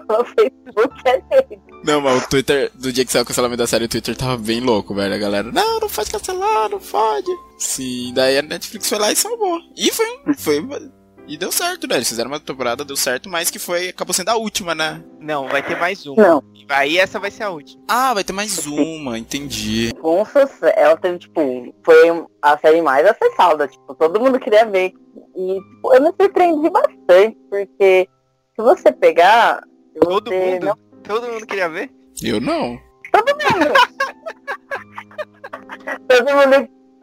Não, 0.10 0.26
Facebook, 0.26 1.02
é 1.06 1.22
Twitter. 1.22 1.60
Não, 1.84 2.02
mas 2.02 2.24
o 2.24 2.30
Twitter, 2.30 2.72
do 2.76 2.92
dia 2.92 3.06
que 3.06 3.12
saiu 3.12 3.24
o 3.24 3.26
cancelamento 3.26 3.58
da 3.58 3.68
série, 3.68 3.86
o 3.86 3.90
Twitter 3.90 4.16
tava 4.16 4.38
bem 4.38 4.60
louco, 4.60 4.96
velho. 4.96 5.14
A 5.14 5.18
galera, 5.18 5.52
não, 5.52 5.80
não 5.80 5.90
pode 5.90 6.12
cancelar, 6.12 6.70
não 6.70 6.80
pode. 6.80 7.30
Sim, 7.58 8.14
daí 8.14 8.38
a 8.38 8.42
Netflix 8.42 8.88
foi 8.88 9.00
lá 9.00 9.12
e 9.12 9.16
salvou. 9.16 9.60
E 9.76 9.92
foi, 9.92 10.08
foi. 10.38 10.68
E 11.28 11.38
deu 11.38 11.52
certo, 11.52 11.88
né? 11.88 11.96
Eles 11.96 12.10
fizeram 12.10 12.30
uma 12.30 12.40
temporada, 12.40 12.84
deu 12.84 12.98
certo, 12.98 13.30
mas 13.30 13.50
que 13.50 13.58
foi. 13.58 13.90
Acabou 13.90 14.14
sendo 14.14 14.30
a 14.30 14.36
última, 14.36 14.76
né? 14.76 15.02
Não, 15.20 15.48
vai 15.48 15.64
ter 15.64 15.80
mais 15.80 16.06
uma. 16.06 16.22
Não, 16.22 16.44
Aí 16.70 16.98
essa 16.98 17.20
vai 17.20 17.32
ser 17.32 17.44
a 17.44 17.50
última. 17.50 17.82
Ah, 17.88 18.14
vai 18.14 18.24
ter 18.24 18.34
mais 18.34 18.66
uma, 18.66 19.18
entendi. 19.18 19.92
com 20.02 20.24
sucesso. 20.26 20.66
Ela 20.76 20.98
teve, 20.98 21.20
tipo, 21.20 21.74
foi 21.84 22.26
a 22.42 22.58
série 22.58 22.82
mais 22.82 23.06
acessada. 23.06 23.68
Tipo, 23.68 23.94
todo 23.96 24.20
mundo 24.20 24.40
queria 24.40 24.66
ver. 24.66 24.94
E, 25.36 25.60
tipo, 25.60 25.94
eu 25.94 26.02
me 26.02 26.12
surpreendi 26.20 26.70
bastante, 26.70 27.38
porque 27.50 28.08
se 28.56 28.62
você 28.62 28.92
pegar. 28.92 29.62
Todo 30.02 30.30
você 30.30 30.52
mundo? 30.52 30.66
Não... 30.66 30.78
Todo 31.04 31.28
mundo 31.28 31.46
queria 31.46 31.70
ver? 31.70 31.92
Eu 32.22 32.42
não. 32.42 32.80
Todo 33.12 33.30
mundo 33.30 33.74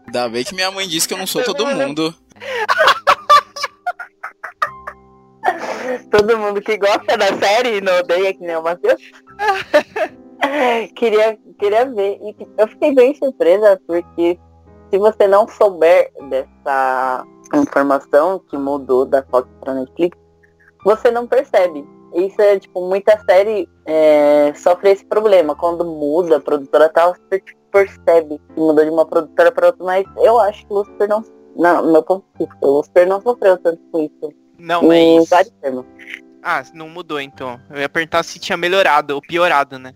Ainda 0.07 0.29
bem 0.29 0.45
que 0.45 0.55
minha 0.55 0.71
mãe 0.71 0.89
disse 0.89 1.07
que 1.07 1.15
eu 1.15 1.19
não 1.19 1.27
sou 1.27 1.45
todo 1.45 1.67
mundo. 1.67 2.15
todo 6.11 6.39
mundo 6.39 6.61
que 6.61 6.77
gosta 6.77 7.17
da 7.17 7.27
série 7.39 7.79
e 7.79 7.81
não 7.81 7.99
odeia 7.99 8.35
que 8.35 8.41
nem 8.41 8.57
o 8.57 8.63
Matheus. 8.63 9.01
queria, 10.95 11.39
queria 11.59 11.87
ver. 11.87 12.19
E 12.23 12.37
eu 12.59 12.69
fiquei 12.69 12.95
bem 12.95 13.15
surpresa 13.15 13.81
porque 13.87 14.39
se 14.91 14.99
você 14.99 15.27
não 15.27 15.47
souber 15.49 16.11
dessa 16.29 17.25
informação 17.55 18.41
que 18.51 18.57
mudou 18.57 19.05
da 19.05 19.23
Fox 19.25 19.49
para 19.61 19.75
Netflix, 19.75 20.17
você 20.85 21.11
não 21.11 21.27
percebe. 21.27 21.87
Isso 22.15 22.41
é 22.43 22.59
tipo, 22.59 22.81
muita 22.89 23.19
série 23.29 23.69
é, 23.87 24.53
sofre 24.55 24.91
esse 24.91 25.05
problema. 25.05 25.55
Quando 25.55 25.85
muda 25.85 26.37
a 26.37 26.41
produtora 26.41 26.89
tal, 26.89 27.15
você 27.15 27.41
tipo, 27.41 27.61
percebe 27.71 28.39
que 28.39 28.61
mudou 28.61 28.85
de 28.85 28.91
uma 28.91 29.07
produtora 29.07 29.53
para 29.53 29.69
outra, 29.69 29.85
mas 29.85 30.05
eu 30.17 30.39
acho 30.41 30.67
que 30.67 30.73
o 30.73 30.79
Lucifer 30.79 31.09
não. 31.09 31.23
Não, 31.57 31.85
meu 31.85 32.03
ponto 32.03 32.25
de 32.39 32.47
vista, 32.47 32.67
o 32.67 32.79
Lucifer 32.79 33.09
não 33.09 33.21
sofreu 33.21 33.59
tanto 33.59 33.81
com 33.91 34.01
isso. 34.01 34.33
Não, 34.61 34.83
mas... 34.83 35.29
vários 35.29 35.53
termos. 35.61 35.87
Ah, 36.43 36.63
não 36.73 36.89
mudou 36.89 37.21
então. 37.21 37.61
Eu 37.71 37.81
ia 37.81 37.89
perguntar 37.89 38.23
se 38.23 38.39
tinha 38.39 38.57
melhorado 38.57 39.15
ou 39.15 39.21
piorado, 39.21 39.79
né? 39.79 39.95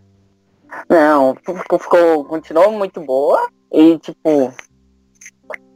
Não, 0.88 1.34
ficou, 1.36 1.78
ficou- 1.78 2.24
continuou 2.24 2.72
muito 2.72 3.00
boa 3.00 3.48
e 3.72 3.98
tipo, 3.98 4.52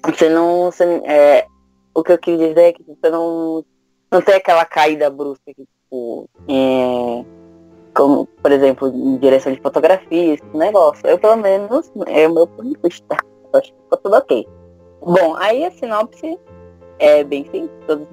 você 0.04 0.28
não. 0.28 0.66
Você, 0.66 0.84
é, 1.04 1.46
o 1.94 2.02
que 2.02 2.12
eu 2.12 2.18
quis 2.18 2.38
dizer 2.38 2.60
é 2.60 2.72
que 2.72 2.82
você 2.82 3.10
não, 3.10 3.64
não 4.10 4.20
tem 4.20 4.34
aquela 4.34 4.64
caída 4.64 5.08
brusca 5.10 5.42
que, 5.46 5.64
tipo, 5.64 6.28
é, 6.48 7.24
como, 7.94 8.26
por 8.26 8.52
exemplo, 8.52 8.88
em 8.88 9.16
direção 9.18 9.52
de 9.52 9.60
fotografia, 9.60 10.34
esse 10.34 10.56
negócio. 10.56 11.06
Eu 11.06 11.18
pelo 11.18 11.36
menos, 11.36 11.90
é 12.06 12.28
o 12.28 12.34
meu 12.34 12.46
ponto 12.46 12.68
de 12.68 12.78
vista. 12.82 13.16
Acho 13.52 13.72
que 13.72 13.82
ficou 13.82 13.98
tudo 13.98 14.16
ok. 14.16 14.46
Bom, 15.00 15.34
aí 15.36 15.64
a 15.64 15.70
sinopse 15.70 16.38
é 16.98 17.24
bem 17.24 17.44
simples, 17.44 17.70
todos, 17.86 18.06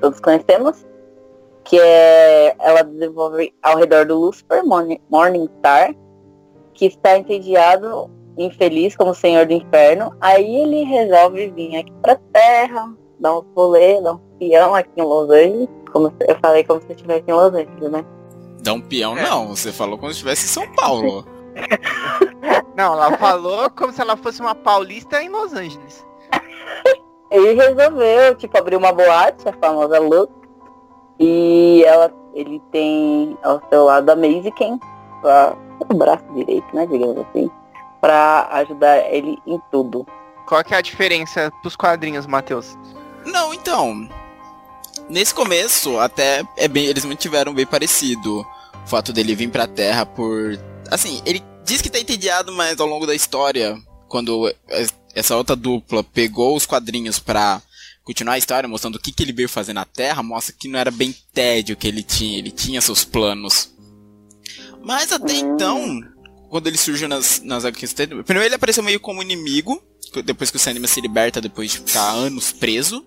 todos 0.00 0.20
conhecemos. 0.20 0.84
Que 1.64 1.78
é 1.78 2.56
ela 2.58 2.82
desenvolve 2.82 3.54
ao 3.62 3.76
redor 3.78 4.06
do 4.06 4.18
Lucifer 4.18 4.64
Morning- 4.64 5.00
Morningstar, 5.10 5.94
que 6.74 6.86
está 6.86 7.18
entediado, 7.18 8.10
infeliz 8.38 8.96
como 8.96 9.14
senhor 9.14 9.46
do 9.46 9.52
inferno. 9.52 10.16
Aí 10.20 10.56
ele 10.62 10.82
resolve 10.84 11.48
vir 11.50 11.76
aqui 11.76 11.92
pra 12.02 12.16
terra, 12.32 12.92
dar 13.20 13.36
um 13.38 13.44
rolê, 13.54 14.00
dar 14.00 14.14
um 14.14 14.18
peão 14.38 14.74
aqui 14.74 14.90
em 14.96 15.02
Los 15.02 15.28
Angeles. 15.30 15.68
Como 15.92 16.08
se- 16.08 16.26
eu 16.28 16.36
falei 16.40 16.64
como 16.64 16.80
se 16.80 16.86
eu 16.88 16.92
estivesse 16.96 17.24
em 17.28 17.32
Los 17.32 17.52
Angeles, 17.54 17.90
né? 17.90 18.04
Dá 18.62 18.72
um 18.72 18.80
peão, 18.80 19.14
não. 19.14 19.48
Você 19.48 19.70
falou 19.70 19.98
como 19.98 20.10
se 20.10 20.16
estivesse 20.16 20.46
em 20.46 20.48
São 20.48 20.72
Paulo. 20.74 21.24
Não, 22.76 22.94
ela 22.94 23.18
falou 23.18 23.68
como 23.70 23.92
se 23.92 24.00
ela 24.00 24.16
fosse 24.16 24.40
uma 24.40 24.54
paulista 24.54 25.22
em 25.22 25.28
Los 25.28 25.52
Angeles. 25.52 26.06
Ele 27.30 27.52
resolveu, 27.54 28.34
tipo, 28.36 28.56
abrir 28.58 28.76
uma 28.76 28.92
boate, 28.92 29.48
a 29.48 29.52
famosa 29.52 29.98
Look. 29.98 30.30
E 31.18 31.84
ela, 31.86 32.12
ele 32.34 32.60
tem 32.72 33.36
ao 33.42 33.60
seu 33.68 33.84
lado 33.84 34.08
a 34.10 34.16
Maisie 34.16 34.50
Ken, 34.52 34.78
pra- 35.20 35.54
o 35.88 35.94
braço 35.94 36.24
direito, 36.34 36.66
né, 36.74 36.86
digamos 36.86 37.18
assim, 37.18 37.50
pra 38.00 38.48
ajudar 38.52 38.98
ele 39.12 39.38
em 39.46 39.60
tudo. 39.70 40.06
Qual 40.46 40.62
que 40.64 40.74
é 40.74 40.78
a 40.78 40.82
diferença 40.82 41.52
pros 41.62 41.76
quadrinhos, 41.76 42.26
Matheus? 42.26 42.76
Não, 43.24 43.52
então. 43.54 44.08
Nesse 45.08 45.34
começo, 45.34 45.98
até 45.98 46.42
é 46.56 46.66
bem, 46.68 46.86
eles 46.86 47.04
mantiveram 47.04 47.52
bem 47.52 47.66
parecido. 47.66 48.40
O 48.84 48.88
fato 48.88 49.12
dele 49.12 49.34
vir 49.34 49.50
pra 49.50 49.66
Terra 49.66 50.06
por. 50.06 50.58
Assim, 50.90 51.20
ele 51.26 51.42
diz 51.64 51.82
que 51.82 51.90
tá 51.90 51.98
entediado, 52.00 52.52
mas 52.52 52.80
ao 52.80 52.86
longo 52.86 53.06
da 53.06 53.14
história, 53.14 53.76
quando 54.08 54.52
essa 55.14 55.36
outra 55.36 55.56
dupla 55.56 56.02
pegou 56.04 56.56
os 56.56 56.66
quadrinhos 56.66 57.18
pra 57.18 57.62
continuar 58.02 58.34
a 58.34 58.38
história, 58.38 58.68
mostrando 58.68 58.96
o 58.96 58.98
que, 58.98 59.12
que 59.12 59.22
ele 59.22 59.32
veio 59.32 59.48
fazer 59.48 59.72
na 59.72 59.84
Terra, 59.84 60.22
mostra 60.22 60.54
que 60.58 60.68
não 60.68 60.78
era 60.78 60.90
bem 60.90 61.14
tédio 61.32 61.76
que 61.76 61.86
ele 61.86 62.02
tinha, 62.02 62.38
ele 62.38 62.50
tinha 62.50 62.80
seus 62.80 63.04
planos. 63.04 63.72
Mas 64.82 65.12
até 65.12 65.34
então, 65.34 66.00
quando 66.48 66.66
ele 66.66 66.78
surgiu 66.78 67.08
nas, 67.08 67.40
nas 67.42 67.64
HQs, 67.64 67.92
primeiro 68.24 68.42
ele 68.42 68.54
apareceu 68.54 68.82
meio 68.82 68.98
como 68.98 69.22
inimigo, 69.22 69.82
depois 70.24 70.50
que 70.50 70.56
o 70.56 70.60
Sandman 70.60 70.88
se 70.88 71.00
liberta, 71.00 71.40
depois 71.40 71.70
de 71.70 71.78
ficar 71.78 72.10
anos 72.10 72.52
preso. 72.52 73.06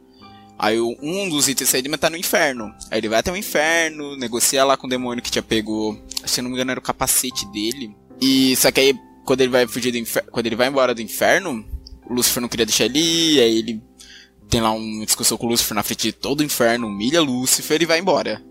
Aí 0.58 0.80
um 0.80 1.28
dos 1.28 1.50
itens 1.50 1.70
Sandman 1.70 1.98
tá 1.98 2.10
no 2.10 2.16
inferno. 2.16 2.74
Aí 2.90 3.00
ele 3.00 3.10
vai 3.10 3.20
até 3.20 3.32
o 3.32 3.36
inferno, 3.36 4.16
negocia 4.16 4.64
lá 4.64 4.78
com 4.78 4.88
o 4.88 4.90
demônio 4.90 5.24
que 5.24 5.32
tinha 5.32 5.42
pego, 5.42 6.00
se 6.26 6.42
não 6.42 6.50
me 6.50 6.56
engano 6.56 6.72
era 6.72 6.80
o 6.80 6.84
capacete 6.84 7.46
dele. 7.52 7.94
E 8.22 8.56
só 8.56 8.72
que 8.72 8.80
aí 8.80 8.96
quando 9.26 9.42
ele 9.42 9.50
vai 9.52 9.68
fugir 9.68 9.92
do 9.92 9.98
inferno, 9.98 10.32
quando 10.32 10.46
ele 10.46 10.56
vai 10.56 10.68
embora 10.68 10.94
do 10.94 11.02
inferno, 11.02 11.66
o 12.14 12.16
Lucifer 12.16 12.42
não 12.42 12.50
queria 12.50 12.66
deixar 12.66 12.86
ele 12.86 13.00
ir, 13.00 13.40
aí 13.40 13.58
ele 13.58 13.82
tem 14.50 14.62
lá 14.62 14.72
uma 14.72 15.06
discussão 15.06 15.38
com 15.38 15.48
o 15.48 15.50
Lucifer 15.50 15.76
na 15.76 15.84
frente 15.84 16.04
de 16.04 16.14
todo 16.14 16.42
o 16.42 16.44
inferno, 16.44 16.88
humilha 16.88 17.22
Lucifer 17.22 17.82
e 17.82 17.86
vai 17.86 18.00
embora. 18.00 18.42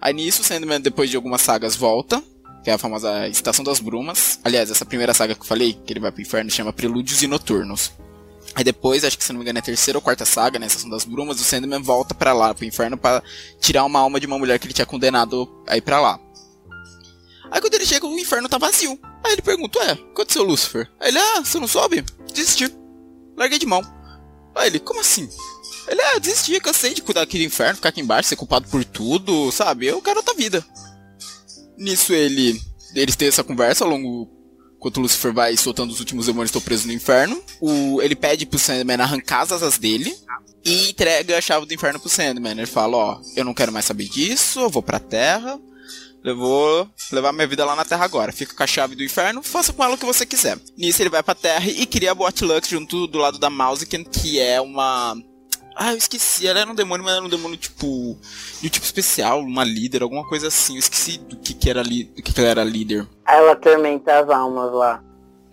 Aí 0.00 0.12
nisso 0.12 0.44
Sandman 0.44 0.80
depois 0.80 1.10
de 1.10 1.16
algumas 1.16 1.40
sagas 1.40 1.74
volta, 1.74 2.22
que 2.62 2.70
é 2.70 2.74
a 2.74 2.78
famosa 2.78 3.26
Estação 3.28 3.64
das 3.64 3.80
Brumas. 3.80 4.38
Aliás, 4.44 4.70
essa 4.70 4.84
primeira 4.84 5.14
saga 5.14 5.34
que 5.34 5.40
eu 5.40 5.46
falei, 5.46 5.72
que 5.72 5.92
ele 5.92 6.00
vai 6.00 6.12
pro 6.12 6.22
inferno, 6.22 6.50
chama 6.50 6.72
Prelúdios 6.72 7.22
e 7.22 7.26
Noturnos. 7.26 7.92
Aí 8.54 8.64
depois, 8.64 9.04
acho 9.04 9.16
que 9.16 9.24
se 9.24 9.32
não 9.32 9.38
me 9.38 9.44
engano 9.44 9.58
é 9.58 9.60
a 9.60 9.64
terceira 9.64 9.98
ou 9.98 10.02
quarta 10.02 10.24
saga, 10.24 10.58
né, 10.58 10.66
Estação 10.66 10.90
das 10.90 11.04
Brumas, 11.04 11.40
o 11.40 11.44
Sandman 11.44 11.82
volta 11.82 12.14
pra 12.14 12.32
lá, 12.32 12.54
pro 12.54 12.64
inferno, 12.64 12.96
pra 12.96 13.22
tirar 13.60 13.84
uma 13.84 14.00
alma 14.00 14.20
de 14.20 14.26
uma 14.26 14.38
mulher 14.38 14.58
que 14.58 14.66
ele 14.66 14.74
tinha 14.74 14.86
condenado 14.86 15.48
a 15.66 15.76
ir 15.76 15.80
pra 15.80 16.00
lá. 16.00 16.20
Aí 17.50 17.60
quando 17.60 17.74
ele 17.74 17.86
chega, 17.86 18.06
o 18.06 18.18
inferno 18.18 18.48
tá 18.48 18.58
vazio. 18.58 18.98
Aí 19.24 19.32
ele 19.32 19.42
pergunta, 19.42 19.78
ué, 19.78 19.92
o 19.92 19.96
que 19.96 20.02
aconteceu, 20.12 20.42
Lucifer? 20.42 20.90
Aí 21.00 21.08
ele, 21.08 21.18
ah, 21.18 21.40
você 21.42 21.58
não 21.58 21.66
soube? 21.66 22.04
Desisti. 22.34 22.77
Larguei 23.38 23.58
de 23.58 23.66
mão. 23.66 23.82
Aí 24.54 24.66
ele, 24.66 24.78
como 24.78 25.00
assim? 25.00 25.28
Ele, 25.86 26.00
é, 26.00 26.20
desisti, 26.20 26.60
cansei 26.60 26.92
de 26.92 27.00
cuidar 27.00 27.22
aqui 27.22 27.38
do 27.38 27.44
inferno, 27.44 27.76
ficar 27.76 27.88
aqui 27.88 28.00
embaixo, 28.00 28.28
ser 28.28 28.36
culpado 28.36 28.68
por 28.68 28.84
tudo, 28.84 29.50
sabe? 29.50 29.86
Eu 29.86 30.02
quero 30.02 30.18
outra 30.18 30.34
vida. 30.34 30.64
Nisso 31.76 32.12
ele. 32.12 32.60
Eles 32.94 33.16
têm 33.16 33.28
essa 33.28 33.44
conversa 33.44 33.84
ao 33.84 33.90
longo. 33.90 34.28
Enquanto 34.76 34.98
o 34.98 35.00
Lucifer 35.00 35.32
vai 35.32 35.56
soltando 35.56 35.90
os 35.90 35.98
últimos 35.98 36.26
demônios 36.26 36.50
que 36.50 36.58
estão 36.58 36.66
presos 36.66 36.86
no 36.86 36.92
inferno. 36.92 37.42
O, 37.60 38.00
ele 38.02 38.14
pede 38.14 38.46
pro 38.46 38.58
Sandman 38.58 39.00
arrancar 39.00 39.40
as 39.42 39.52
asas 39.52 39.78
dele. 39.78 40.14
E 40.64 40.90
entrega 40.90 41.38
a 41.38 41.40
chave 41.40 41.66
do 41.66 41.74
inferno 41.74 41.98
pro 41.98 42.08
Sandman. 42.08 42.52
Ele 42.52 42.66
fala, 42.66 42.96
ó, 42.96 43.20
eu 43.34 43.44
não 43.44 43.54
quero 43.54 43.72
mais 43.72 43.86
saber 43.86 44.08
disso, 44.08 44.60
eu 44.60 44.70
vou 44.70 44.82
pra 44.82 45.00
terra. 45.00 45.58
Eu 46.24 46.36
vou 46.36 46.88
levar 47.12 47.32
minha 47.32 47.46
vida 47.46 47.64
lá 47.64 47.76
na 47.76 47.84
Terra 47.84 48.04
agora. 48.04 48.32
Fica 48.32 48.54
com 48.54 48.62
a 48.62 48.66
chave 48.66 48.94
do 48.94 49.04
inferno, 49.04 49.42
faça 49.42 49.72
com 49.72 49.84
ela 49.84 49.94
o 49.94 49.98
que 49.98 50.04
você 50.04 50.26
quiser. 50.26 50.58
Nisso 50.76 51.02
ele 51.02 51.10
vai 51.10 51.22
pra 51.22 51.34
Terra 51.34 51.66
e 51.66 51.86
cria 51.86 52.12
a 52.12 52.14
Bot 52.14 52.44
Lux 52.44 52.68
junto 52.68 53.06
do 53.06 53.18
lado 53.18 53.38
da 53.38 53.48
Mausican, 53.48 54.04
que 54.04 54.40
é 54.40 54.60
uma. 54.60 55.16
Ah, 55.76 55.92
eu 55.92 55.96
esqueci. 55.96 56.46
Ela 56.46 56.60
era 56.60 56.70
um 56.70 56.74
demônio, 56.74 57.04
mas 57.04 57.14
era 57.14 57.24
um 57.24 57.28
demônio 57.28 57.56
tipo. 57.56 58.18
De 58.60 58.66
um 58.66 58.70
tipo 58.70 58.84
especial, 58.84 59.40
uma 59.40 59.62
líder, 59.62 60.02
alguma 60.02 60.26
coisa 60.28 60.48
assim. 60.48 60.74
Eu 60.74 60.80
esqueci 60.80 61.18
do 61.18 61.36
que, 61.36 61.54
que 61.54 61.70
era 61.70 61.82
li... 61.82 62.04
do 62.04 62.22
que, 62.22 62.32
que 62.32 62.40
ela 62.40 62.50
era 62.50 62.64
líder. 62.64 63.06
Ela 63.26 63.52
atormenta 63.52 64.18
as 64.18 64.28
almas 64.28 64.72
lá. 64.72 65.02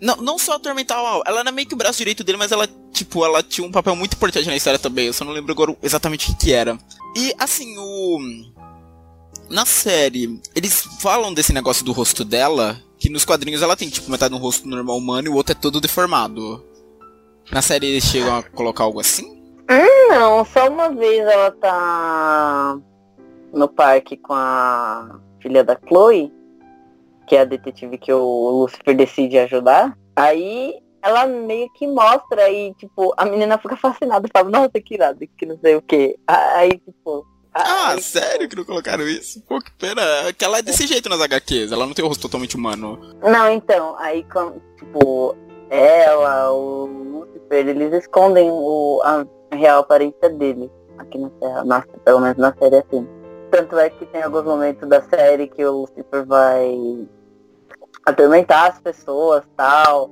Não, 0.00 0.16
não 0.16 0.38
só 0.38 0.54
atormentar 0.54 1.02
o 1.02 1.06
Al, 1.06 1.22
ela 1.26 1.40
era 1.40 1.50
meio 1.50 1.66
que 1.66 1.74
o 1.74 1.76
braço 1.76 1.96
direito 1.96 2.22
dele, 2.22 2.36
mas 2.36 2.52
ela, 2.52 2.68
tipo, 2.92 3.24
ela 3.24 3.42
tinha 3.42 3.66
um 3.66 3.72
papel 3.72 3.96
muito 3.96 4.14
importante 4.14 4.46
na 4.46 4.56
história 4.56 4.78
também. 4.78 5.06
Eu 5.06 5.12
só 5.12 5.24
não 5.24 5.32
lembro 5.32 5.52
agora 5.52 5.74
exatamente 5.82 6.30
o 6.30 6.34
que, 6.34 6.46
que 6.46 6.52
era. 6.52 6.78
E 7.16 7.32
assim, 7.38 7.74
o 7.78 8.18
na 9.48 9.64
série, 9.64 10.40
eles 10.54 10.82
falam 11.00 11.32
desse 11.32 11.52
negócio 11.52 11.84
do 11.84 11.92
rosto 11.92 12.24
dela, 12.24 12.76
que 12.98 13.08
nos 13.08 13.24
quadrinhos 13.24 13.62
ela 13.62 13.76
tem, 13.76 13.88
tipo, 13.88 14.10
metade 14.10 14.34
do 14.34 14.40
rosto 14.40 14.68
normal 14.68 14.96
humano 14.96 15.28
e 15.28 15.30
o 15.30 15.34
outro 15.34 15.52
é 15.52 15.60
todo 15.60 15.80
deformado. 15.80 16.64
Na 17.50 17.62
série 17.62 17.86
eles 17.86 18.04
chegam 18.04 18.36
a 18.36 18.42
colocar 18.42 18.84
algo 18.84 19.00
assim? 19.00 19.24
Hum, 19.70 20.08
não, 20.10 20.44
só 20.44 20.68
uma 20.68 20.90
vez 20.90 21.20
ela 21.20 21.50
tá 21.52 22.78
no 23.52 23.68
parque 23.68 24.16
com 24.16 24.32
a 24.32 25.20
filha 25.40 25.62
da 25.62 25.78
Chloe, 25.86 26.32
que 27.26 27.36
é 27.36 27.40
a 27.40 27.44
detetive 27.44 27.98
que 27.98 28.12
o 28.12 28.62
Lucifer 28.62 28.96
decide 28.96 29.38
ajudar. 29.38 29.96
Aí 30.14 30.74
ela 31.02 31.26
meio 31.26 31.70
que 31.74 31.86
mostra 31.86 32.50
e, 32.50 32.74
tipo, 32.74 33.14
a 33.16 33.24
menina 33.24 33.58
fica 33.58 33.76
fascinada, 33.76 34.28
fala, 34.32 34.50
nossa, 34.50 34.80
que 34.80 34.94
irado, 34.94 35.20
que 35.36 35.46
não 35.46 35.58
sei 35.58 35.76
o 35.76 35.82
que. 35.82 36.16
Aí, 36.26 36.70
tipo, 36.70 37.24
ah, 37.56 37.88
Ai, 37.88 38.00
sério 38.00 38.48
que 38.48 38.56
não 38.56 38.64
colocaram 38.64 39.06
isso? 39.06 39.40
Pô, 39.42 39.60
que 39.60 39.70
pena. 39.72 40.02
É 40.26 40.32
que 40.32 40.44
ela 40.44 40.58
é 40.58 40.62
desse 40.62 40.86
jeito 40.86 41.08
nas 41.08 41.20
HQs, 41.20 41.72
ela 41.72 41.86
não 41.86 41.94
tem 41.94 42.04
o 42.04 42.08
rosto 42.08 42.22
totalmente 42.22 42.56
humano. 42.56 42.98
Não, 43.22 43.50
então, 43.50 43.96
aí, 43.98 44.24
tipo, 44.78 45.36
ela, 45.70 46.52
o 46.52 46.86
Lucifer, 46.86 47.68
eles 47.68 47.92
escondem 47.92 48.50
o, 48.50 49.00
a 49.04 49.26
real 49.54 49.80
aparência 49.80 50.28
dele 50.30 50.70
aqui 50.98 51.18
na 51.18 51.30
Terra, 51.30 51.64
na, 51.64 51.82
pelo 52.04 52.20
menos 52.20 52.36
na 52.36 52.54
série 52.54 52.76
assim. 52.76 53.08
Tanto 53.50 53.78
é 53.78 53.90
que 53.90 54.06
tem 54.06 54.22
alguns 54.22 54.44
momentos 54.44 54.88
da 54.88 55.02
série 55.02 55.48
que 55.48 55.64
o 55.64 55.82
Lucifer 55.82 56.24
vai 56.26 57.06
atormentar 58.04 58.72
as 58.72 58.80
pessoas 58.80 59.44
tal. 59.56 60.10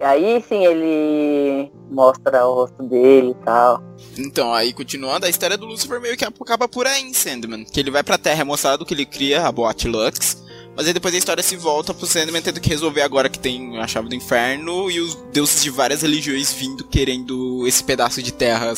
E 0.00 0.04
aí 0.04 0.44
sim 0.48 0.66
ele 0.66 1.72
mostra 1.90 2.46
o 2.46 2.54
rosto 2.54 2.82
dele 2.82 3.30
e 3.30 3.44
tal. 3.44 3.82
Então, 4.18 4.52
aí 4.52 4.72
continuando, 4.72 5.26
a 5.26 5.28
história 5.28 5.56
do 5.56 5.66
Lucifer 5.66 6.00
meio 6.00 6.16
que 6.16 6.24
acaba 6.24 6.68
por 6.68 6.86
aí 6.86 7.02
em 7.02 7.14
Sandman. 7.14 7.64
Que 7.64 7.80
ele 7.80 7.90
vai 7.90 8.02
pra 8.02 8.18
Terra, 8.18 8.42
é 8.42 8.44
mostrado 8.44 8.84
que 8.84 8.92
ele 8.92 9.06
cria 9.06 9.46
a 9.46 9.52
boate 9.52 9.88
Lux. 9.88 10.42
Mas 10.76 10.88
aí 10.88 10.92
depois 10.92 11.14
a 11.14 11.18
história 11.18 11.42
se 11.42 11.56
volta 11.56 11.94
pro 11.94 12.06
Sandman 12.06 12.42
tendo 12.42 12.60
que 12.60 12.68
resolver 12.68 13.02
agora 13.02 13.28
que 13.28 13.38
tem 13.38 13.78
a 13.78 13.86
chave 13.86 14.08
do 14.08 14.14
inferno 14.14 14.90
e 14.90 15.00
os 15.00 15.14
deuses 15.32 15.62
de 15.62 15.70
várias 15.70 16.02
religiões 16.02 16.52
vindo 16.52 16.84
querendo 16.84 17.66
esse 17.66 17.82
pedaço 17.84 18.20
de 18.20 18.32
terra 18.32 18.74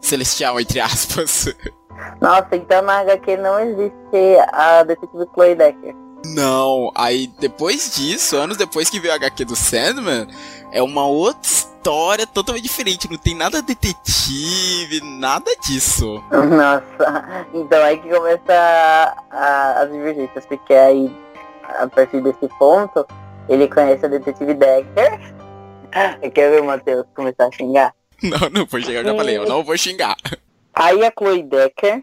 celestial, 0.00 0.58
entre 0.58 0.80
aspas. 0.80 1.54
Nossa, 2.20 2.48
então 2.56 2.80
na 2.82 3.00
HQ 3.00 3.36
não 3.36 3.60
existe 3.60 4.38
a 4.52 4.82
detetive 4.84 5.26
Chloe 5.34 5.54
Decker. 5.54 5.94
Não, 6.24 6.90
aí 6.94 7.28
depois 7.38 7.94
disso, 7.94 8.36
anos 8.36 8.56
depois 8.56 8.90
que 8.90 9.00
veio 9.00 9.12
a 9.12 9.16
HQ 9.16 9.44
do 9.44 9.56
Sandman, 9.56 10.26
é 10.72 10.82
uma 10.82 11.06
outra 11.06 11.40
história 11.42 12.26
totalmente 12.26 12.64
diferente. 12.64 13.10
Não 13.10 13.16
tem 13.16 13.34
nada 13.34 13.62
detetive, 13.62 15.00
nada 15.02 15.50
disso. 15.66 16.22
Nossa, 16.30 17.46
então 17.54 17.82
aí 17.82 17.98
que 17.98 18.08
começa 18.08 19.16
as 19.30 19.90
divergências, 19.90 20.44
porque 20.46 20.74
aí, 20.74 21.10
a 21.64 21.86
partir 21.88 22.20
desse 22.20 22.48
ponto, 22.58 23.06
ele 23.48 23.68
conhece 23.68 24.04
a 24.04 24.08
detetive 24.08 24.54
Decker. 24.54 25.18
Quer 26.34 26.50
ver 26.50 26.60
o 26.60 26.64
Matheus 26.64 27.06
começar 27.14 27.46
a 27.46 27.52
xingar? 27.52 27.94
Não, 28.22 28.50
não 28.50 28.66
vou 28.66 28.80
xingar, 28.80 29.00
eu 29.00 29.04
já 29.04 29.14
falei, 29.14 29.38
eu 29.38 29.46
não 29.46 29.64
vou 29.64 29.78
xingar. 29.78 30.16
Aí 30.74 31.04
a 31.04 31.12
Chloe 31.16 31.42
Decker 31.42 32.02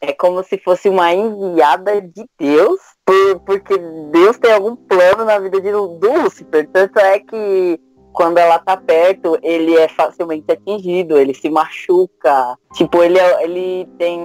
é 0.00 0.12
como 0.12 0.42
se 0.42 0.58
fosse 0.58 0.88
uma 0.88 1.14
enviada 1.14 2.00
de 2.00 2.26
Deus, 2.38 2.80
por, 3.04 3.40
porque 3.40 3.76
Deus 4.10 4.38
tem 4.38 4.52
algum 4.52 4.76
plano 4.76 5.24
na 5.24 5.38
vida 5.38 5.60
de, 5.60 5.72
Lúcifer. 5.72 6.68
Tanto 6.72 6.98
é 6.98 7.18
que 7.18 7.80
quando 8.12 8.38
ela 8.38 8.58
tá 8.58 8.76
perto, 8.76 9.38
ele 9.42 9.76
é 9.76 9.88
facilmente 9.88 10.50
atingido, 10.50 11.18
ele 11.18 11.34
se 11.34 11.48
machuca. 11.50 12.56
Tipo, 12.74 13.02
ele, 13.02 13.18
é, 13.18 13.44
ele 13.44 13.88
tem 13.98 14.20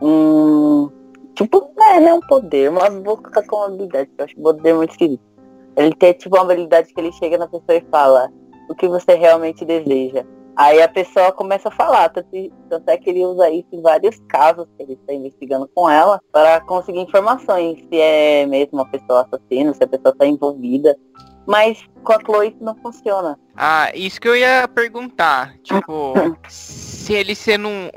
um. 0.00 0.90
Tipo, 1.34 1.70
é, 1.80 2.00
não 2.00 2.08
é 2.08 2.14
um 2.14 2.20
poder, 2.20 2.70
vou 2.70 3.16
colocar 3.16 3.42
com 3.46 3.56
uma 3.56 3.66
habilidade, 3.66 4.10
eu 4.18 4.24
acho 4.24 4.38
o 4.38 4.42
poder 4.42 4.74
muito 4.74 4.90
esquisito. 4.90 5.22
Ele 5.76 5.94
tem 5.94 6.12
tipo 6.12 6.36
uma 6.36 6.42
habilidade 6.42 6.92
que 6.92 7.00
ele 7.00 7.12
chega 7.12 7.38
na 7.38 7.46
pessoa 7.46 7.76
e 7.76 7.84
fala 7.90 8.30
o 8.68 8.74
que 8.74 8.86
você 8.88 9.14
realmente 9.14 9.64
deseja. 9.64 10.26
Aí 10.56 10.82
a 10.82 10.88
pessoa 10.88 11.32
começa 11.32 11.68
a 11.68 11.72
falar, 11.72 12.08
tanto, 12.08 12.88
é 12.88 12.96
que 12.96 13.08
ele 13.10 13.24
usa 13.24 13.48
isso 13.50 13.68
em 13.72 13.80
vários 13.80 14.18
casos 14.28 14.66
que 14.76 14.82
ele 14.82 14.92
está 14.94 15.12
investigando 15.12 15.68
com 15.74 15.88
ela 15.88 16.20
para 16.32 16.60
conseguir 16.60 17.00
informações, 17.00 17.78
se 17.78 18.00
é 18.00 18.46
mesmo 18.46 18.78
uma 18.78 18.90
pessoa 18.90 19.22
assassina, 19.22 19.72
se 19.72 19.82
a 19.82 19.88
pessoa 19.88 20.12
está 20.12 20.26
envolvida. 20.26 20.96
Mas 21.46 21.84
com 22.02 22.12
a 22.12 22.20
Chloe 22.20 22.48
isso 22.48 22.64
não 22.64 22.74
funciona. 22.76 23.38
Ah, 23.56 23.90
isso 23.94 24.20
que 24.20 24.28
eu 24.28 24.36
ia 24.36 24.68
perguntar. 24.68 25.54
Tipo, 25.62 26.14
se 26.48 27.12
ele 27.12 27.34
sendo 27.34 27.68
um, 27.68 27.90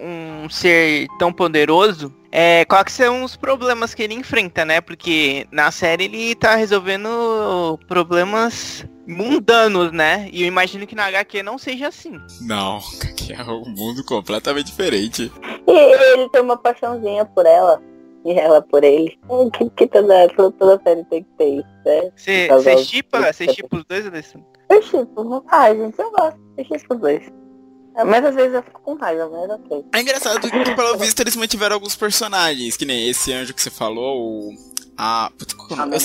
um 0.44 0.50
ser 0.50 1.08
tão 1.20 1.32
poderoso, 1.32 2.14
é, 2.32 2.66
quais 2.66 2.92
são 2.92 3.24
os 3.24 3.36
problemas 3.36 3.94
que 3.94 4.02
ele 4.02 4.14
enfrenta, 4.14 4.66
né? 4.66 4.82
Porque 4.82 5.48
na 5.52 5.72
série 5.72 6.06
ele 6.06 6.36
tá 6.36 6.56
resolvendo 6.56 7.80
problemas 7.88 8.86
mundanos, 9.08 9.92
né? 9.92 10.30
E 10.32 10.42
eu 10.42 10.48
imagino 10.48 10.88
que 10.88 10.96
na 10.96 11.06
HQ 11.06 11.44
não 11.44 11.58
seja 11.58 11.88
assim. 11.88 12.20
Não, 12.42 12.80
que 13.16 13.34
é 13.34 13.44
um 13.44 13.70
mundo 13.70 14.04
completamente 14.06 14.68
diferente. 14.68 15.32
E 15.68 15.72
ele 15.72 16.30
tem 16.30 16.42
uma 16.42 16.58
paixãozinha 16.58 17.26
por 17.26 17.46
ela. 17.46 17.82
E 18.26 18.32
ela 18.32 18.62
por 18.62 18.84
ele. 18.84 19.20
É, 19.30 19.58
que, 19.58 19.70
que 19.72 19.88
toda, 19.88 20.28
toda 20.30 20.82
série 20.84 21.04
tem 21.06 21.24
que 21.24 21.30
ter 21.38 21.50
isso, 21.56 21.68
né? 21.86 22.12
Você 22.50 22.78
chipa? 22.78 23.34
Você 23.34 23.54
chipa 23.54 23.78
os 23.78 23.84
dois, 23.86 24.08
Alessandro? 24.08 24.48
Eu 24.70 24.82
chipo. 24.82 25.44
Ah, 25.48 25.74
gente, 25.74 26.00
eu 26.00 26.12
gosto. 26.12 26.40
Eu 26.58 26.66
chipo 26.66 26.96
os 26.96 27.02
dois. 27.02 27.32
Mas 28.06 28.26
às 28.26 28.34
vezes 28.34 28.54
eu 28.56 28.64
fico 28.64 28.82
com 28.82 28.96
raiva, 28.96 29.30
mas 29.30 29.50
ok. 29.52 29.86
É 29.94 30.02
engraçado 30.02 30.40
que, 30.42 30.76
pelo 30.76 30.98
visto, 30.98 31.20
eles 31.20 31.36
mantiveram 31.36 31.76
alguns 31.76 31.96
personagens, 31.96 32.76
que 32.76 32.86
nem 32.86 33.08
esse 33.08 33.32
anjo 33.32 33.54
que 33.54 33.62
você 33.62 33.70
falou, 33.70 34.50
o 34.50 34.73
ah, 34.98 35.32
puta, 35.38 35.56
qual 35.56 35.70
é 35.72 35.74
o 35.74 35.78
nome? 35.78 35.98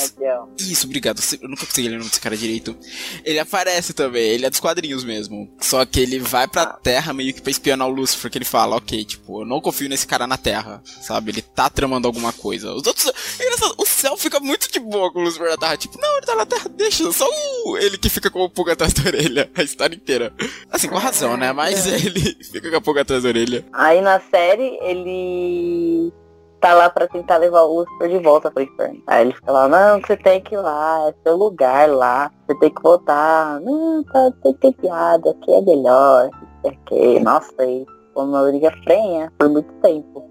Isso, 0.59 0.87
obrigado. 0.87 1.21
Eu 1.41 1.49
nunca 1.49 1.67
consegui 1.67 1.89
ler 1.89 1.97
o 1.97 1.99
nome 1.99 2.11
desse 2.11 2.21
cara 2.21 2.37
direito. 2.37 2.77
Ele 3.25 3.39
aparece 3.39 3.93
também, 3.93 4.23
ele 4.23 4.47
é 4.47 4.51
dos 4.51 4.61
quadrinhos 4.61 5.05
mesmo. 5.05 5.51
Só 5.61 5.85
que 5.85 6.01
ele 6.01 6.19
vai 6.19 6.49
pra 6.49 6.63
ah. 6.63 6.73
Terra 6.83 7.13
meio 7.13 7.35
que 7.35 7.43
pra 7.43 7.51
espionar 7.51 7.89
o 7.89 7.91
Lucifer, 7.91 8.23
porque 8.23 8.39
ele 8.39 8.45
fala, 8.45 8.77
ok, 8.77 9.05
tipo, 9.05 9.43
eu 9.43 9.47
não 9.47 9.61
confio 9.61 9.89
nesse 9.89 10.07
cara 10.07 10.27
na 10.27 10.37
Terra, 10.37 10.83
sabe? 11.03 11.31
Ele 11.31 11.43
tá 11.43 11.69
tramando 11.69 12.07
alguma 12.07 12.33
coisa. 12.33 12.73
Os 12.73 12.87
outros. 12.87 13.07
É 13.41 13.59
o 13.77 13.87
céu 13.87 14.17
fica 14.17 14.41
muito 14.41 14.71
de 14.71 14.79
boa 14.79 15.13
com 15.13 15.21
o 15.21 15.23
Lucifer 15.23 15.51
na 15.51 15.57
Terra. 15.57 15.77
Tipo, 15.77 16.01
não, 16.01 16.17
ele 16.17 16.27
tá 16.27 16.35
na 16.35 16.47
Terra, 16.47 16.69
deixa. 16.71 17.11
Só 17.13 17.29
o... 17.29 17.77
ele 17.77 17.99
que 17.99 18.09
fica 18.09 18.31
com 18.31 18.41
o 18.41 18.51
pulga 18.51 18.73
atrás 18.73 18.93
da 18.93 19.07
orelha 19.07 19.51
a 19.55 19.63
história 19.63 19.95
inteira. 19.95 20.33
Assim, 20.71 20.89
com 20.89 20.97
razão, 20.97 21.37
né? 21.37 21.53
Mas 21.53 21.87
é. 21.87 21.97
ele 22.07 22.37
fica 22.43 22.71
com 22.71 22.77
a 22.77 22.81
pulga 22.81 23.03
atrás 23.03 23.23
da 23.23 23.29
orelha. 23.29 23.67
Aí 23.73 24.01
na 24.01 24.21
série, 24.21 24.79
ele 24.83 26.13
tá 26.61 26.75
lá 26.75 26.91
pra 26.91 27.09
tentar 27.09 27.39
levar 27.39 27.63
o 27.63 27.81
Lucifer 27.81 28.09
de 28.09 28.19
volta 28.19 28.51
pro 28.51 28.63
inferno. 28.63 29.03
Aí 29.07 29.23
ele 29.23 29.35
fica 29.35 29.53
lá, 29.53 29.69
não, 29.69 30.01
você 30.01 30.17
tem 30.17 30.41
que 30.41 30.55
ir 30.55 30.59
lá, 30.59 31.09
é 31.09 31.15
seu 31.23 31.37
lugar 31.37 31.89
lá, 31.89 32.31
você 32.47 32.59
tem 32.59 32.71
que 32.71 32.83
voltar. 32.83 33.61
Não, 33.61 34.05
tá, 34.05 34.33
tem 34.43 34.53
que 34.55 34.61
ter 34.61 34.73
piada, 34.73 35.31
aqui 35.31 35.53
é 35.53 35.61
melhor, 35.61 36.31
aqui. 36.65 37.21
Nossa, 37.21 37.53
aí 37.59 37.87
foi 38.13 38.25
uma 38.25 38.45
briga 38.45 38.73
frenha 38.85 39.33
por 39.39 39.49
muito 39.49 39.73
tempo. 39.75 40.29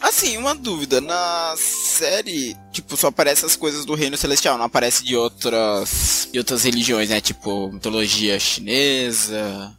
Assim, 0.00 0.38
uma 0.38 0.54
dúvida, 0.54 1.00
na 1.00 1.54
série, 1.56 2.56
tipo, 2.72 2.96
só 2.96 3.08
aparece 3.08 3.44
as 3.44 3.54
coisas 3.54 3.84
do 3.84 3.94
reino 3.94 4.16
celestial, 4.16 4.56
não 4.56 4.64
aparece 4.64 5.04
de 5.04 5.14
outras 5.14 6.28
de 6.32 6.38
outras 6.38 6.64
religiões, 6.64 7.10
né? 7.10 7.20
Tipo, 7.20 7.70
mitologia 7.70 8.38
chinesa, 8.38 9.76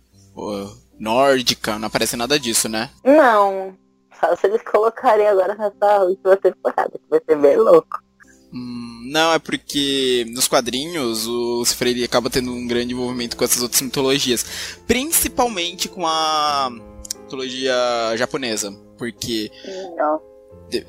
nórdica, 0.99 1.80
não 1.80 1.88
aparece 1.88 2.16
nada 2.16 2.39
disso, 2.39 2.70
né? 2.70 2.89
Não, 3.04 3.74
só 4.22 4.36
se 4.36 4.47
eles 4.47 4.61
colocarem 4.63 5.28
agora 5.28 5.55
nessa 5.55 6.03
última 6.03 6.38
temporada, 6.38 6.91
que 6.91 7.09
vai 7.09 7.19
ser 7.28 7.36
bem 7.36 7.57
louco. 7.57 7.99
Hum, 8.53 9.09
não, 9.11 9.34
é 9.34 9.39
porque 9.39 10.26
nos 10.34 10.47
quadrinhos 10.47 11.26
o 11.26 11.63
ele 11.82 12.03
acaba 12.03 12.30
tendo 12.30 12.51
um 12.51 12.67
grande 12.67 12.93
envolvimento 12.93 13.36
com 13.36 13.43
essas 13.43 13.63
outras 13.63 13.82
mitologias. 13.82 14.45
Principalmente 14.86 15.88
com 15.88 16.05
a 16.05 16.69
mitologia 17.24 17.74
japonesa. 18.17 18.72
Porque 18.97 19.49
Não. 19.97 20.22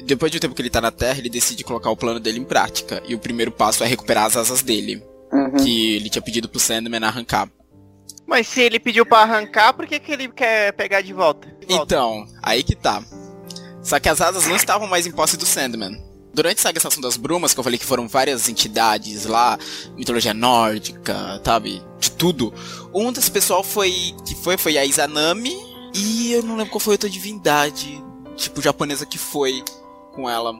depois 0.05 0.31
de 0.31 0.39
um 0.39 0.41
tempo 0.41 0.55
que 0.55 0.61
ele 0.61 0.71
tá 0.71 0.81
na 0.81 0.91
Terra, 0.91 1.19
ele 1.19 1.31
decide 1.31 1.65
colocar 1.65 1.91
o 1.91 1.97
plano 1.97 2.21
dele 2.21 2.41
em 2.41 2.45
prática. 2.45 3.03
E 3.07 3.15
o 3.15 3.19
primeiro 3.19 3.53
passo 3.53 3.83
é 3.83 3.87
recuperar 3.87 4.27
as 4.27 4.37
asas 4.37 4.63
dele. 4.63 5.03
Uhum. 5.33 5.53
Que 5.53 5.97
ele 5.97 6.11
tinha 6.11 6.21
pedido 6.21 6.49
pro 6.49 6.61
Sandman 6.61 7.05
arrancar. 7.05 7.49
Mas 8.27 8.49
se 8.49 8.61
ele 8.61 8.79
pediu 8.79 9.05
pra 9.05 9.21
arrancar, 9.21 9.73
por 9.73 9.87
que, 9.87 9.99
que 9.99 10.13
ele 10.13 10.29
quer 10.29 10.73
pegar 10.73 11.01
de 11.01 11.13
volta? 11.13 11.49
De 11.61 11.67
volta. 11.67 11.95
Então, 11.95 12.27
aí 12.43 12.63
que 12.63 12.75
tá. 12.75 13.03
Só 13.83 13.99
que 13.99 14.09
as 14.09 14.21
asas 14.21 14.47
não 14.47 14.57
estavam 14.57 14.87
mais 14.87 15.07
em 15.07 15.11
posse 15.11 15.37
do 15.37 15.45
Sandman. 15.45 16.01
Durante 16.33 16.67
a 16.67 16.71
Estação 16.71 17.03
das 17.03 17.17
Brumas, 17.17 17.53
que 17.53 17.61
eu 17.61 17.65
falei 17.65 17.79
que 17.79 17.85
foram 17.85 18.09
várias 18.09 18.49
entidades 18.49 19.27
lá, 19.27 19.59
mitologia 19.97 20.33
nórdica, 20.33 21.41
sabe? 21.45 21.83
De 21.99 22.11
tudo. 22.13 22.55
Um 22.95 23.13
desse 23.13 23.31
pessoal 23.31 23.63
foi. 23.63 24.15
que 24.27 24.35
foi, 24.37 24.57
foi 24.57 24.79
a 24.79 24.85
Izanami. 24.85 25.55
E 25.95 26.33
eu 26.33 26.43
não 26.43 26.57
lembro 26.57 26.73
qual 26.73 26.81
foi 26.81 26.95
outra 26.95 27.11
divindade, 27.11 28.03
tipo, 28.35 28.63
japonesa 28.63 29.05
que 29.05 29.19
foi 29.19 29.63
com 30.15 30.31
ela. 30.31 30.55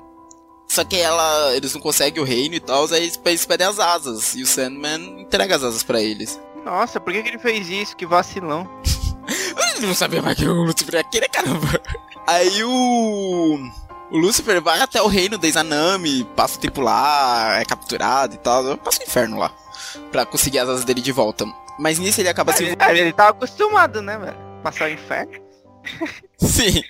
Só 0.69 0.85
que 0.85 0.97
ela. 0.97 1.55
Eles 1.57 1.73
não 1.73 1.81
conseguem 1.81 2.23
o 2.23 2.27
reino 2.27 2.55
e 2.55 2.61
tal, 2.61 2.85
aí 2.93 3.11
eles 3.25 3.47
pedem 3.47 3.67
as 3.67 3.79
asas. 3.79 4.35
E 4.35 4.43
o 4.43 4.47
Sandman 4.47 5.21
entrega 5.23 5.57
as 5.57 5.63
asas 5.63 5.83
pra 5.83 6.03
eles. 6.03 6.39
Nossa, 6.65 7.01
por 7.01 7.13
que, 7.13 7.23
que 7.23 7.29
ele 7.29 7.39
fez 7.39 7.69
isso? 7.69 7.97
Que 7.97 8.07
vacilão. 8.07 8.69
Ele 9.77 9.87
não 9.87 9.95
sabia 9.95 10.21
mais 10.23 10.37
que 10.37 10.47
o 10.47 10.63
Lucifer 10.63 10.95
ia 10.95 11.05
querer, 11.05 11.29
caramba. 11.29 11.81
Aí 12.27 12.63
o. 12.65 13.59
O 14.11 14.19
Lucifer 14.19 14.61
vai 14.61 14.81
até 14.81 15.01
o 15.01 15.07
reino 15.07 15.39
da 15.39 15.49
Izanami, 15.49 16.25
passa 16.37 16.59
o 16.59 16.61
tempo 16.61 16.83
lá, 16.83 17.59
é 17.59 17.65
capturado 17.65 18.35
e 18.35 18.39
tal. 18.39 18.77
Passa 18.77 19.01
o 19.01 19.05
inferno 19.05 19.39
lá. 19.39 19.51
Pra 20.11 20.27
conseguir 20.27 20.59
as 20.59 20.69
asas 20.69 20.85
dele 20.85 21.01
de 21.01 21.11
volta. 21.13 21.47
Mas 21.79 21.99
nisso 21.99 22.21
ele 22.21 22.29
acaba 22.29 22.53
se. 22.53 22.65
Ele, 22.65 22.77
ele 23.01 23.13
tava 23.13 23.31
acostumado, 23.31 24.03
né, 24.03 24.19
velho? 24.19 24.37
Passar 24.63 24.89
o 24.91 24.93
inferno. 24.93 25.33
Sim. 26.39 26.83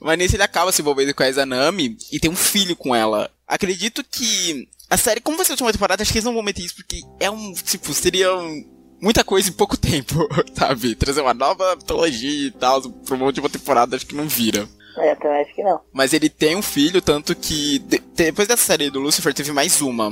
Mas 0.00 0.18
nisso 0.18 0.36
ele 0.36 0.42
acaba 0.44 0.70
se 0.70 0.80
envolvendo 0.80 1.12
com 1.14 1.22
a 1.22 1.28
Izanami 1.28 1.96
e 2.12 2.20
tem 2.20 2.30
um 2.30 2.36
filho 2.36 2.76
com 2.76 2.94
ela. 2.94 3.30
Acredito 3.46 4.04
que. 4.04 4.68
A 4.88 4.96
série, 4.96 5.20
como 5.20 5.36
vai 5.36 5.44
ser 5.44 5.52
a 5.52 5.54
última 5.54 5.72
temporada, 5.72 6.02
acho 6.02 6.12
que 6.12 6.18
eles 6.18 6.24
não 6.24 6.34
vão 6.34 6.42
meter 6.44 6.62
isso, 6.62 6.76
porque 6.76 7.02
é 7.18 7.28
um. 7.28 7.52
Tipo, 7.52 7.92
seria 7.92 8.32
um- 8.36 8.75
muita 9.00 9.22
coisa 9.24 9.48
em 9.48 9.52
pouco 9.52 9.76
tempo, 9.76 10.26
sabe? 10.54 10.94
Trazer 10.94 11.20
uma 11.20 11.34
nova 11.34 11.76
mitologia 11.76 12.46
e 12.48 12.50
tal, 12.50 12.82
pra 12.82 13.14
uma 13.14 13.26
última 13.26 13.48
temporada, 13.48 13.96
acho 13.96 14.06
que 14.06 14.14
não 14.14 14.28
vira. 14.28 14.68
É, 14.98 15.12
eu 15.12 15.16
também 15.16 15.42
acho 15.42 15.54
que 15.54 15.62
não. 15.62 15.80
Mas 15.92 16.12
ele 16.14 16.28
tem 16.30 16.56
um 16.56 16.62
filho, 16.62 17.02
tanto 17.02 17.34
que 17.34 17.78
de- 17.80 18.02
depois 18.14 18.48
dessa 18.48 18.64
série 18.64 18.88
do 18.90 18.98
Lucifer 19.00 19.34
teve 19.34 19.52
mais 19.52 19.80
uma. 19.82 20.10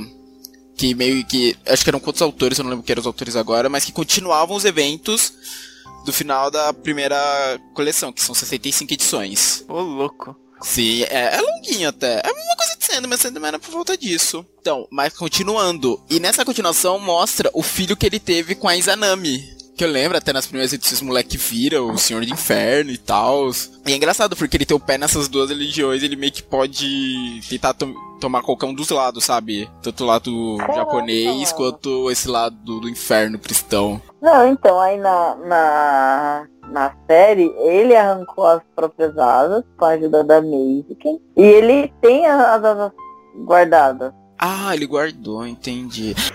Que 0.77 0.93
meio 0.93 1.25
que. 1.25 1.55
Acho 1.65 1.83
que 1.83 1.89
eram 1.89 1.99
quantos 1.99 2.21
autores, 2.21 2.57
eu 2.59 2.63
não 2.63 2.69
lembro 2.71 2.83
quem 2.85 2.93
eram 2.93 3.01
os 3.01 3.07
autores 3.07 3.35
agora, 3.35 3.69
mas 3.69 3.85
que 3.85 3.91
continuavam 3.91 4.55
os 4.57 4.65
eventos 4.65 5.33
do 6.05 6.11
final 6.13 6.51
da 6.51 6.71
primeira 6.73 7.17
coleção, 7.73 8.11
que 8.11 8.21
são 8.21 8.35
65 8.35 8.93
edições. 8.93 9.65
Ô, 9.67 9.79
louco. 9.81 10.35
Sim, 10.65 11.03
é, 11.03 11.35
é 11.37 11.41
longuinho 11.41 11.89
até. 11.89 12.15
É 12.25 12.29
a 12.29 12.33
mesma 12.33 12.55
coisa 12.55 12.75
de 12.75 12.85
Sandman, 12.85 13.17
Sandman 13.17 13.47
era 13.49 13.59
por 13.59 13.69
volta 13.71 13.95
disso. 13.95 14.43
Então, 14.59 14.87
mas 14.91 15.13
continuando. 15.15 16.01
E 16.09 16.19
nessa 16.19 16.43
continuação 16.43 16.97
mostra 16.99 17.51
o 17.53 17.61
filho 17.61 17.95
que 17.95 18.05
ele 18.05 18.19
teve 18.19 18.55
com 18.55 18.67
a 18.67 18.75
Izanami. 18.75 19.53
Que 19.77 19.83
eu 19.83 19.89
lembro 19.91 20.17
até 20.17 20.31
nas 20.33 20.45
primeiras 20.47 20.71
edições 20.73 21.01
o 21.01 21.05
moleque 21.05 21.37
vira 21.37 21.83
o 21.83 21.97
Senhor 21.97 22.25
do 22.25 22.31
Inferno 22.33 22.91
e 22.91 22.97
tal. 22.97 23.51
E 23.85 23.91
é 23.91 23.95
engraçado 23.95 24.35
porque 24.35 24.55
ele 24.57 24.65
tem 24.65 24.75
o 24.75 24.79
pé 24.79 24.97
nessas 24.97 25.27
duas 25.27 25.49
religiões, 25.49 26.01
ele 26.01 26.15
meio 26.15 26.31
que 26.31 26.41
pode 26.41 27.41
tentar 27.49 27.73
to- 27.73 27.93
tomar 28.21 28.41
qualquer 28.41 28.67
um 28.67 28.73
dos 28.73 28.89
lados, 28.89 29.25
sabe? 29.25 29.69
Tanto 29.83 30.03
o 30.03 30.07
lado 30.07 30.55
Caraca, 30.59 30.79
japonês 30.79 31.51
quanto 31.51 32.09
esse 32.09 32.27
lado 32.29 32.55
do, 32.55 32.79
do 32.79 32.89
inferno 32.89 33.37
cristão. 33.37 34.01
Não, 34.21 34.47
então, 34.47 34.79
aí 34.79 34.97
na, 34.97 35.35
na, 35.45 36.47
na 36.71 36.93
série, 37.07 37.53
ele 37.57 37.95
arrancou 37.95 38.45
as 38.45 38.61
próprias 38.75 39.17
asas 39.17 39.63
com 39.77 39.85
a 39.85 39.89
ajuda 39.89 40.23
da 40.23 40.41
Maziken. 40.41 41.21
E 41.35 41.41
ele 41.41 41.93
tem 42.01 42.25
as 42.25 42.63
asas 42.63 42.91
guardadas. 43.45 44.13
Ah, 44.37 44.73
ele 44.73 44.85
guardou, 44.85 45.45
entendi. 45.45 46.15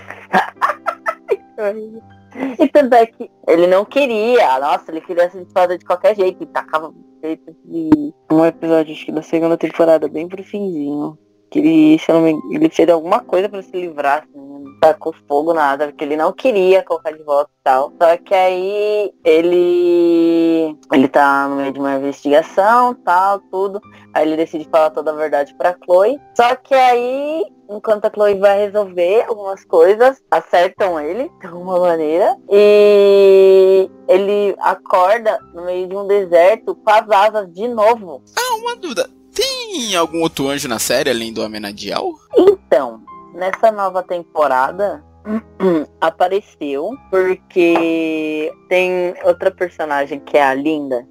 E 2.57 2.67
tanto 2.69 2.95
é 2.95 3.05
que 3.05 3.29
ele 3.47 3.67
não 3.67 3.83
queria, 3.83 4.59
nossa, 4.59 4.89
ele 4.89 5.01
queria 5.01 5.29
se 5.29 5.43
desfazer 5.43 5.77
de 5.77 5.85
qualquer 5.85 6.15
jeito, 6.15 6.41
e 6.41 6.45
tacava 6.47 6.93
jeito 7.21 7.55
de 7.65 8.13
um 8.31 8.45
episódio 8.45 8.93
acho 8.93 9.05
que 9.05 9.11
da 9.11 9.21
segunda 9.21 9.57
temporada, 9.57 10.07
bem 10.07 10.27
pro 10.27 10.43
finzinho. 10.43 11.17
Que 11.51 11.59
ele, 11.59 11.99
se 11.99 12.09
não 12.11 12.21
me 12.21 12.39
ele 12.49 12.69
fez 12.69 12.87
alguma 12.87 13.19
coisa 13.19 13.49
pra 13.49 13.61
se 13.61 13.71
livrar, 13.73 14.19
assim, 14.19 14.39
não 14.39 14.79
tacou 14.79 15.13
fogo, 15.27 15.53
nada, 15.53 15.87
porque 15.87 16.05
ele 16.05 16.15
não 16.15 16.31
queria 16.31 16.81
colocar 16.81 17.11
de 17.11 17.21
volta 17.23 17.51
e 17.51 17.63
tal. 17.63 17.91
Só 18.01 18.17
que 18.17 18.33
aí 18.33 19.13
ele. 19.25 20.77
Ele 20.93 21.07
tá 21.09 21.49
no 21.49 21.57
meio 21.57 21.73
de 21.73 21.79
uma 21.79 21.95
investigação, 21.95 22.95
tal, 22.95 23.39
tudo. 23.51 23.81
Aí 24.13 24.25
ele 24.25 24.37
decide 24.37 24.67
falar 24.71 24.91
toda 24.91 25.11
a 25.11 25.15
verdade 25.15 25.53
pra 25.55 25.75
Chloe. 25.83 26.19
Só 26.35 26.55
que 26.55 26.73
aí, 26.73 27.45
enquanto 27.69 28.05
a 28.05 28.09
Chloe 28.09 28.39
vai 28.39 28.65
resolver 28.65 29.25
algumas 29.27 29.65
coisas, 29.65 30.23
acertam 30.31 30.99
ele 31.01 31.29
de 31.41 31.47
alguma 31.47 31.79
maneira. 31.79 32.37
E 32.49 33.89
ele 34.07 34.55
acorda 34.59 35.37
no 35.53 35.65
meio 35.65 35.85
de 35.85 35.97
um 35.97 36.07
deserto 36.07 36.75
com 36.75 36.89
as 36.89 37.09
asas 37.09 37.53
de 37.53 37.67
novo. 37.67 38.23
Uma 38.61 38.75
dúvida. 38.77 39.20
Tem 39.33 39.95
algum 39.95 40.21
outro 40.21 40.49
anjo 40.49 40.67
na 40.67 40.79
série 40.79 41.09
além 41.09 41.33
do 41.33 41.41
Amenadiel? 41.41 42.13
Então, 42.37 43.01
nessa 43.33 43.71
nova 43.71 44.03
temporada. 44.03 45.03
apareceu 46.01 46.91
porque 47.09 48.51
tem 48.69 49.13
outra 49.23 49.51
personagem 49.51 50.19
que 50.19 50.37
é 50.37 50.43
a 50.43 50.53
Linda 50.53 51.05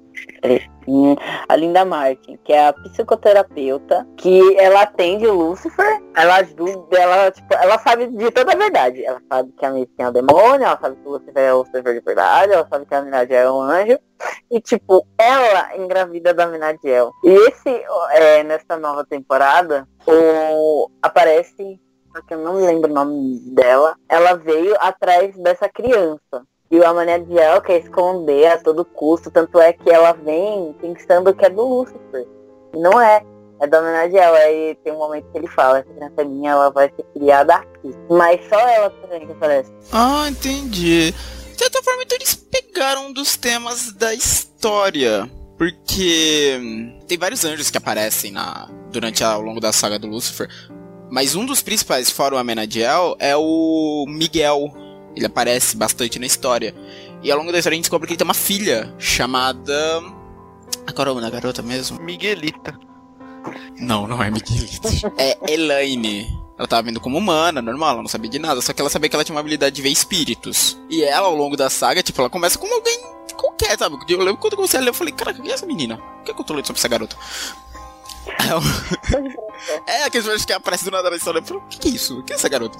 Hum, 0.87 1.15
a 1.47 1.55
Linda 1.55 1.85
Martin, 1.85 2.37
que 2.43 2.51
é 2.51 2.67
a 2.67 2.73
psicoterapeuta, 2.73 4.07
que 4.17 4.57
ela 4.57 4.81
atende 4.81 5.27
o 5.27 5.33
Lúcifer, 5.33 6.01
ela 6.15 6.37
ajuda, 6.37 6.97
ela, 6.97 7.31
tipo, 7.31 7.53
ela 7.53 7.77
sabe 7.79 8.07
de 8.07 8.31
toda 8.31 8.53
a 8.53 8.55
verdade. 8.55 9.05
Ela 9.05 9.21
sabe 9.31 9.53
que 9.57 9.65
a 9.65 9.71
medicina 9.71 10.07
é 10.07 10.09
o 10.09 10.11
demônio, 10.11 10.65
ela 10.65 10.79
sabe 10.81 10.95
que 10.95 11.07
o 11.07 11.11
Lúcifer 11.11 11.43
é 11.43 11.53
o 11.53 11.59
Lúcifer 11.59 11.93
de 11.93 12.01
verdade, 12.01 12.53
ela 12.53 12.67
sabe 12.67 12.85
que 12.85 12.95
a 12.95 13.01
Minadiel 13.01 13.47
é 13.47 13.51
um 13.51 13.61
anjo. 13.61 13.99
E, 14.49 14.59
tipo, 14.59 15.05
ela 15.17 15.77
engravida 15.77 16.33
da 16.33 16.47
Minadiel. 16.47 17.11
E 17.23 17.29
esse, 17.29 17.69
é, 18.11 18.43
nessa 18.43 18.77
nova 18.77 19.05
temporada, 19.05 19.87
o, 20.05 20.89
aparece, 21.01 21.79
que 22.27 22.33
eu 22.33 22.39
não 22.39 22.55
lembro 22.55 22.89
o 22.89 22.93
nome 22.93 23.39
dela, 23.53 23.95
ela 24.09 24.33
veio 24.33 24.75
atrás 24.79 25.35
dessa 25.37 25.69
criança. 25.69 26.43
E 26.71 26.79
o 26.79 26.87
Amanadiel 26.87 27.61
quer 27.61 27.79
esconder 27.81 28.47
a 28.47 28.57
todo 28.57 28.85
custo, 28.85 29.29
tanto 29.29 29.59
é 29.59 29.73
que 29.73 29.89
ela 29.89 30.13
vem 30.13 30.73
pensando 30.79 31.33
que 31.33 31.45
é 31.45 31.49
do 31.49 31.61
Lúcifer. 31.61 32.25
E 32.73 32.79
não 32.79 32.99
é. 32.99 33.21
É 33.59 33.67
do 33.67 33.75
Amanadiel. 33.75 34.33
Aí 34.33 34.77
tem 34.83 34.93
um 34.93 34.97
momento 34.97 35.29
que 35.31 35.37
ele 35.37 35.47
fala, 35.47 35.79
essa 35.79 35.93
criança 35.93 36.13
é 36.17 36.23
minha, 36.23 36.51
ela 36.51 36.71
vai 36.71 36.89
ser 36.95 37.03
criada 37.13 37.55
aqui. 37.55 37.93
Mas 38.09 38.39
só 38.47 38.57
ela 38.57 38.89
também 38.89 39.27
que 39.27 39.33
aparece. 39.33 39.71
Ah, 39.91 40.27
entendi. 40.29 41.11
De 41.11 41.57
certa 41.57 41.83
forma, 41.83 42.03
então 42.03 42.17
eles 42.17 42.33
pegaram 42.33 43.07
um 43.07 43.13
dos 43.13 43.35
temas 43.35 43.91
da 43.91 44.13
história. 44.13 45.29
Porque 45.57 46.59
tem 47.07 47.17
vários 47.19 47.45
anjos 47.45 47.69
que 47.69 47.77
aparecem 47.77 48.31
na, 48.31 48.67
durante 48.91 49.23
a, 49.23 49.33
ao 49.33 49.41
longo 49.41 49.59
da 49.59 49.71
saga 49.71 49.99
do 49.99 50.07
Lucifer. 50.07 50.49
Mas 51.11 51.35
um 51.35 51.45
dos 51.45 51.61
principais, 51.61 52.09
fora 52.09 52.35
o 52.35 52.37
Amenadiel, 52.37 53.17
é 53.19 53.35
o 53.35 54.05
Miguel. 54.07 54.73
Ele 55.13 55.25
aparece 55.25 55.75
bastante 55.75 56.17
na 56.17 56.25
história. 56.25 56.73
E 57.21 57.29
ao 57.29 57.37
longo 57.37 57.51
da 57.51 57.59
história 57.59 57.75
a 57.75 57.77
gente 57.77 57.83
descobre 57.83 58.07
que 58.07 58.13
ele 58.13 58.17
tem 58.17 58.25
uma 58.25 58.33
filha 58.33 58.95
chamada. 58.97 60.01
Qual 60.95 61.07
é 61.07 61.11
o 61.11 61.13
nome 61.13 61.21
da 61.21 61.29
garota 61.29 61.61
mesmo? 61.61 62.01
Miguelita. 62.01 62.79
Não, 63.77 64.07
não 64.07 64.23
é 64.23 64.31
Miguelito. 64.31 64.87
é 65.17 65.37
Elaine. 65.51 66.27
Ela 66.57 66.67
tava 66.67 66.83
vindo 66.83 66.99
como 67.01 67.17
humana, 67.17 67.61
normal, 67.61 67.93
ela 67.93 68.01
não 68.03 68.07
sabia 68.07 68.29
de 68.29 68.37
nada, 68.37 68.61
só 68.61 68.71
que 68.71 68.79
ela 68.79 68.89
sabia 68.89 69.09
que 69.09 69.15
ela 69.15 69.23
tinha 69.25 69.33
uma 69.33 69.39
habilidade 69.39 69.75
de 69.75 69.81
ver 69.81 69.89
espíritos. 69.89 70.77
E 70.89 71.03
ela, 71.03 71.25
ao 71.25 71.35
longo 71.35 71.57
da 71.57 71.69
saga, 71.71 72.03
tipo, 72.03 72.21
ela 72.21 72.29
começa 72.29 72.57
como 72.57 72.73
alguém 72.75 72.99
qualquer, 73.35 73.77
sabe? 73.77 73.97
Eu 74.07 74.19
lembro 74.19 74.37
quando 74.37 74.53
eu 74.53 74.57
comecei 74.57 74.79
a 74.79 74.83
ler, 74.83 74.89
eu 74.89 74.93
falei, 74.93 75.11
caraca, 75.11 75.41
quem 75.41 75.49
é 75.49 75.55
essa 75.55 75.65
menina? 75.65 75.95
O 76.19 76.23
que, 76.23 76.31
é 76.31 76.33
que 76.33 76.39
eu 76.39 76.45
tô 76.45 76.53
lendo 76.53 76.67
sobre 76.67 76.79
essa 76.79 76.87
garota? 76.87 77.17
Aí 78.39 78.49
eu- 78.49 78.61
é, 79.87 80.03
aqueles 80.03 80.11
personagens 80.25 80.45
que 80.45 80.53
aparecem 80.53 80.85
do 80.85 80.91
nada 80.91 81.09
na 81.09 81.15
história. 81.15 81.43
Eu 81.47 81.57
o 81.57 81.61
que, 81.67 81.79
que 81.79 81.87
é 81.87 81.91
isso? 81.91 82.19
O 82.19 82.23
que 82.23 82.33
é 82.33 82.35
essa 82.35 82.49
garota? 82.49 82.77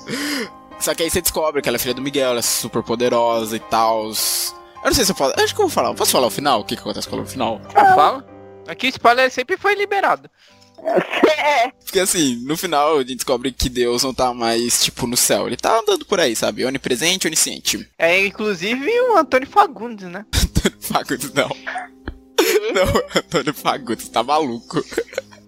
Só 0.80 0.94
que 0.96 1.04
aí 1.04 1.10
você 1.10 1.22
descobre 1.22 1.62
que 1.62 1.70
ela 1.70 1.76
é 1.78 1.80
filha 1.80 1.94
do 1.94 2.02
Miguel, 2.02 2.30
ela 2.32 2.40
é 2.40 2.44
super 2.44 2.82
poderosa 2.84 3.56
e 3.56 3.60
tal. 3.60 4.06
Eu 4.06 4.12
não 4.86 4.94
sei 4.94 5.06
se 5.06 5.12
eu 5.12 5.16
posso. 5.16 5.40
Acho 5.40 5.54
que 5.54 5.62
eu 5.62 5.66
vou 5.68 5.70
falar. 5.70 5.94
Posso 5.94 6.12
falar 6.12 6.28
o 6.28 6.32
final? 6.32 6.62
O 6.62 6.66
que, 6.66 6.76
que 6.76 6.82
acontece 6.82 7.08
com 7.08 7.16
ela 7.16 7.24
no 7.24 7.30
final? 7.30 7.62
Fala. 7.72 8.26
Aqui 8.68 8.88
o 8.88 8.90
spoiler 8.90 9.30
sempre 9.32 9.58
foi 9.58 9.76
liberado. 9.76 10.30
É, 11.44 11.70
Porque 11.84 12.00
assim, 12.00 12.36
no 12.46 12.56
final 12.56 12.96
a 12.98 13.00
gente 13.00 13.16
descobre 13.16 13.52
que 13.52 13.68
Deus 13.68 14.04
não 14.04 14.14
tá 14.14 14.32
mais, 14.34 14.84
tipo, 14.84 15.06
no 15.08 15.18
céu. 15.18 15.48
Ele 15.48 15.58
tá 15.58 15.80
andando 15.80 16.06
por 16.06 16.20
aí, 16.20 16.36
sabe? 16.36 16.64
Onipresente, 16.66 17.28
onisciente. 17.28 17.88
É 17.98 18.26
inclusive 18.26 18.90
o 19.10 19.18
Antônio 19.18 19.48
Fagundes, 19.48 20.08
né? 20.08 20.24
Antônio 20.34 20.78
Fagundes, 20.82 21.34
não. 21.34 21.50
Não, 22.74 23.04
Antônio 23.16 23.54
Fagundes, 23.54 24.08
tá 24.10 24.24
maluco. 24.24 24.84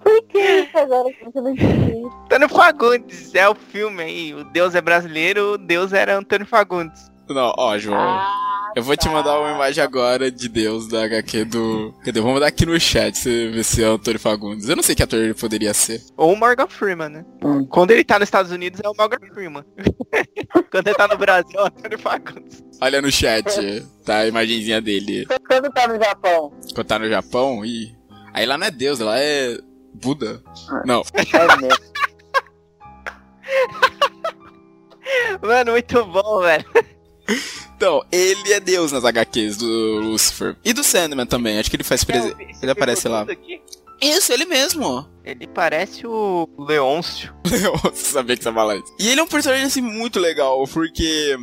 Explique 0.05 0.37
isso 0.39 0.77
agora 0.77 1.09
que 1.11 1.37
eu 1.37 1.41
não 1.41 1.51
entendi. 1.53 2.05
Antônio 2.25 2.49
Fagundes 2.49 3.35
é 3.35 3.47
o 3.47 3.55
filme 3.55 4.03
aí. 4.03 4.33
O 4.33 4.43
Deus 4.43 4.75
é 4.75 4.81
brasileiro, 4.81 5.53
o 5.53 5.57
Deus 5.57 5.93
era 5.93 6.17
Antônio 6.17 6.45
Fagundes. 6.45 7.11
Não, 7.29 7.53
ó, 7.57 7.77
João. 7.77 7.97
Ah, 7.97 8.73
Eu 8.75 8.83
vou 8.83 8.97
te 8.97 9.07
mandar 9.07 9.39
uma 9.39 9.51
imagem 9.55 9.81
agora 9.81 10.29
de 10.29 10.49
Deus 10.49 10.87
da 10.89 11.05
HQ 11.05 11.45
do. 11.45 11.93
Cadê? 12.03 12.19
Vou 12.19 12.33
mandar 12.33 12.47
aqui 12.47 12.65
no 12.65 12.77
chat, 12.79 13.17
você 13.17 13.47
ver 13.49 13.63
se 13.63 13.81
é 13.81 13.89
o 13.89 13.93
Antônio 13.93 14.19
Fagundes. 14.19 14.67
Eu 14.67 14.75
não 14.75 14.83
sei 14.83 14.93
que 14.93 15.01
ator 15.03 15.19
ele 15.19 15.33
poderia 15.33 15.73
ser. 15.73 16.01
Ou 16.17 16.33
o 16.33 16.35
Morgan 16.35 16.67
Freeman, 16.67 17.09
né? 17.09 17.25
Hum. 17.43 17.65
Quando 17.65 17.91
ele 17.91 18.03
tá 18.03 18.19
nos 18.19 18.27
Estados 18.27 18.51
Unidos 18.51 18.81
é 18.83 18.89
o 18.89 18.93
Morgan 18.97 19.25
Freeman. 19.33 19.63
Quando 20.69 20.87
ele 20.87 20.95
tá 20.97 21.07
no 21.07 21.17
Brasil 21.17 21.57
é 21.59 21.61
o 21.63 21.65
Antônio 21.67 21.99
Fagundes. 21.99 22.63
Olha 22.81 23.01
no 23.01 23.11
chat, 23.11 23.81
tá 24.05 24.17
a 24.17 24.27
imagenzinha 24.27 24.81
dele. 24.81 25.25
Quando 25.47 25.71
tá 25.71 25.87
no 25.87 25.95
Japão? 26.03 26.51
Quando 26.75 26.87
tá 26.87 26.99
no 26.99 27.07
Japão, 27.09 27.63
e. 27.63 27.95
Aí 28.33 28.45
lá 28.45 28.57
não 28.57 28.67
é 28.67 28.71
Deus, 28.71 28.99
lá 28.99 29.17
é. 29.17 29.57
Buda. 29.93 30.41
Não. 30.85 31.03
É 31.13 31.57
mesmo. 31.61 31.93
Mano, 35.41 35.71
muito 35.71 36.05
bom, 36.05 36.41
velho. 36.41 36.65
Então, 37.75 38.03
ele 38.11 38.53
é 38.53 38.59
Deus 38.59 38.91
nas 38.91 39.03
HQs 39.03 39.57
do 39.57 39.99
Lucifer. 39.99 40.55
E 40.63 40.73
do 40.73 40.83
Sandman 40.83 41.25
também, 41.25 41.59
acho 41.59 41.69
que 41.69 41.75
ele 41.75 41.83
faz 41.83 42.03
presen... 42.03 42.33
Ele 42.61 42.71
aparece 42.71 43.07
lá. 43.07 43.21
Aqui, 43.23 43.61
Isso, 44.01 44.31
ele 44.31 44.45
mesmo. 44.45 45.07
ele 45.23 45.47
parece 45.47 46.07
o 46.07 46.47
Leôncio. 46.57 47.33
Eu 47.51 47.93
sabia 47.93 48.37
que 48.37 48.43
você 48.43 48.49
ia 48.49 48.53
falar 48.53 48.75
isso. 48.77 48.95
E 48.99 49.09
ele 49.09 49.19
é 49.19 49.23
um 49.23 49.27
personagem, 49.27 49.65
assim, 49.65 49.81
muito 49.81 50.19
legal, 50.19 50.63
porque... 50.67 51.35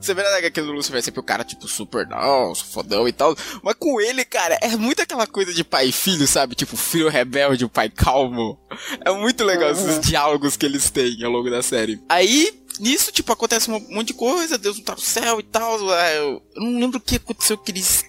Você 0.00 0.14
vê 0.14 0.22
na 0.22 0.36
HQ 0.38 0.62
do 0.62 0.72
Lucifer, 0.72 0.98
é 0.98 1.02
sempre 1.02 1.20
o 1.20 1.22
cara, 1.22 1.44
tipo, 1.44 1.66
super, 1.68 2.06
não, 2.06 2.54
fodão 2.54 3.06
e 3.06 3.12
tal. 3.12 3.36
Mas 3.62 3.74
com 3.78 4.00
ele, 4.00 4.24
cara, 4.24 4.58
é 4.62 4.76
muito 4.76 5.02
aquela 5.02 5.26
coisa 5.26 5.52
de 5.52 5.64
pai 5.64 5.88
e 5.88 5.92
filho, 5.92 6.26
sabe? 6.26 6.54
Tipo, 6.54 6.76
filho 6.76 7.08
rebelde, 7.08 7.64
o 7.64 7.68
pai 7.68 7.90
calmo. 7.90 8.58
É 9.04 9.10
muito 9.12 9.44
legal 9.44 9.70
esses 9.70 10.00
diálogos 10.00 10.56
que 10.56 10.64
eles 10.64 10.90
têm 10.90 11.22
ao 11.24 11.30
longo 11.30 11.50
da 11.50 11.62
série. 11.62 12.00
Aí, 12.08 12.62
nisso, 12.78 13.12
tipo, 13.12 13.32
acontece 13.32 13.70
um 13.70 13.80
monte 13.90 14.08
de 14.08 14.14
coisa, 14.14 14.58
Deus 14.58 14.78
não 14.78 14.84
tá 14.84 14.94
no 14.94 15.00
céu 15.00 15.40
e 15.40 15.42
tal. 15.42 15.92
é, 15.94 16.18
eu 16.18 16.42
não 16.56 16.80
lembro 16.80 16.98
o 16.98 17.00
que 17.00 17.16
aconteceu, 17.16 17.58
que 17.58 17.70
eles... 17.70 18.04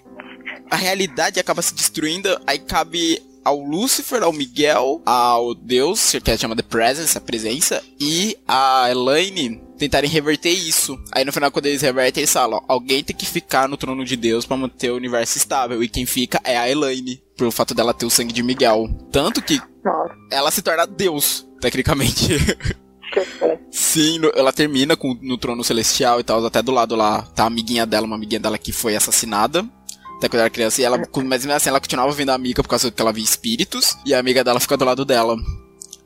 A 0.70 0.76
realidade 0.76 1.40
acaba 1.40 1.62
se 1.62 1.74
destruindo, 1.74 2.30
aí 2.46 2.60
cabe 2.60 3.22
ao 3.48 3.60
Lúcifer, 3.60 4.22
ao 4.24 4.34
Miguel, 4.34 5.02
ao 5.06 5.56
Deus, 5.56 6.12
que 6.24 6.32
é 6.32 6.38
chamado 6.38 6.62
The 6.62 6.68
Presence, 6.70 7.18
a 7.18 7.22
presença, 7.22 7.82
e 8.00 8.38
a 8.48 8.90
Elaine 8.92 9.62
tentarem 9.78 10.10
reverter 10.10 10.50
isso. 10.52 10.98
Aí 11.12 11.24
no 11.24 11.32
final, 11.32 11.50
quando 11.52 11.68
eles 11.68 11.82
revertem, 11.82 12.22
eles 12.22 12.34
falam: 12.34 12.60
ó, 12.68 12.74
alguém 12.74 13.04
tem 13.04 13.16
que 13.16 13.26
ficar 13.26 13.70
no 13.70 13.78
trono 13.78 14.04
de 14.04 14.16
Deus 14.16 14.46
pra 14.46 14.58
manter 14.58 14.92
o 14.92 14.96
universo 14.96 15.38
estável. 15.38 15.82
E 15.84 15.88
quem 15.90 16.06
fica 16.06 16.42
é 16.44 16.58
a 16.58 16.70
Elaine, 16.70 17.22
pelo 17.38 17.52
fato 17.52 17.74
dela 17.74 17.94
ter 17.94 18.06
o 18.06 18.10
sangue 18.10 18.34
de 18.34 18.44
Miguel. 18.44 18.88
Tanto 19.12 19.42
que 19.42 19.62
Nossa, 19.84 20.14
ela 20.32 20.52
se 20.52 20.62
torna 20.62 20.86
Deus, 20.86 21.48
tecnicamente. 21.62 22.28
Sim, 23.72 24.20
no- 24.20 24.32
ela 24.36 24.52
termina 24.52 24.96
com, 24.96 25.18
no 25.22 25.38
trono 25.38 25.64
celestial 25.64 26.20
e 26.20 26.24
tal, 26.24 26.46
até 26.46 26.62
do 26.62 26.72
lado 26.72 26.96
lá 26.96 27.22
tá 27.22 27.44
a 27.44 27.48
amiguinha 27.48 27.86
dela, 27.86 28.06
uma 28.06 28.16
amiguinha 28.16 28.40
dela 28.40 28.58
que 28.58 28.72
foi 28.72 28.96
assassinada. 28.96 29.66
Até 30.18 30.28
quando 30.28 30.42
era 30.42 30.50
criança, 30.50 30.82
e 30.82 30.84
ela, 30.84 30.98
mas 30.98 31.26
mesmo 31.26 31.54
assim, 31.54 31.70
ela 31.70 31.80
continuava 31.80 32.12
vendo 32.12 32.30
a 32.30 32.34
amiga 32.34 32.64
por 32.64 32.70
causa 32.70 32.90
que 32.90 33.02
ela 33.02 33.14
via 33.14 33.24
espíritos, 33.24 33.98
e 34.06 34.14
a 34.14 34.20
amiga 34.20 34.44
dela 34.44 34.60
fica 34.60 34.76
do 34.76 34.86
lado 34.86 35.06
dela. 35.06 35.36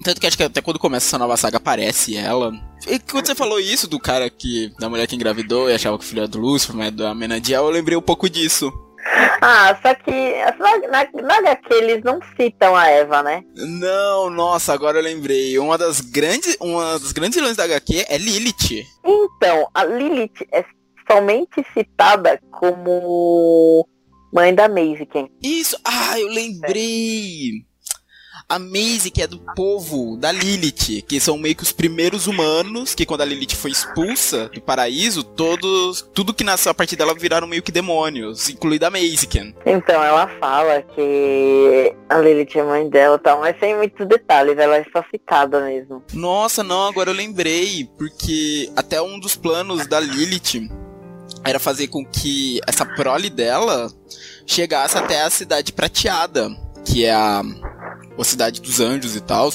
Tanto 0.04 0.20
que 0.20 0.28
acho 0.28 0.36
que 0.36 0.44
até 0.44 0.62
quando 0.62 0.80
começa 0.80 1.08
essa 1.08 1.18
nova 1.18 1.38
saga 1.38 1.58
aparece 1.58 2.18
ela. 2.18 2.52
E 2.88 3.00
quando 3.00 3.28
você 3.28 3.36
falou 3.36 3.60
isso 3.60 3.88
do 3.88 4.00
cara 4.00 4.30
que. 4.30 4.74
da 4.80 4.90
mulher 4.90 5.08
que 5.08 5.16
engravidou 5.16 5.70
e 5.70 5.74
achava 5.74 5.98
que 5.98 6.04
o 6.04 6.08
filho 6.08 6.22
era 6.22 6.28
do 6.28 6.40
Lúcifer, 6.40 6.76
mas 6.76 6.88
é 6.88 6.92
da 6.92 7.14
Menadiel, 7.14 7.66
eu 7.66 7.70
lembrei 7.70 7.96
um 7.96 8.02
pouco 8.02 8.30
disso. 8.30 8.72
Ah, 9.42 9.76
só 9.82 9.96
que 9.96 10.12
na, 10.90 11.42
na, 11.42 11.58
eles 11.72 12.04
não 12.04 12.20
citam 12.36 12.76
a 12.76 12.88
Eva, 12.88 13.24
né? 13.24 13.44
Não, 13.56 14.30
nossa, 14.30 14.74
agora 14.74 15.00
eu 15.00 15.04
lembrei. 15.04 15.58
Uma 15.58 15.78
das 15.78 16.02
grandes. 16.02 16.56
Uma 16.60 17.00
das 17.00 17.12
grandes 17.12 17.40
vilãs 17.40 17.58
da 17.58 17.64
HQ 17.64 18.06
é 18.08 18.18
Lilith. 18.18 18.86
Então, 19.04 19.68
a 19.74 19.84
Lilith 19.84 20.48
é 20.52 20.64
somente 21.10 21.66
citada 21.74 22.40
como 22.52 23.88
mãe 24.32 24.54
da 24.54 24.70
Maisie, 24.70 25.06
quem? 25.06 25.30
Isso, 25.42 25.78
ah, 25.84 26.20
eu 26.20 26.28
lembrei. 26.28 27.66
A 28.48 28.60
Maisie, 28.60 29.12
que 29.12 29.22
é 29.22 29.28
do 29.28 29.40
povo 29.56 30.18
da 30.18 30.30
Lilith, 30.30 31.04
que 31.08 31.22
são 31.22 31.38
meio 31.38 31.56
que 31.56 31.64
os 31.64 31.72
primeiros 31.72 32.28
humanos, 32.28 32.94
que 32.94 33.06
quando 33.06 33.22
a 33.22 33.26
Lilith 33.26 33.56
foi 33.56 33.72
expulsa 33.72 34.50
do 34.50 34.60
paraíso, 34.60 35.24
todos, 35.24 36.02
tudo 36.14 36.34
que 36.34 36.44
nasceu 36.44 36.70
a 36.70 36.74
partir 36.74 36.98
dela 36.98 37.16
viraram 37.16 37.48
meio 37.48 37.64
que 37.64 37.72
demônios, 37.72 38.50
incluindo 38.50 38.86
a 38.86 38.90
Maisie. 38.90 39.30
Então, 39.66 40.04
ela 40.04 40.28
fala 40.38 40.82
que 40.82 41.96
a 42.10 42.20
Lilith 42.20 42.58
é 42.58 42.64
mãe 42.64 42.90
dela 42.90 43.16
e 43.16 43.20
tal, 43.20 43.40
mas 43.40 43.58
sem 43.58 43.74
muitos 43.74 44.06
detalhes, 44.06 44.58
ela 44.58 44.76
é 44.76 44.86
só 44.92 45.02
citada 45.10 45.62
mesmo. 45.62 46.04
Nossa, 46.14 46.62
não, 46.62 46.88
agora 46.88 47.10
eu 47.10 47.16
lembrei, 47.16 47.90
porque 47.98 48.70
até 48.76 49.02
um 49.02 49.18
dos 49.18 49.34
planos 49.34 49.88
da 49.88 49.98
Lilith 49.98 50.70
era 51.44 51.60
fazer 51.60 51.88
com 51.88 52.06
que 52.06 52.60
essa 52.68 52.86
prole 52.86 53.30
dela 53.30 53.92
chegasse 54.46 54.98
até 54.98 55.22
a 55.22 55.30
cidade 55.30 55.74
prateada, 55.74 56.50
que 56.86 57.06
é 57.06 57.14
a, 57.14 57.42
a 58.18 58.24
cidade 58.24 58.62
dos 58.62 58.80
anjos 58.80 59.16
e 59.16 59.22
tal. 59.22 59.52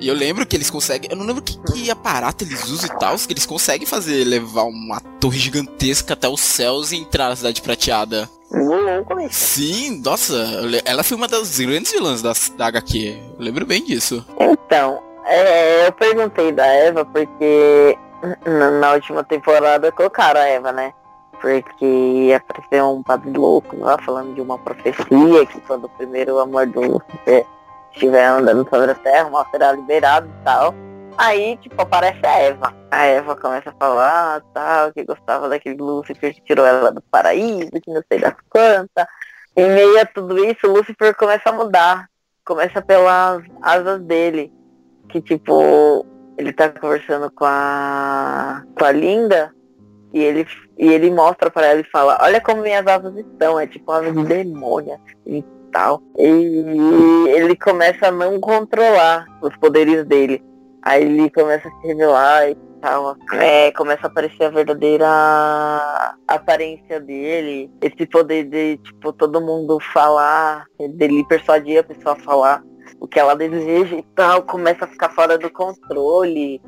E 0.00 0.08
eu 0.08 0.14
lembro 0.14 0.44
que 0.44 0.56
eles 0.56 0.70
conseguem. 0.70 1.10
Eu 1.10 1.16
não 1.16 1.24
lembro 1.24 1.42
que, 1.42 1.56
que 1.72 1.90
aparato 1.90 2.44
eles 2.44 2.68
usam 2.68 2.86
e 2.86 2.98
tal, 2.98 3.16
que 3.16 3.32
eles 3.32 3.46
conseguem 3.46 3.86
fazer 3.86 4.24
levar 4.24 4.64
uma 4.64 5.00
torre 5.20 5.38
gigantesca 5.38 6.14
até 6.14 6.28
os 6.28 6.40
céus 6.40 6.92
e 6.92 6.96
entrar 6.96 7.28
na 7.28 7.36
cidade 7.36 7.62
prateada. 7.62 8.28
Sim, 9.30 10.02
nossa, 10.04 10.34
ela 10.84 11.02
foi 11.02 11.16
uma 11.16 11.26
das 11.26 11.58
grandes 11.58 11.92
vilãs 11.92 12.22
da, 12.22 12.32
da 12.56 12.66
HQ. 12.66 13.18
Eu 13.38 13.44
lembro 13.44 13.66
bem 13.66 13.84
disso. 13.84 14.24
Então, 14.38 15.02
é, 15.24 15.86
eu 15.86 15.92
perguntei 15.92 16.52
da 16.52 16.66
Eva 16.66 17.04
porque 17.04 17.96
na, 18.44 18.70
na 18.70 18.92
última 18.92 19.24
temporada 19.24 19.90
colocaram 19.90 20.40
a 20.40 20.44
Eva, 20.44 20.72
né? 20.72 20.92
Porque 21.44 22.34
apareceu 22.34 22.88
um 22.88 23.02
padre 23.02 23.30
louco 23.36 23.76
lá 23.76 23.98
falando 23.98 24.34
de 24.34 24.40
uma 24.40 24.58
profecia 24.58 25.44
que 25.46 25.60
quando 25.66 25.84
o 25.84 25.88
primeiro 25.90 26.38
amor 26.38 26.66
do 26.66 26.80
Lúcifer 26.80 27.44
estiver 27.92 28.24
andando 28.24 28.66
sobre 28.70 28.92
a 28.92 28.94
terra, 28.94 29.28
mal 29.28 29.46
será 29.50 29.72
liberado 29.72 30.26
e 30.26 30.42
tal. 30.42 30.74
Aí, 31.18 31.58
tipo, 31.58 31.82
aparece 31.82 32.26
a 32.26 32.38
Eva. 32.38 32.74
A 32.90 33.04
Eva 33.04 33.36
começa 33.36 33.68
a 33.68 33.74
falar, 33.74 34.40
tal, 34.54 34.90
que 34.94 35.04
gostava 35.04 35.46
daquele 35.50 35.76
Lúcifer 35.76 36.34
que 36.34 36.40
tirou 36.40 36.64
ela 36.64 36.90
do 36.90 37.02
paraíso, 37.02 37.70
que 37.72 37.92
não 37.92 38.02
sei 38.10 38.20
das 38.20 38.34
quantas. 38.48 39.06
Em 39.54 39.68
meio 39.68 40.00
a 40.00 40.06
tudo 40.06 40.42
isso, 40.42 40.66
Lúcifer 40.66 41.14
começa 41.14 41.50
a 41.50 41.52
mudar. 41.52 42.08
Começa 42.42 42.80
pelas 42.80 43.42
asas 43.60 44.00
dele. 44.00 44.50
Que, 45.10 45.20
tipo, 45.20 46.06
ele 46.38 46.54
tá 46.54 46.70
conversando 46.70 47.30
com 47.30 47.44
a, 47.44 48.62
com 48.78 48.84
a 48.86 48.92
Linda 48.92 49.54
e 50.14 50.22
ele, 50.22 50.46
e 50.78 50.86
ele 50.86 51.10
mostra 51.10 51.50
pra 51.50 51.66
ela 51.66 51.80
e 51.80 51.90
fala, 51.90 52.16
olha 52.22 52.40
como 52.40 52.62
minhas 52.62 52.86
asas 52.86 53.16
estão, 53.16 53.58
é 53.58 53.66
tipo 53.66 53.90
asas 53.90 54.14
de 54.14 54.24
demônio 54.24 54.94
assim, 54.94 55.38
e 55.38 55.44
tal. 55.72 56.00
E 56.16 57.28
ele 57.30 57.56
começa 57.56 58.06
a 58.06 58.12
não 58.12 58.38
controlar 58.38 59.26
os 59.42 59.54
poderes 59.56 60.04
dele. 60.06 60.40
Aí 60.82 61.02
ele 61.02 61.28
começa 61.30 61.66
a 61.66 61.70
se 61.72 61.86
revelar 61.88 62.48
e 62.48 62.54
tal. 62.80 63.16
É, 63.32 63.72
começa 63.72 64.06
a 64.06 64.10
aparecer 64.10 64.44
a 64.44 64.50
verdadeira 64.50 65.06
aparência 66.28 67.00
dele. 67.00 67.68
Esse 67.82 68.06
poder 68.06 68.44
de, 68.44 68.76
tipo, 68.76 69.12
todo 69.12 69.40
mundo 69.40 69.80
falar, 69.92 70.64
dele 70.90 71.26
persuadir 71.28 71.80
a 71.80 71.82
pessoa 71.82 72.12
a 72.12 72.20
falar 72.20 72.62
o 73.00 73.08
que 73.08 73.18
ela 73.18 73.34
deseja 73.34 73.96
e 73.96 74.02
tal, 74.14 74.42
começa 74.42 74.84
a 74.84 74.88
ficar 74.88 75.10
fora 75.10 75.36
do 75.36 75.50
controle. 75.50 76.62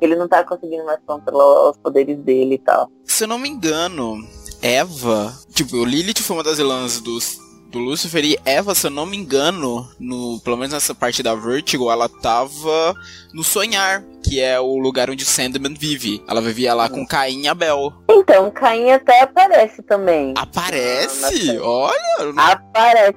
Ele 0.00 0.16
não 0.16 0.26
tá 0.28 0.42
conseguindo 0.44 0.84
mais 0.84 0.98
controlar 1.06 1.70
os 1.70 1.76
poderes 1.78 2.18
dele 2.18 2.54
e 2.54 2.58
tal. 2.58 2.90
Se 3.04 3.24
eu 3.24 3.28
não 3.28 3.38
me 3.38 3.48
engano, 3.48 4.16
Eva. 4.62 5.32
Tipo, 5.54 5.76
o 5.76 5.84
Lilith 5.84 6.20
foi 6.22 6.36
uma 6.36 6.42
das 6.42 6.58
vilãs 6.58 7.00
dos, 7.00 7.38
do 7.70 7.78
Lucifer 7.78 8.24
e 8.24 8.38
Eva, 8.44 8.74
se 8.74 8.86
eu 8.86 8.90
não 8.90 9.06
me 9.06 9.16
engano, 9.16 9.88
no, 9.98 10.40
pelo 10.40 10.56
menos 10.56 10.72
nessa 10.72 10.94
parte 10.94 11.22
da 11.22 11.34
Vertigo, 11.34 11.90
ela 11.90 12.08
tava 12.08 12.94
no 13.32 13.42
Sonhar, 13.44 14.02
que 14.22 14.40
é 14.40 14.58
o 14.60 14.76
lugar 14.76 15.08
onde 15.10 15.24
o 15.24 15.26
Sandman 15.26 15.74
vive. 15.74 16.22
Ela 16.28 16.40
vivia 16.40 16.74
lá 16.74 16.88
com 16.88 17.06
Caim 17.06 17.42
e 17.42 17.48
Abel. 17.48 17.92
Então, 18.08 18.50
Caim 18.50 18.90
até 18.90 19.22
aparece 19.22 19.82
também. 19.82 20.34
Aparece? 20.36 21.58
Olha! 21.58 21.94
eu 22.20 22.32
não- 22.32 22.42
Aparece. 22.42 23.16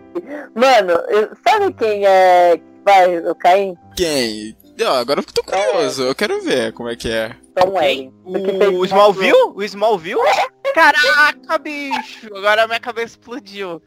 Mano, 0.56 0.92
eu- 1.10 1.30
sabe 1.48 1.74
quem 1.74 2.06
é 2.06 2.58
que 2.58 2.64
faz 2.86 3.28
o 3.28 3.36
Caim? 3.36 3.76
Quem? 3.96 4.56
Ó, 4.86 4.94
agora 4.96 5.20
eu 5.20 5.24
tô 5.24 5.44
curioso, 5.44 6.04
eu 6.04 6.16
quero 6.16 6.42
ver 6.42 6.74
como 6.74 6.90
é 6.90 6.96
que 6.96 7.10
é. 7.10 7.36
Tom 7.56 7.72
Welling. 7.74 8.12
Porque 8.24 8.52
fez 8.58 8.78
O 8.78 8.86
Smallville? 8.86 9.52
O 9.56 9.64
Smallville? 9.64 10.20
Caraca, 10.74 11.58
bicho! 11.60 12.28
Agora 12.36 12.64
a 12.64 12.68
minha 12.68 12.80
cabeça 12.80 13.16
explodiu. 13.20 13.82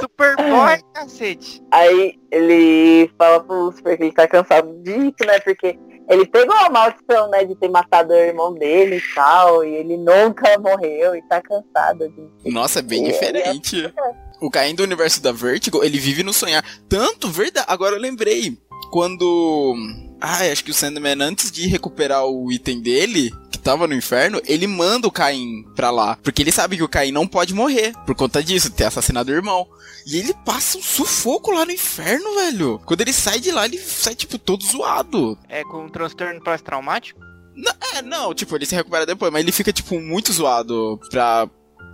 Superboy, 0.00 0.80
cacete. 0.94 1.62
Aí 1.70 2.14
ele 2.30 3.10
fala 3.16 3.40
pro 3.40 3.66
Lucifer 3.66 3.96
que 3.96 4.02
ele 4.04 4.12
tá 4.12 4.26
cansado 4.26 4.68
disso, 4.82 5.14
né? 5.24 5.38
Porque 5.40 5.78
ele 6.08 6.26
pegou 6.26 6.56
a 6.56 6.68
maldição, 6.70 7.28
né? 7.30 7.44
De 7.44 7.54
ter 7.54 7.68
matado 7.68 8.12
o 8.12 8.16
irmão 8.16 8.52
dele 8.54 8.96
e 8.96 9.14
tal. 9.14 9.64
E 9.64 9.74
ele 9.76 9.96
nunca 9.96 10.58
morreu 10.58 11.14
e 11.14 11.22
tá 11.28 11.40
cansado 11.40 12.08
disso. 12.08 12.32
Nossa, 12.46 12.80
é 12.80 12.82
bem 12.82 13.06
É, 13.06 13.12
diferente. 13.12 13.94
O 14.40 14.50
Caim 14.50 14.74
do 14.74 14.82
universo 14.82 15.22
da 15.22 15.30
Vertigo, 15.32 15.84
ele 15.84 15.98
vive 15.98 16.22
no 16.24 16.32
sonhar. 16.32 16.64
Tanto 16.88 17.28
verdade. 17.28 17.66
Agora 17.68 17.94
eu 17.94 18.00
lembrei. 18.00 18.58
quando. 18.90 19.74
Ah, 20.20 20.38
acho 20.50 20.64
que 20.64 20.70
o 20.70 20.74
Sandman, 20.74 21.22
antes 21.22 21.50
de 21.50 21.66
recuperar 21.66 22.24
o 22.24 22.50
item 22.50 22.80
dele, 22.80 23.32
que 23.50 23.58
tava 23.58 23.86
no 23.86 23.94
inferno, 23.94 24.40
ele 24.46 24.66
manda 24.66 25.06
o 25.06 25.12
Caim 25.12 25.64
pra 25.76 25.90
lá. 25.90 26.16
Porque 26.22 26.42
ele 26.42 26.52
sabe 26.52 26.76
que 26.76 26.82
o 26.82 26.88
Caim 26.88 27.12
não 27.12 27.26
pode 27.26 27.54
morrer 27.54 27.92
por 28.04 28.14
conta 28.14 28.42
disso, 28.42 28.70
ter 28.70 28.84
assassinado 28.84 29.30
o 29.30 29.34
irmão. 29.34 29.66
E 30.06 30.16
ele 30.16 30.34
passa 30.44 30.78
um 30.78 30.82
sufoco 30.82 31.52
lá 31.52 31.64
no 31.64 31.72
inferno, 31.72 32.34
velho. 32.34 32.80
Quando 32.84 33.00
ele 33.02 33.12
sai 33.12 33.40
de 33.40 33.50
lá, 33.50 33.66
ele 33.66 33.78
sai, 33.78 34.14
tipo, 34.14 34.38
todo 34.38 34.64
zoado. 34.64 35.38
É 35.48 35.62
com 35.64 35.84
um 35.84 35.88
transtorno 35.88 36.40
pós-traumático? 36.40 37.20
Não, 37.54 37.72
é, 37.94 38.02
não, 38.02 38.32
tipo, 38.32 38.54
ele 38.54 38.66
se 38.66 38.74
recupera 38.74 39.04
depois, 39.04 39.32
mas 39.32 39.42
ele 39.42 39.50
fica, 39.50 39.72
tipo, 39.72 40.00
muito 40.00 40.32
zoado 40.32 40.98
pra. 41.10 41.48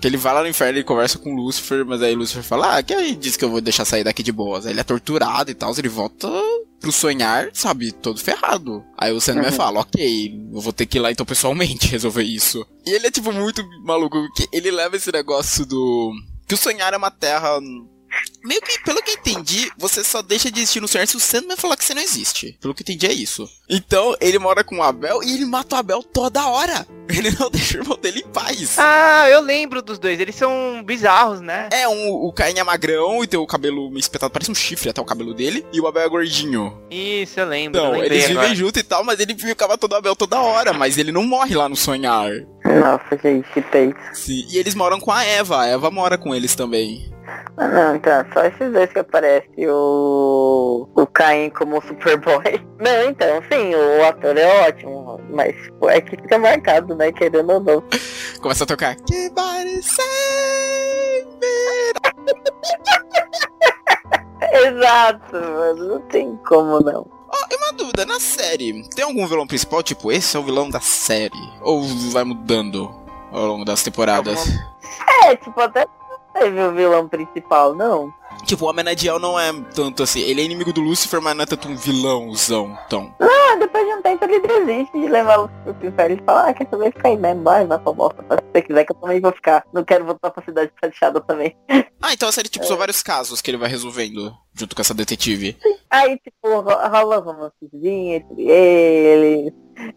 Que 0.05 0.09
ele 0.09 0.19
vai 0.19 0.35
lá 0.35 0.43
no 0.43 0.49
inferno 0.49 0.79
e 0.79 0.85
conversa 0.85 1.19
com 1.19 1.33
o 1.33 1.35
Lucifer, 1.35 1.83
mas 1.83 2.03
aí 2.03 2.15
o 2.15 2.19
Lucifer 2.19 2.43
fala, 2.43 2.77
ah, 2.77 2.83
que 2.83 2.93
aí 2.93 3.17
diz 3.17 3.39
que 3.39 3.45
eu 3.47 3.49
vou 3.49 3.63
deixar 3.63 3.87
sair 3.87 4.05
daqui 4.05 4.23
de 4.23 4.33
boas. 4.33 4.67
Aí 4.67 4.73
ele 4.75 4.81
é 4.81 4.85
torturado 4.85 5.51
e 5.51 5.55
tal, 5.55 5.73
ele 5.79 5.89
volta 5.89 6.29
pro 6.79 6.93
sonhar, 6.93 7.49
sabe, 7.55 7.91
todo 7.91 8.21
ferrado. 8.21 8.85
Aí 8.99 9.11
o 9.15 9.19
Sandman 9.19 9.51
fala, 9.51 9.81
ok, 9.81 10.51
eu 10.53 10.61
vou 10.61 10.75
ter 10.75 10.85
que 10.85 10.99
ir 10.99 11.01
lá 11.01 11.11
então 11.11 11.25
pessoalmente 11.25 11.89
resolver 11.91 12.23
isso. 12.23 12.67
E 12.85 12.91
ele 12.91 13.07
é, 13.07 13.11
tipo, 13.11 13.33
muito 13.33 13.67
maluco, 13.83 14.21
porque 14.27 14.47
ele 14.53 14.71
leva 14.71 14.95
esse 14.95 15.11
negócio 15.11 15.65
do... 15.65 16.13
Que 16.47 16.53
o 16.53 16.59
sonhar 16.59 16.93
é 16.93 16.99
uma 16.99 17.11
terra 17.11 17.59
Meio 18.45 18.61
que, 18.61 18.79
pelo 18.81 19.03
que 19.03 19.13
eu 19.13 19.15
entendi, 19.15 19.73
você 19.79 20.05
só 20.05 20.21
deixa 20.21 20.51
de 20.51 20.61
existir 20.61 20.81
no 20.81 20.89
sonhar 20.89 21.07
se 21.07 21.17
o 21.17 21.21
Sandman 21.21 21.57
falar 21.57 21.77
que 21.77 21.85
você 21.85 21.95
não 21.95 22.03
existe. 22.03 22.59
Pelo 22.61 22.75
que 22.75 22.83
eu 22.83 22.85
entendi 22.85 23.07
é 23.07 23.13
isso. 23.13 23.49
Então, 23.69 24.15
ele 24.21 24.39
mora 24.39 24.63
com 24.63 24.79
o 24.79 24.83
Abel 24.83 25.23
e 25.23 25.35
ele 25.35 25.47
mata 25.47 25.77
o 25.77 25.79
Abel 25.79 26.03
toda 26.03 26.47
hora. 26.47 26.87
Ele 27.07 27.31
não 27.39 27.51
deixa 27.51 27.77
o 27.77 27.83
irmão 27.83 27.99
dele 28.01 28.21
em 28.21 28.33
paz. 28.33 28.79
Ah, 28.79 29.29
eu 29.29 29.41
lembro 29.41 29.83
dos 29.83 29.99
dois. 29.99 30.19
Eles 30.19 30.35
são 30.35 30.83
bizarros, 30.83 31.39
né? 31.39 31.69
É, 31.71 31.87
um, 31.87 32.11
o 32.11 32.33
Caim 32.33 32.59
é 32.59 32.65
magrão 32.65 33.23
e 33.23 33.27
tem 33.27 33.39
o 33.39 33.47
cabelo 33.47 33.91
meio 33.91 34.01
espetado, 34.01 34.33
parece 34.33 34.51
um 34.51 34.55
chifre 34.55 34.89
até 34.89 35.03
o 35.03 35.05
cabelo 35.05 35.35
dele. 35.35 35.67
E 35.71 35.81
o 35.83 35.87
Abel 35.87 36.03
é 36.03 36.09
gordinho. 36.09 36.81
Isso, 36.91 37.39
eu 37.39 37.47
lembro. 37.47 37.79
Então, 37.79 37.95
eu 37.95 38.05
eles 38.05 38.27
vivem 38.27 38.55
junto 38.55 38.79
e 38.79 38.83
tal, 38.83 39.05
mas 39.05 39.21
ele 39.21 39.37
ficava 39.37 39.77
todo 39.77 39.95
Abel 39.95 40.17
toda 40.17 40.41
hora. 40.41 40.73
Mas 40.73 40.97
ele 40.97 41.13
não 41.13 41.25
morre 41.25 41.55
lá 41.55 41.69
no 41.69 41.77
sonhar. 41.77 42.31
Nossa, 42.65 43.21
gente, 43.23 43.47
que 43.53 43.61
tenso. 43.61 43.99
Sim. 44.15 44.47
E 44.49 44.57
eles 44.57 44.75
moram 44.75 44.99
com 44.99 45.13
a 45.13 45.23
Eva. 45.23 45.61
A 45.61 45.67
Eva 45.67 45.91
mora 45.91 46.17
com 46.17 46.35
eles 46.35 46.55
também. 46.55 47.14
Ah, 47.57 47.69
não, 47.69 47.95
então, 47.95 48.25
só 48.33 48.45
esses 48.45 48.73
dois 48.73 48.93
que 48.93 48.99
aparece 48.99 49.49
o. 49.69 50.89
O 50.97 51.07
Caim 51.07 51.51
como 51.51 51.81
Superboy. 51.83 52.61
Não, 52.81 53.09
então, 53.09 53.41
sim, 53.51 53.73
o 53.75 54.05
ator 54.05 54.37
é 54.37 54.69
ótimo, 54.69 55.21
mas 55.31 55.55
pô, 55.79 55.89
é 55.89 56.01
que 56.01 56.17
fica 56.17 56.37
marcado, 56.37 56.97
né? 56.97 57.13
Querendo 57.13 57.53
ou 57.53 57.61
não. 57.61 57.83
Começa 58.43 58.65
a 58.65 58.67
tocar. 58.67 58.97
Que 58.97 59.31
save 59.83 60.05
Exato, 64.67 65.33
mano, 65.33 65.89
não 65.89 66.01
tem 66.09 66.37
como 66.49 66.81
não. 66.81 67.07
Ó, 67.29 67.37
e 67.51 67.57
uma 67.57 67.73
dúvida, 67.73 68.05
na 68.05 68.21
série, 68.21 68.87
tem 68.91 69.05
algum 69.05 69.27
vilão 69.27 69.47
principal? 69.47 69.83
Tipo, 69.83 70.13
esse 70.13 70.37
é 70.37 70.41
o 70.41 70.45
vilão 70.45 70.69
da 70.69 70.81
série? 70.81 71.33
Ou 71.63 71.83
vai 72.11 72.25
mudando 72.25 72.93
ao 73.33 73.47
longo 73.47 73.65
das 73.65 73.83
temporadas? 73.83 74.47
É, 75.25 75.37
tipo, 75.37 75.61
até 75.61 75.87
teve 76.35 76.61
o 76.63 76.73
vilão 76.75 77.09
principal, 77.09 77.75
não. 77.75 78.13
Tipo, 78.45 78.67
o 78.67 78.69
Amenadiel 78.69 79.19
não 79.19 79.39
é 79.39 79.53
tanto 79.75 80.03
assim. 80.03 80.21
Ele 80.21 80.41
é 80.41 80.45
inimigo 80.45 80.73
do 80.73 80.81
Lucifer, 80.81 81.21
mas 81.23 81.35
não 81.37 81.45
é 81.45 81.47
tanto 81.47 81.69
um 81.69 81.77
vilãozão, 81.77 82.77
então. 82.87 83.15
Ah, 83.21 83.57
depois 83.57 83.87
de 83.87 83.93
um 83.95 84.03
tempo 84.03 84.25
ele 84.25 84.41
desiste 84.41 85.01
de 85.01 85.07
levá-lo 85.09 85.49
pro 85.65 85.87
inferno. 85.89 86.15
Ele 86.17 86.23
fala, 86.27 86.49
ah, 86.49 86.53
quer 86.55 86.67
saber, 86.69 86.93
fica 86.93 87.09
aí 87.09 87.17
mesmo, 87.17 87.43
vai, 87.45 87.65
vai 87.67 87.79
pra 87.79 87.93
bosta. 87.93 88.23
Se 88.29 88.37
você 88.53 88.63
quiser 88.63 88.85
que 88.85 88.93
eu 88.93 88.97
também 88.97 89.21
vou 89.21 89.33
ficar. 89.33 89.65
Não 89.73 89.85
quero 89.85 90.05
voltar 90.05 90.31
pra 90.31 90.45
cidade 90.45 90.73
fechada 90.83 91.21
também. 91.21 91.57
Ah, 92.07 92.13
então 92.13 92.29
a 92.29 92.33
série, 92.33 92.51
tipo, 92.51 92.67
são 92.67 92.77
vários 92.77 93.03
casos 93.03 93.41
que 93.41 93.51
ele 93.51 93.57
vai 93.57 93.67
resolvendo 93.71 94.31
junto 94.53 94.77
com 94.77 94.83
essa 94.83 94.93
detetive. 94.93 95.57
Aí, 95.89 96.19
tipo, 96.19 96.61
ro- 96.61 96.89
rola 96.91 97.17
romancezinho 97.17 98.17
entre 98.17 98.43
eles, 98.47 99.53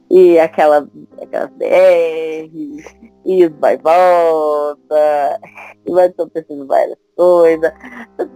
e 0.09 0.39
aquela, 0.39 0.88
aquelas 1.21 1.49
BRs, 1.51 2.95
e 3.25 3.45
os 3.45 3.51
vai 3.59 3.75
e 3.75 3.78
volta, 3.78 5.39
e 5.86 5.91
vai 5.91 6.07
acontecendo 6.07 6.65
várias 6.67 6.97
coisas. 7.15 7.71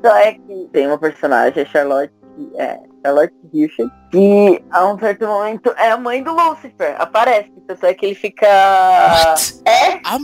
Só 0.04 0.16
é 0.18 0.34
que 0.34 0.70
tem 0.72 0.88
uma 0.88 0.98
personagem, 0.98 1.66
Charlotte, 1.66 2.14
que 2.36 2.52
é 2.60 2.80
Charlotte 3.04 3.34
Hirsch, 3.54 3.78
que 4.12 4.64
a 4.72 4.92
um 4.92 5.00
certo 5.00 5.26
momento 5.26 5.74
é 5.78 5.92
a 5.92 5.98
mãe 5.98 6.24
do 6.24 6.34
Lucifer, 6.34 6.96
aparece, 7.00 7.52
tanto 7.68 7.86
é 7.86 7.94
que 7.94 8.06
ele 8.06 8.16
fica... 8.16 8.48
What? 8.48 9.62
É, 9.66 9.94
A... 10.06 10.18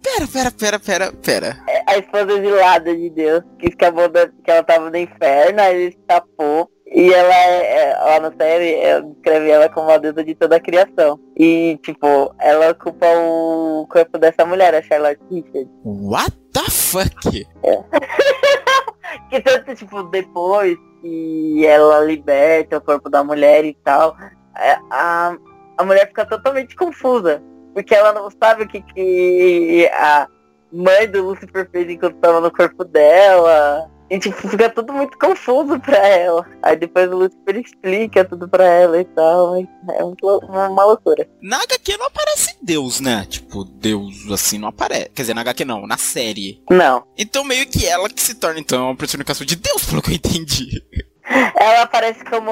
Pera, 0.00 0.26
pera, 0.32 0.50
pera, 0.50 0.78
pera, 0.78 1.12
pera. 1.12 1.56
a 1.86 1.98
esposa 1.98 2.32
exilada 2.32 2.96
de 2.96 3.10
Deus, 3.10 3.42
que 3.58 3.66
acabou 3.66 4.08
da, 4.08 4.28
que 4.28 4.50
ela 4.50 4.62
tava 4.62 4.88
no 4.90 4.96
inferno, 4.96 5.60
aí 5.60 5.76
ele 5.76 5.96
escapou. 5.98 6.70
E 6.90 7.12
ela, 7.12 7.34
é, 7.34 7.90
é, 7.90 7.96
lá 7.96 8.20
na 8.20 8.32
série, 8.32 8.74
é, 8.74 9.00
descreve 9.00 9.50
ela 9.50 9.68
como 9.68 9.90
a 9.90 9.98
deusa 9.98 10.24
de 10.24 10.34
toda 10.34 10.56
a 10.56 10.60
criação. 10.60 11.20
E, 11.36 11.78
tipo, 11.82 12.34
ela 12.38 12.70
ocupa 12.70 13.06
o 13.06 13.86
corpo 13.90 14.18
dessa 14.18 14.46
mulher, 14.46 14.74
a 14.74 14.82
Charlotte 14.82 15.20
Richard. 15.30 15.68
What 15.84 16.36
the 16.52 16.70
fuck? 16.70 17.46
Que 19.30 19.40
tanto, 19.40 19.74
tipo, 19.74 20.02
depois 20.04 20.76
que 21.00 21.66
ela 21.66 22.00
liberta 22.00 22.78
o 22.78 22.80
corpo 22.80 23.08
da 23.08 23.24
mulher 23.24 23.64
e 23.64 23.74
tal, 23.84 24.16
é, 24.56 24.78
a, 24.90 25.36
a 25.76 25.84
mulher 25.84 26.08
fica 26.08 26.26
totalmente 26.26 26.74
confusa. 26.76 27.42
Porque 27.74 27.94
ela 27.94 28.12
não 28.12 28.30
sabe 28.30 28.64
o 28.64 28.68
que, 28.68 28.80
que 28.82 29.90
a 29.94 30.26
mãe 30.72 31.08
do 31.10 31.22
Lucifer 31.24 31.68
fez 31.70 31.88
enquanto 31.88 32.16
estava 32.16 32.40
no 32.40 32.50
corpo 32.50 32.84
dela. 32.84 33.90
E 34.10 34.18
tipo, 34.18 34.48
fica 34.48 34.70
tudo 34.70 34.92
muito 34.92 35.18
confuso 35.18 35.78
pra 35.80 35.98
ela. 35.98 36.46
Aí 36.62 36.76
depois 36.76 37.10
o 37.10 37.16
Lucifer 37.16 37.56
explica 37.56 38.24
tudo 38.24 38.48
pra 38.48 38.64
ela 38.64 39.00
e 39.00 39.04
tal. 39.04 39.56
É 39.56 40.04
uma, 40.04 40.84
loucura. 40.84 41.28
Na 41.42 41.62
HQ 41.62 41.96
não 41.98 42.06
aparece 42.06 42.56
Deus, 42.62 43.00
né? 43.00 43.26
Tipo, 43.28 43.64
Deus 43.64 44.30
assim 44.30 44.58
não 44.58 44.68
aparece. 44.68 45.10
Quer 45.10 45.22
dizer, 45.22 45.34
na 45.34 45.42
HQ 45.42 45.64
não, 45.64 45.86
na 45.86 45.98
série. 45.98 46.62
Não. 46.70 47.04
Então 47.16 47.44
meio 47.44 47.66
que 47.66 47.86
ela 47.86 48.08
que 48.08 48.20
se 48.20 48.34
torna, 48.34 48.58
então, 48.58 48.90
a 48.90 48.96
personificação 48.96 49.46
de 49.46 49.56
Deus, 49.56 49.84
pelo 49.84 50.00
que 50.00 50.10
eu 50.10 50.14
entendi. 50.14 50.82
Ela 51.60 51.82
aparece 51.82 52.24
como, 52.24 52.50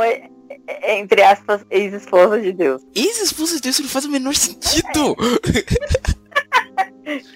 entre 0.82 1.22
aspas, 1.22 1.64
ex-esposa 1.70 2.38
de 2.40 2.52
Deus. 2.52 2.82
Ex-esposa 2.94 3.56
de 3.56 3.62
Deus 3.62 3.80
não 3.80 3.88
faz 3.88 4.04
o 4.04 4.10
menor 4.10 4.34
sentido. 4.34 5.16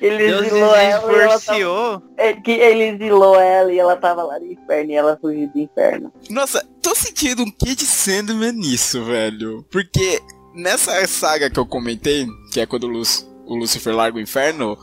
Ele 0.01 0.27
Deus 0.27 0.47
exilou 0.47 0.75
ela 0.75 1.13
e 1.13 1.21
ela 1.21 1.41
tava. 1.41 2.03
É 2.17 2.33
que 2.33 2.51
ele 2.51 2.85
exilou 2.85 3.37
ela 3.37 3.73
e 3.73 3.79
ela 3.79 3.97
tava 3.97 4.23
lá 4.25 4.39
no 4.41 4.51
inferno 4.51 4.91
e 4.91 4.95
ela 4.95 5.17
fugiu 5.21 5.49
do 5.49 5.59
inferno. 5.59 6.13
Nossa, 6.29 6.67
tô 6.83 6.95
sentindo 6.95 7.43
um 7.45 7.51
de 7.75 7.87
Sandman 7.87 8.53
nisso, 8.53 9.05
velho. 9.05 9.65
Porque 9.71 10.21
nessa 10.55 11.07
saga 11.07 11.49
que 11.49 11.59
eu 11.59 11.67
comentei, 11.67 12.27
que 12.53 12.61
é 12.61 12.67
quando 12.67 12.85
o, 12.85 13.03
o 13.47 13.57
Lucifer 13.57 13.95
larga 13.95 14.19
o 14.19 14.21
inferno, 14.21 14.77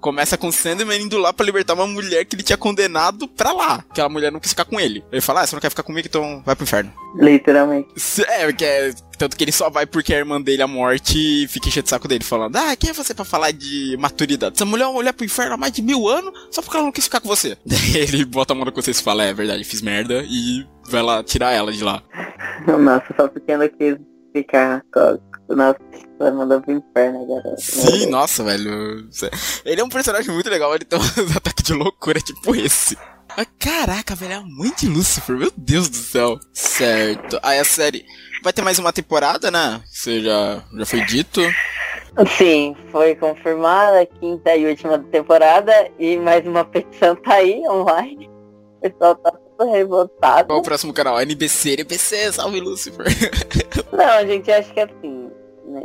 começa 0.00 0.36
com 0.36 0.50
Sandman 0.50 1.02
indo 1.02 1.18
lá 1.18 1.32
pra 1.32 1.44
libertar 1.46 1.74
uma 1.74 1.86
mulher 1.86 2.24
que 2.24 2.34
ele 2.34 2.42
tinha 2.42 2.56
condenado 2.56 3.28
pra 3.28 3.52
lá. 3.52 3.84
Aquela 3.90 4.08
mulher 4.08 4.32
não 4.32 4.40
quis 4.40 4.50
ficar 4.50 4.64
com 4.64 4.80
ele. 4.80 5.04
Ele 5.12 5.20
fala, 5.20 5.42
ah, 5.42 5.46
você 5.46 5.54
não 5.54 5.60
quer 5.60 5.70
ficar 5.70 5.82
comigo, 5.82 6.08
então 6.08 6.42
vai 6.44 6.56
pro 6.56 6.64
inferno. 6.64 6.92
Literalmente. 7.16 7.88
É, 8.28 8.46
porque 8.46 8.64
é, 8.64 8.92
tanto 9.18 9.36
que 9.36 9.44
ele 9.44 9.52
só 9.52 9.68
vai 9.68 9.84
porque 9.84 10.14
a 10.14 10.18
irmã 10.18 10.40
dele, 10.40 10.62
a 10.62 10.66
morte, 10.66 11.46
fica 11.48 11.68
enchendo 11.68 11.86
o 11.86 11.90
saco 11.90 12.08
dele, 12.08 12.24
falando, 12.24 12.56
ah, 12.56 12.74
quem 12.76 12.90
é 12.90 12.92
você 12.92 13.14
pra 13.14 13.24
falar 13.24 13.50
de 13.52 13.96
maturidade? 13.98 14.56
Essa 14.56 14.64
mulher 14.64 14.84
é 14.84 14.86
uma 14.86 14.94
mulher 14.94 15.12
pro 15.12 15.24
inferno 15.24 15.54
há 15.54 15.56
mais 15.56 15.72
de 15.72 15.82
mil 15.82 16.08
anos, 16.08 16.32
só 16.50 16.62
porque 16.62 16.76
ela 16.76 16.86
não 16.86 16.92
quis 16.92 17.04
ficar 17.04 17.20
com 17.20 17.28
você. 17.28 17.56
Daí 17.66 17.96
ele 17.96 18.24
bota 18.24 18.52
a 18.52 18.56
mão 18.56 18.64
na 18.64 18.72
consciência 18.72 19.02
e 19.02 19.04
fala, 19.04 19.24
é 19.24 19.34
verdade, 19.34 19.64
fiz 19.64 19.82
merda, 19.82 20.24
e 20.26 20.66
vai 20.88 21.02
lá 21.02 21.22
tirar 21.22 21.52
ela 21.52 21.72
de 21.72 21.84
lá. 21.84 22.02
Nossa, 22.66 23.06
só 23.16 23.28
porque 23.28 23.52
ela 23.52 23.68
quis 23.68 23.96
ficar 24.32 24.82
com. 24.92 25.18
Nossa, 25.50 25.78
vai 26.18 26.30
mandar 26.30 26.60
pro 26.60 26.72
inferno 26.72 27.22
agora. 27.22 27.56
Sim, 27.58 28.06
nossa, 28.06 28.44
velho. 28.44 29.08
Ele 29.64 29.80
é 29.80 29.84
um 29.84 29.88
personagem 29.88 30.32
muito 30.32 30.48
legal, 30.48 30.74
ele 30.74 30.84
tem 30.84 30.98
uns 30.98 31.36
ataques 31.36 31.64
de 31.64 31.72
loucura 31.72 32.20
tipo 32.20 32.54
esse. 32.54 32.96
Caraca, 33.58 34.14
velho, 34.14 34.32
é 34.32 34.36
a 34.36 34.42
mãe 34.42 34.72
de 34.76 34.88
Lucifer, 34.88 35.36
meu 35.36 35.52
Deus 35.56 35.88
do 35.88 35.96
céu. 35.96 36.38
Certo. 36.52 37.38
Aí 37.42 37.58
a 37.58 37.64
série 37.64 38.04
vai 38.42 38.52
ter 38.52 38.62
mais 38.62 38.78
uma 38.78 38.92
temporada, 38.92 39.50
né? 39.50 39.80
Isso 39.90 40.20
já, 40.20 40.62
já 40.76 40.86
foi 40.86 41.04
dito. 41.04 41.40
Sim, 42.36 42.76
foi 42.90 43.14
confirmada 43.14 44.00
a 44.00 44.06
quinta 44.06 44.54
e 44.56 44.66
última 44.66 44.98
temporada 44.98 45.72
e 45.98 46.16
mais 46.16 46.46
uma 46.46 46.64
petição 46.64 47.14
tá 47.16 47.34
aí 47.34 47.62
online. 47.68 48.28
O 48.78 48.80
pessoal 48.80 49.14
tá 49.14 49.30
tudo 49.30 49.70
revoltado. 49.70 50.48
Qual 50.48 50.58
o 50.58 50.62
próximo 50.62 50.92
canal? 50.92 51.20
NBC, 51.20 51.74
NBC, 51.74 52.32
salve 52.32 52.60
Lucifer. 52.60 53.06
Não, 53.92 54.26
gente, 54.26 54.50
acho 54.50 54.72
que 54.72 54.80
assim. 54.80 55.19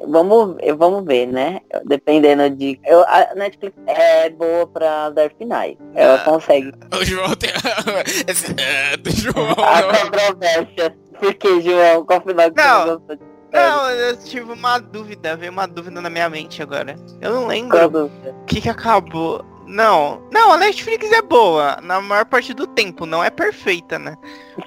Vamos, 0.07 0.55
vamos 0.77 1.05
ver, 1.05 1.27
né? 1.27 1.61
Dependendo 1.85 2.49
de. 2.49 2.79
Eu, 2.85 3.01
a 3.07 3.33
Netflix 3.35 3.75
é 3.87 4.29
boa 4.29 4.65
pra 4.67 5.09
dar 5.09 5.29
finais. 5.37 5.75
Ela 5.93 6.15
Ah. 6.15 6.23
consegue. 6.25 6.71
O 6.93 7.03
João 7.05 7.35
tem. 7.35 7.49
Esse, 8.27 8.53
é, 8.59 8.97
do 8.97 9.11
João. 9.11 9.51
A 9.57 9.81
não. 9.81 9.89
controvérsia. 10.01 10.95
Porque, 11.19 11.61
João, 11.61 12.05
qual 12.05 12.21
final 12.21 12.51
que 12.51 12.61
Não. 12.61 12.79
você 12.81 12.85
não 12.87 12.97
gostou 12.97 13.15
de 13.15 13.21
Não, 13.53 13.89
eu 13.89 14.17
tive 14.17 14.51
uma 14.51 14.77
dúvida, 14.79 15.35
veio 15.37 15.51
uma 15.51 15.65
dúvida 15.65 16.01
na 16.01 16.09
minha 16.09 16.29
mente 16.29 16.61
agora. 16.61 16.95
Eu 17.21 17.31
não 17.33 17.47
lembro 17.47 18.07
o 18.07 18.45
que, 18.45 18.59
que 18.59 18.69
acabou 18.69 19.43
Não, 19.67 20.21
não, 20.31 20.51
a 20.51 20.57
Netflix 20.57 21.11
é 21.11 21.21
boa, 21.21 21.79
na 21.81 21.99
maior 21.99 22.25
parte 22.25 22.53
do 22.53 22.67
tempo, 22.67 23.05
não 23.05 23.23
é 23.23 23.29
perfeita, 23.29 23.97
né? 23.97 24.15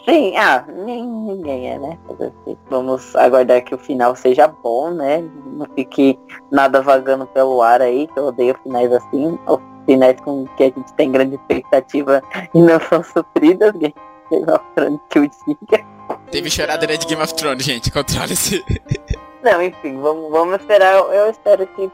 Sim, 0.05 0.37
ah, 0.37 0.65
ninguém 0.69 1.71
é, 1.71 1.79
né? 1.79 1.99
Vamos 2.69 3.15
aguardar 3.15 3.63
que 3.63 3.75
o 3.75 3.79
final 3.79 4.17
seja 4.17 4.49
bom, 4.49 4.91
né? 4.91 5.25
Não 5.47 5.67
fique 5.75 6.19
nada 6.51 6.83
vagando 6.83 7.27
pelo 7.27 7.63
ar 7.63 7.81
aí, 7.81 8.09
que 8.09 8.19
eu 8.19 8.27
odeio 8.27 8.59
finais 8.63 8.93
assim, 8.93 9.39
ou 9.47 9.63
finais 9.87 10.21
com 10.21 10.47
que 10.57 10.65
a 10.65 10.67
gente 10.67 10.93
tem 10.95 11.13
grande 11.13 11.37
expectativa 11.37 12.23
e 12.53 12.61
não 12.61 12.81
são 12.81 13.03
supridas, 13.03 13.73
Game 13.73 13.95
of 14.53 14.65
Thrones 14.75 15.01
que 15.09 15.19
eu 15.19 15.31
diga. 15.47 15.87
Teve 16.31 16.51
choradeira 16.51 16.99
de 16.99 17.07
Game 17.07 17.23
of 17.23 17.35
Thrones, 17.35 17.65
gente, 17.65 17.91
controle-se. 17.91 18.65
Não, 19.43 19.63
enfim, 19.63 20.01
vamos, 20.01 20.31
vamos 20.31 20.61
esperar. 20.61 20.95
Eu 20.95 21.31
espero 21.31 21.67
que 21.69 21.91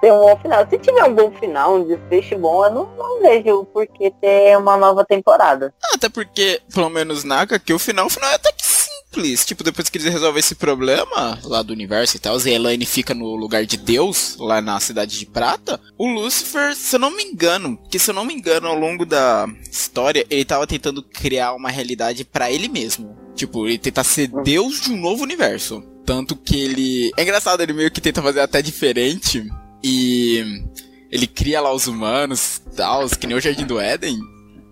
tenha 0.00 0.14
um 0.14 0.20
bom 0.20 0.36
final. 0.38 0.66
Se 0.68 0.78
tiver 0.78 1.04
um 1.04 1.14
bom 1.14 1.30
final, 1.32 1.76
um 1.76 1.84
desfecho 1.86 2.38
bom, 2.38 2.64
eu 2.64 2.70
não, 2.72 2.86
não 2.96 3.20
vejo 3.20 3.64
por 3.66 3.86
que 3.86 4.10
ter 4.20 4.56
uma 4.56 4.76
nova 4.76 5.04
temporada. 5.04 5.74
Ah, 5.82 5.94
até 5.94 6.08
porque, 6.08 6.60
pelo 6.72 6.88
menos 6.88 7.24
na 7.24 7.46
que 7.46 7.72
o 7.72 7.78
final, 7.78 8.06
o 8.06 8.10
final 8.10 8.30
é 8.30 8.34
até 8.34 8.52
que 8.52 8.66
simples. 9.08 9.44
Tipo, 9.44 9.64
depois 9.64 9.88
que 9.88 9.98
eles 9.98 10.12
resolvem 10.12 10.40
esse 10.40 10.54
problema 10.54 11.38
lá 11.44 11.62
do 11.62 11.72
universo 11.72 12.16
e 12.16 12.20
tal, 12.20 12.38
e 12.38 12.50
a 12.50 12.54
Elaine 12.54 12.86
fica 12.86 13.14
no 13.14 13.34
lugar 13.34 13.64
de 13.64 13.76
Deus, 13.76 14.36
lá 14.38 14.60
na 14.60 14.78
Cidade 14.80 15.18
de 15.18 15.26
Prata, 15.26 15.80
o 15.96 16.06
Lucifer, 16.06 16.74
se 16.74 16.96
eu 16.96 17.00
não 17.00 17.10
me 17.10 17.22
engano, 17.24 17.78
que 17.90 17.98
se 17.98 18.10
eu 18.10 18.14
não 18.14 18.24
me 18.24 18.34
engano, 18.34 18.68
ao 18.68 18.78
longo 18.78 19.04
da 19.04 19.46
história, 19.70 20.26
ele 20.30 20.44
tava 20.44 20.66
tentando 20.66 21.02
criar 21.02 21.54
uma 21.54 21.70
realidade 21.70 22.24
para 22.24 22.50
ele 22.50 22.68
mesmo. 22.68 23.16
Tipo, 23.34 23.66
ele 23.66 23.78
tentar 23.78 24.04
ser 24.04 24.28
Deus 24.42 24.80
de 24.80 24.92
um 24.92 24.96
novo 24.96 25.22
universo. 25.22 25.82
Tanto 26.04 26.34
que 26.34 26.58
ele. 26.58 27.10
É 27.16 27.22
engraçado, 27.22 27.60
ele 27.60 27.72
meio 27.72 27.90
que 27.90 28.00
tenta 28.00 28.22
fazer 28.22 28.40
até 28.40 28.62
diferente. 28.62 29.46
E. 29.82 30.64
Ele 31.10 31.26
cria 31.26 31.60
lá 31.60 31.72
os 31.72 31.86
humanos, 31.86 32.60
tal, 32.76 33.08
que 33.08 33.26
nem 33.26 33.36
o 33.36 33.40
Jardim 33.40 33.66
do 33.66 33.80
Éden. 33.80 34.18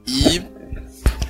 E. 0.07 0.43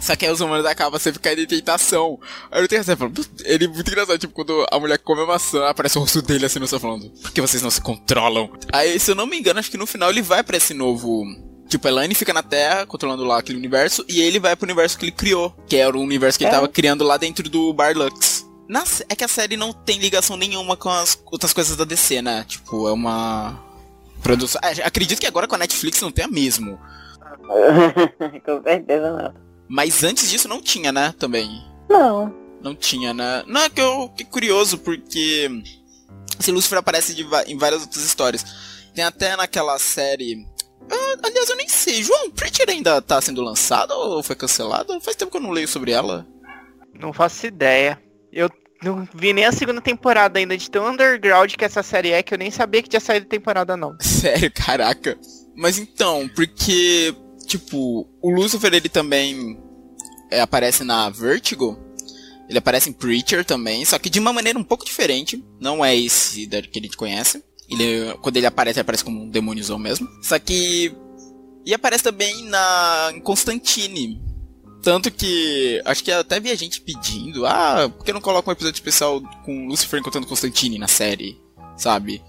Só 0.00 0.14
que 0.14 0.26
aí 0.26 0.32
os 0.32 0.40
humanos 0.40 0.66
acabam 0.66 1.00
sempre 1.00 1.20
caindo 1.20 1.42
em 1.42 1.46
tentação. 1.46 2.18
Aí 2.50 2.62
eu 2.62 2.68
tenho 2.68 2.80
assim, 2.80 2.94
falando, 2.94 3.26
ele 3.44 3.64
é 3.64 3.68
muito 3.68 3.90
engraçado, 3.90 4.18
tipo, 4.18 4.32
quando 4.32 4.66
a 4.70 4.78
mulher 4.78 4.98
come 4.98 5.22
a 5.22 5.26
maçã, 5.26 5.66
aparece 5.66 5.96
o 5.98 6.00
rosto 6.02 6.22
dele 6.22 6.46
assim 6.46 6.58
no 6.58 6.68
céu 6.68 6.78
falando, 6.78 7.10
por 7.10 7.32
que 7.32 7.40
vocês 7.40 7.62
não 7.62 7.70
se 7.70 7.80
controlam? 7.80 8.50
Aí, 8.72 9.00
se 9.00 9.10
eu 9.10 9.14
não 9.14 9.26
me 9.26 9.38
engano, 9.38 9.58
acho 9.58 9.70
que 9.70 9.76
no 9.76 9.86
final 9.86 10.10
ele 10.10 10.22
vai 10.22 10.44
para 10.44 10.58
esse 10.58 10.74
novo 10.74 11.24
Tipo, 11.68 11.88
Elaine 11.88 12.14
fica 12.14 12.32
na 12.32 12.42
Terra, 12.42 12.86
controlando 12.86 13.24
lá 13.24 13.38
aquele 13.38 13.58
universo, 13.58 14.04
e 14.08 14.20
ele 14.20 14.38
vai 14.38 14.54
pro 14.54 14.66
universo 14.66 14.96
que 14.96 15.04
ele 15.04 15.12
criou, 15.12 15.50
que 15.66 15.76
era 15.76 15.96
o 15.96 16.00
universo 16.00 16.38
que 16.38 16.44
é. 16.44 16.48
ele 16.48 16.54
tava 16.54 16.68
criando 16.68 17.04
lá 17.04 17.16
dentro 17.16 17.48
do 17.48 17.72
Barlux. 17.72 18.45
Na, 18.68 18.84
é 19.08 19.14
que 19.14 19.24
a 19.24 19.28
série 19.28 19.56
não 19.56 19.72
tem 19.72 19.98
ligação 19.98 20.36
nenhuma 20.36 20.76
com 20.76 20.88
as 20.88 21.20
outras 21.26 21.52
coisas 21.52 21.76
da 21.76 21.84
DC, 21.84 22.20
né? 22.20 22.44
Tipo, 22.48 22.88
é 22.88 22.92
uma 22.92 23.62
produção. 24.22 24.60
É, 24.62 24.82
acredito 24.84 25.20
que 25.20 25.26
agora 25.26 25.46
com 25.46 25.54
a 25.54 25.58
Netflix 25.58 26.00
não 26.00 26.10
tenha 26.10 26.28
mesmo. 26.28 26.78
com 28.44 28.62
certeza 28.62 29.12
não. 29.12 29.34
Mas 29.68 30.02
antes 30.02 30.28
disso 30.28 30.48
não 30.48 30.60
tinha, 30.60 30.90
né? 30.90 31.14
Também. 31.18 31.64
Não. 31.88 32.34
Não 32.60 32.74
tinha, 32.74 33.14
né? 33.14 33.44
Não, 33.46 33.60
é 33.62 33.70
que 33.70 33.80
eu 33.80 34.08
que 34.08 34.24
curioso, 34.24 34.78
porque. 34.78 35.48
Esse 36.38 36.52
Lucifer 36.52 36.78
aparece 36.78 37.14
de, 37.14 37.26
em 37.46 37.56
várias 37.56 37.82
outras 37.82 38.04
histórias. 38.04 38.44
Tem 38.94 39.04
até 39.04 39.36
naquela 39.36 39.78
série. 39.78 40.46
Ah, 40.90 41.16
aliás, 41.22 41.48
eu 41.48 41.56
nem 41.56 41.68
sei. 41.68 42.02
João, 42.02 42.30
Preacher 42.30 42.68
ainda 42.68 43.00
tá 43.00 43.20
sendo 43.20 43.42
lançada 43.42 43.94
ou 43.94 44.22
foi 44.22 44.36
cancelada? 44.36 45.00
Faz 45.00 45.16
tempo 45.16 45.30
que 45.30 45.36
eu 45.38 45.42
não 45.42 45.50
leio 45.50 45.68
sobre 45.68 45.92
ela. 45.92 46.26
Não 46.98 47.12
faço 47.12 47.46
ideia. 47.46 48.00
Eu 48.36 48.50
não 48.82 49.08
vi 49.14 49.32
nem 49.32 49.46
a 49.46 49.52
segunda 49.52 49.80
temporada 49.80 50.38
ainda 50.38 50.56
de 50.56 50.70
tão 50.70 50.92
underground 50.92 51.54
que 51.54 51.64
essa 51.64 51.82
série 51.82 52.12
é 52.12 52.22
que 52.22 52.34
eu 52.34 52.38
nem 52.38 52.50
sabia 52.50 52.82
que 52.82 52.88
tinha 52.90 53.00
saído 53.00 53.24
temporada 53.24 53.76
não. 53.78 53.96
Sério, 53.98 54.52
caraca. 54.52 55.18
Mas 55.56 55.78
então, 55.78 56.28
porque, 56.36 57.14
tipo, 57.46 58.06
o 58.20 58.30
Lucifer 58.30 58.74
ele 58.74 58.90
também 58.90 59.58
é, 60.30 60.42
aparece 60.42 60.84
na 60.84 61.08
Vertigo. 61.08 61.78
Ele 62.46 62.58
aparece 62.58 62.90
em 62.90 62.92
Preacher 62.92 63.44
também, 63.44 63.84
só 63.84 63.98
que 63.98 64.10
de 64.10 64.20
uma 64.20 64.32
maneira 64.32 64.58
um 64.58 64.62
pouco 64.62 64.84
diferente. 64.84 65.42
Não 65.58 65.82
é 65.82 65.96
esse 65.96 66.46
que 66.46 66.78
a 66.78 66.82
gente 66.82 66.96
conhece. 66.96 67.42
Ele, 67.68 68.14
quando 68.20 68.36
ele 68.36 68.46
aparece, 68.46 68.78
ele 68.78 68.82
aparece 68.82 69.02
como 69.02 69.22
um 69.22 69.30
demôniozão 69.30 69.78
mesmo. 69.78 70.06
Só 70.22 70.38
que. 70.38 70.94
E 71.64 71.74
aparece 71.74 72.04
também 72.04 72.44
na 72.44 73.10
em 73.14 73.20
Constantine. 73.20 74.22
Tanto 74.86 75.10
que 75.10 75.82
acho 75.84 76.04
que 76.04 76.12
até 76.12 76.38
vi 76.38 76.48
a 76.48 76.54
gente 76.54 76.80
pedindo, 76.80 77.44
ah, 77.44 77.90
por 77.92 78.04
que 78.04 78.12
não 78.12 78.20
coloca 78.20 78.48
um 78.48 78.52
episódio 78.52 78.76
especial 78.76 79.20
com 79.44 79.66
Lucifer 79.66 79.98
encontrando 79.98 80.28
Constantine 80.28 80.78
na 80.78 80.86
série? 80.86 81.42
Sabe? 81.76 82.22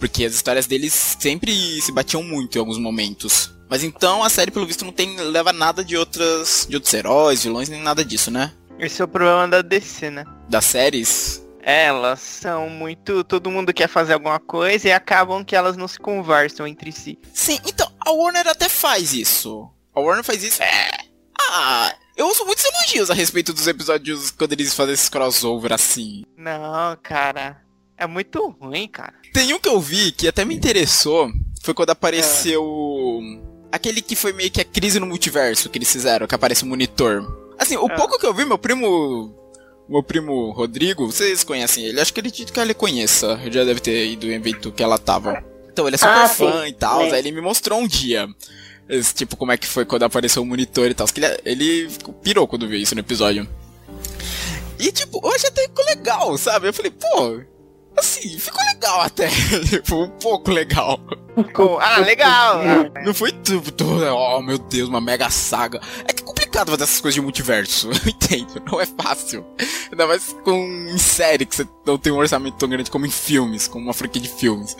Porque 0.00 0.24
as 0.24 0.34
histórias 0.34 0.66
deles 0.66 0.92
sempre 0.92 1.80
se 1.80 1.92
batiam 1.92 2.20
muito 2.24 2.56
em 2.56 2.58
alguns 2.58 2.76
momentos. 2.76 3.54
Mas 3.70 3.84
então 3.84 4.24
a 4.24 4.28
série, 4.28 4.50
pelo 4.50 4.66
visto, 4.66 4.84
não 4.84 4.90
tem 4.90 5.16
leva 5.16 5.52
nada 5.52 5.84
de 5.84 5.96
outras 5.96 6.66
de 6.68 6.74
outros 6.74 6.92
heróis, 6.92 7.44
vilões, 7.44 7.68
nem 7.68 7.80
nada 7.80 8.04
disso, 8.04 8.32
né? 8.32 8.52
Esse 8.80 9.00
é 9.00 9.04
o 9.04 9.08
problema 9.08 9.46
da 9.46 9.62
DC, 9.62 10.10
né? 10.10 10.24
Das 10.48 10.64
séries? 10.64 11.40
Elas 11.62 12.18
são 12.18 12.68
muito. 12.68 13.22
Todo 13.22 13.48
mundo 13.48 13.72
quer 13.72 13.86
fazer 13.86 14.14
alguma 14.14 14.40
coisa 14.40 14.88
e 14.88 14.92
acabam 14.92 15.44
que 15.44 15.54
elas 15.54 15.76
não 15.76 15.86
se 15.86 16.00
conversam 16.00 16.66
entre 16.66 16.90
si. 16.90 17.16
Sim, 17.32 17.60
então, 17.64 17.88
a 18.00 18.10
Warner 18.10 18.48
até 18.48 18.68
faz 18.68 19.12
isso. 19.12 19.70
A 19.94 20.00
Warner 20.00 20.24
faz 20.24 20.42
isso. 20.42 20.60
É. 20.60 21.11
Ah, 21.54 21.94
eu 22.16 22.26
ouço 22.28 22.46
muitos 22.46 22.64
elogios 22.64 23.10
a 23.10 23.14
respeito 23.14 23.52
dos 23.52 23.66
episódios 23.66 24.30
quando 24.30 24.54
eles 24.54 24.72
fazem 24.72 24.94
esse 24.94 25.10
crossover 25.10 25.70
assim. 25.70 26.24
Não, 26.34 26.96
cara. 27.02 27.60
É 27.94 28.06
muito 28.06 28.48
ruim, 28.58 28.88
cara. 28.88 29.12
Tem 29.34 29.52
um 29.52 29.58
que 29.58 29.68
eu 29.68 29.78
vi 29.78 30.12
que 30.12 30.26
até 30.26 30.46
me 30.46 30.54
interessou. 30.54 31.30
Foi 31.62 31.74
quando 31.74 31.90
apareceu. 31.90 33.20
É. 33.70 33.76
Aquele 33.76 34.00
que 34.00 34.16
foi 34.16 34.32
meio 34.32 34.50
que 34.50 34.62
a 34.62 34.64
crise 34.64 34.98
no 34.98 35.04
multiverso 35.04 35.68
que 35.68 35.76
eles 35.76 35.92
fizeram, 35.92 36.26
que 36.26 36.34
aparece 36.34 36.62
o 36.62 36.66
um 36.66 36.70
monitor. 36.70 37.54
Assim, 37.58 37.76
o 37.76 37.86
é. 37.86 37.96
pouco 37.96 38.18
que 38.18 38.26
eu 38.26 38.32
vi, 38.32 38.46
meu 38.46 38.56
primo. 38.56 39.38
Meu 39.86 40.02
primo 40.02 40.52
Rodrigo, 40.52 41.12
vocês 41.12 41.44
conhecem 41.44 41.84
ele? 41.84 42.00
Acho 42.00 42.14
que 42.14 42.20
ele 42.20 42.30
que 42.30 42.60
ele 42.60 42.72
conheça. 42.72 43.38
Eu 43.44 43.52
já 43.52 43.62
deve 43.62 43.80
ter 43.80 44.06
ido 44.06 44.26
em 44.26 44.36
evento 44.36 44.72
que 44.72 44.82
ela 44.82 44.96
tava. 44.96 45.44
Então, 45.70 45.86
ele 45.86 45.96
é 45.96 45.98
super 45.98 46.12
ah, 46.12 46.28
fã 46.28 46.62
sim. 46.62 46.68
e 46.68 46.72
tal. 46.72 47.00
Aí 47.00 47.12
ele 47.12 47.30
me 47.30 47.42
mostrou 47.42 47.78
um 47.78 47.86
dia. 47.86 48.26
Esse, 48.92 49.14
tipo, 49.14 49.38
como 49.38 49.50
é 49.50 49.56
que 49.56 49.66
foi 49.66 49.86
quando 49.86 50.02
apareceu 50.02 50.42
o 50.42 50.46
monitor 50.46 50.90
e 50.90 50.94
tal. 50.94 51.06
Ele, 51.16 51.26
ele 51.46 51.88
pirou 52.22 52.46
quando 52.46 52.68
viu 52.68 52.78
isso 52.78 52.94
no 52.94 53.00
episódio. 53.00 53.48
E, 54.78 54.92
tipo, 54.92 55.18
hoje 55.26 55.46
até 55.46 55.62
ficou 55.62 55.84
legal, 55.86 56.36
sabe? 56.36 56.68
Eu 56.68 56.74
falei, 56.74 56.90
pô, 56.90 57.40
assim, 57.96 58.38
ficou 58.38 58.62
legal 58.66 59.00
até. 59.00 59.28
tipo, 59.66 59.96
um 59.96 60.10
pouco 60.10 60.50
legal. 60.50 61.00
ah, 61.80 61.96
legal! 62.00 62.60
Não 63.02 63.14
foi 63.14 63.32
tudo, 63.32 63.72
oh 64.14 64.42
meu 64.42 64.58
Deus, 64.58 64.90
uma 64.90 65.00
mega 65.00 65.30
saga. 65.30 65.80
É 66.06 66.12
que 66.12 66.22
é 66.22 66.26
complicado 66.26 66.70
fazer 66.70 66.82
essas 66.82 67.00
coisas 67.00 67.14
de 67.14 67.22
multiverso. 67.22 67.88
Eu 68.04 68.10
entendo, 68.10 68.62
não 68.70 68.78
é 68.78 68.84
fácil. 68.84 69.42
Ainda 69.90 70.06
mais 70.06 70.36
com 70.44 70.66
em 70.90 70.98
série, 70.98 71.46
que 71.46 71.56
você 71.56 71.66
não 71.86 71.96
tem 71.96 72.12
um 72.12 72.18
orçamento 72.18 72.58
tão 72.58 72.68
grande 72.68 72.90
como 72.90 73.06
em 73.06 73.10
filmes, 73.10 73.66
como 73.66 73.86
uma 73.86 73.94
franquia 73.94 74.20
de 74.20 74.28
filmes. 74.28 74.76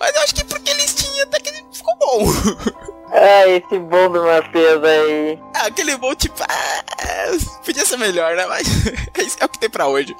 Mas 0.00 0.16
eu 0.16 0.22
acho 0.22 0.34
que 0.34 0.44
porque 0.44 0.70
eles 0.70 0.94
tinham 0.94 1.24
até 1.24 1.40
que 1.40 1.52
ficou 1.72 1.94
bom. 1.98 2.93
Ah, 3.14 3.46
esse 3.48 3.78
bom 3.78 4.10
do 4.10 4.22
Matheus 4.24 4.82
aí. 4.82 5.38
Ah, 5.54 5.66
aquele 5.66 5.96
bom, 5.96 6.14
tipo, 6.14 6.42
ah, 6.42 7.64
podia 7.64 7.86
ser 7.86 7.96
melhor, 7.96 8.34
né? 8.34 8.44
Mas 8.46 8.66
é 9.40 9.44
o 9.44 9.48
que 9.48 9.58
tem 9.58 9.70
pra 9.70 9.86
hoje. 9.86 10.16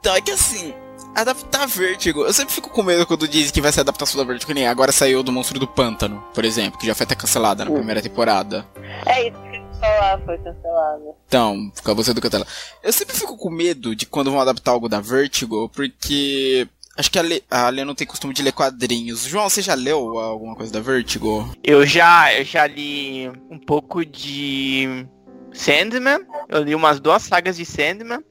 Então, 0.00 0.14
é 0.16 0.20
que 0.20 0.30
assim, 0.30 0.74
adaptar 1.14 1.66
Vertigo, 1.66 2.24
eu 2.24 2.32
sempre 2.32 2.54
fico 2.54 2.70
com 2.70 2.82
medo 2.82 3.06
quando 3.06 3.28
dizem 3.28 3.52
que 3.52 3.60
vai 3.60 3.70
ser 3.70 3.80
adaptação 3.80 4.18
da 4.18 4.26
Vertigo, 4.26 4.54
nem 4.54 4.66
agora 4.66 4.90
saiu 4.90 5.22
do 5.22 5.30
Monstro 5.30 5.60
do 5.60 5.68
Pântano, 5.68 6.24
por 6.34 6.44
exemplo, 6.44 6.78
que 6.78 6.86
já 6.86 6.94
foi 6.94 7.04
até 7.04 7.14
cancelada 7.14 7.64
na 7.64 7.70
uh. 7.70 7.74
primeira 7.74 8.00
temporada. 8.00 8.66
É 9.06 9.28
isso 9.28 9.52
falar, 9.82 10.20
foi 10.24 10.38
cancelada. 10.38 11.14
Então, 11.26 11.72
acabou 11.76 12.04
sendo 12.04 12.20
cancelada. 12.20 12.50
Eu 12.82 12.92
sempre 12.92 13.16
fico 13.16 13.36
com 13.36 13.50
medo 13.50 13.96
de 13.96 14.06
quando 14.06 14.30
vão 14.30 14.40
adaptar 14.40 14.70
algo 14.70 14.88
da 14.88 15.00
Vertigo, 15.00 15.68
porque 15.70 16.68
Acho 16.96 17.10
que 17.10 17.18
a 17.18 17.22
Lê, 17.22 17.42
a 17.50 17.68
Lê 17.70 17.84
não 17.84 17.94
tem 17.94 18.06
costume 18.06 18.34
de 18.34 18.42
ler 18.42 18.52
quadrinhos. 18.52 19.24
João, 19.24 19.48
você 19.48 19.62
já 19.62 19.74
leu 19.74 20.18
alguma 20.18 20.54
coisa 20.54 20.72
da 20.72 20.80
Vertigo? 20.80 21.50
Eu 21.64 21.86
já, 21.86 22.34
eu 22.34 22.44
já 22.44 22.66
li 22.66 23.28
um 23.50 23.58
pouco 23.58 24.04
de 24.04 25.06
Sandman. 25.54 26.26
Eu 26.48 26.62
li 26.62 26.74
umas 26.74 27.00
duas 27.00 27.22
sagas 27.22 27.56
de 27.56 27.64
Sandman. 27.64 28.22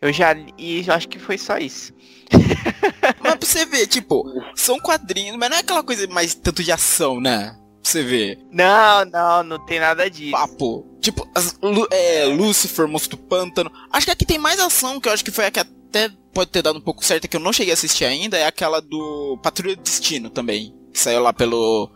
Eu 0.00 0.12
já 0.12 0.32
li, 0.32 0.54
e 0.56 0.90
acho 0.90 1.08
que 1.08 1.18
foi 1.18 1.36
só 1.36 1.58
isso. 1.58 1.92
mas 3.20 3.34
pra 3.34 3.46
você 3.46 3.66
ver, 3.66 3.86
tipo, 3.86 4.24
são 4.54 4.78
quadrinhos, 4.78 5.36
mas 5.36 5.50
não 5.50 5.56
é 5.56 5.60
aquela 5.60 5.82
coisa 5.82 6.06
mais 6.08 6.34
tanto 6.34 6.62
de 6.62 6.72
ação, 6.72 7.20
né? 7.20 7.54
Pra 7.82 7.92
você 7.92 8.02
ver. 8.02 8.38
Não, 8.50 9.04
não, 9.04 9.42
não 9.42 9.66
tem 9.66 9.80
nada 9.80 10.10
disso. 10.10 10.32
Papo. 10.32 10.98
Tipo, 11.00 11.28
as, 11.34 11.58
é, 11.90 12.24
Lucifer, 12.24 12.88
Monstro 12.88 13.16
do 13.16 13.22
Pântano. 13.24 13.70
Acho 13.92 14.06
que 14.06 14.12
aqui 14.12 14.24
tem 14.24 14.38
mais 14.38 14.58
ação, 14.58 14.98
que 14.98 15.08
eu 15.08 15.12
acho 15.12 15.24
que 15.24 15.30
foi 15.30 15.46
a 15.46 15.50
que 15.50 15.60
até 15.60 16.10
pode 16.36 16.50
ter 16.50 16.60
dado 16.60 16.78
um 16.78 16.82
pouco 16.82 17.02
certo, 17.02 17.26
que 17.26 17.34
eu 17.34 17.40
não 17.40 17.52
cheguei 17.52 17.72
a 17.72 17.74
assistir 17.74 18.04
ainda, 18.04 18.36
é 18.36 18.44
aquela 18.44 18.78
do 18.78 19.38
Patrulha 19.42 19.74
do 19.74 19.82
Destino 19.82 20.28
também. 20.28 20.76
Que 20.92 20.98
saiu 20.98 21.22
lá 21.22 21.32
pelo, 21.32 21.90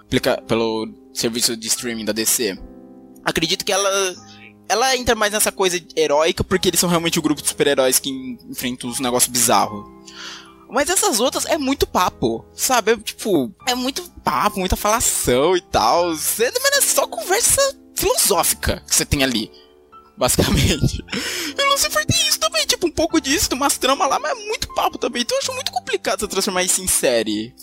pelo 0.48 0.88
serviço 1.12 1.54
de 1.54 1.66
streaming 1.68 2.06
da 2.06 2.12
DC. 2.12 2.58
Acredito 3.22 3.64
que 3.64 3.72
ela. 3.72 3.90
Ela 4.66 4.96
entra 4.96 5.16
mais 5.16 5.32
nessa 5.32 5.50
coisa 5.50 5.78
heróica, 5.96 6.44
porque 6.44 6.68
eles 6.68 6.78
são 6.78 6.88
realmente 6.88 7.18
o 7.18 7.22
grupo 7.22 7.42
de 7.42 7.48
super-heróis 7.48 7.98
que 7.98 8.08
enfrentam 8.48 8.88
os 8.88 9.00
negócios 9.00 9.30
bizarros. 9.30 9.84
Mas 10.70 10.88
essas 10.88 11.18
outras 11.18 11.44
é 11.44 11.58
muito 11.58 11.86
papo, 11.86 12.46
sabe? 12.54 12.92
É, 12.92 12.96
tipo, 12.96 13.52
é 13.66 13.74
muito 13.74 14.02
papo, 14.22 14.60
muita 14.60 14.76
falação 14.76 15.56
e 15.56 15.60
tal. 15.60 16.12
É, 16.12 16.76
é 16.76 16.80
só 16.80 17.06
conversa 17.06 17.60
filosófica 17.96 18.82
que 18.88 18.94
você 18.94 19.04
tem 19.04 19.24
ali 19.24 19.50
basicamente. 20.20 21.02
E 21.58 21.64
Lucifer 21.70 22.04
tem 22.04 22.28
isso 22.28 22.38
também, 22.38 22.66
tipo, 22.66 22.86
um 22.86 22.90
pouco 22.90 23.18
disso, 23.20 23.48
umas 23.54 23.78
tramas 23.78 24.08
lá, 24.08 24.18
mas 24.18 24.32
é 24.32 24.34
muito 24.46 24.72
papo 24.74 24.98
também. 24.98 25.22
Então 25.22 25.36
eu 25.36 25.40
acho 25.40 25.54
muito 25.54 25.72
complicado 25.72 26.20
você 26.20 26.28
transformar 26.28 26.62
isso 26.62 26.82
em 26.82 26.86
série. 26.86 27.54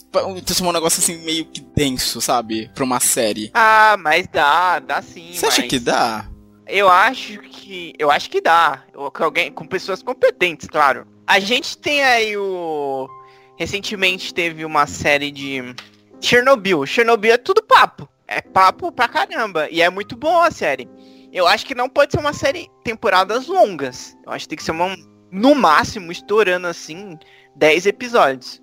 Transformar 0.44 0.72
um 0.72 0.74
negócio 0.74 1.00
assim 1.00 1.24
meio 1.24 1.46
que 1.46 1.62
denso, 1.62 2.20
sabe? 2.20 2.70
Pra 2.74 2.84
uma 2.84 3.00
série. 3.00 3.52
Ah, 3.54 3.96
mas 4.00 4.28
dá, 4.28 4.80
dá 4.80 5.02
sim. 5.04 5.34
Você 5.34 5.46
mas... 5.46 5.60
acha 5.60 5.68
que 5.68 5.80
dá? 5.80 6.28
Eu 6.66 6.90
acho 6.90 7.40
que. 7.42 7.94
Eu 7.98 8.10
acho 8.10 8.30
que 8.30 8.42
dá. 8.42 8.84
Com 8.94 9.24
alguém. 9.24 9.52
Com 9.52 9.68
pessoas 9.68 10.02
competentes, 10.02 10.68
claro. 10.68 11.08
A 11.28 11.40
gente 11.40 11.78
tem 11.78 12.04
aí 12.04 12.36
o. 12.36 13.08
Recentemente 13.56 14.34
teve 14.34 14.66
uma 14.66 14.88
série 14.88 15.32
de. 15.32 15.76
Chernobyl. 16.20 16.86
Chernobyl 16.88 17.34
é 17.34 17.38
tudo 17.38 17.62
papo. 17.62 18.10
É 18.28 18.42
papo 18.42 18.92
pra 18.92 19.08
caramba. 19.08 19.70
E 19.70 19.82
é 19.82 19.90
muito 19.90 20.18
bom 20.18 20.42
a 20.42 20.52
série. 20.52 20.90
Eu 21.38 21.48
acho 21.48 21.68
que 21.68 21.76
não 21.76 21.88
pode 21.88 22.14
ser 22.14 22.20
uma 22.20 22.34
série 22.34 22.68
temporadas 22.84 23.46
longas. 23.46 24.18
Eu 24.26 24.32
acho 24.32 24.46
que 24.46 24.50
tem 24.50 24.58
que 24.58 24.64
ser 24.64 24.72
uma, 24.72 24.98
no 25.32 25.54
máximo, 25.54 26.12
estourando 26.12 26.66
assim, 26.66 27.16
10 27.56 27.86
episódios. 27.86 28.60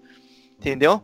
Entendeu? 0.58 1.00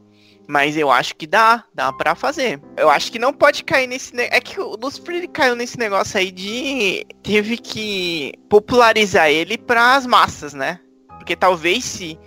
Mas 0.48 0.76
eu 0.76 0.90
acho 0.90 1.14
que 1.14 1.28
dá, 1.28 1.64
dá 1.72 1.92
para 1.92 2.16
fazer. 2.16 2.60
Eu 2.76 2.90
acho 2.90 3.12
que 3.12 3.20
não 3.20 3.32
pode 3.32 3.62
cair 3.62 3.86
nesse. 3.86 4.12
É 4.20 4.40
que 4.40 4.60
o 4.60 4.74
Lucifer 4.74 5.28
caiu 5.30 5.54
nesse 5.54 5.78
negócio 5.78 6.18
aí 6.18 6.32
de. 6.32 7.06
Teve 7.22 7.56
que 7.56 8.32
popularizar 8.48 9.30
ele 9.30 9.56
para 9.56 9.94
as 9.94 10.04
massas, 10.06 10.52
né? 10.52 10.80
Porque 11.18 11.36
talvez 11.36 11.84
se 11.84 12.18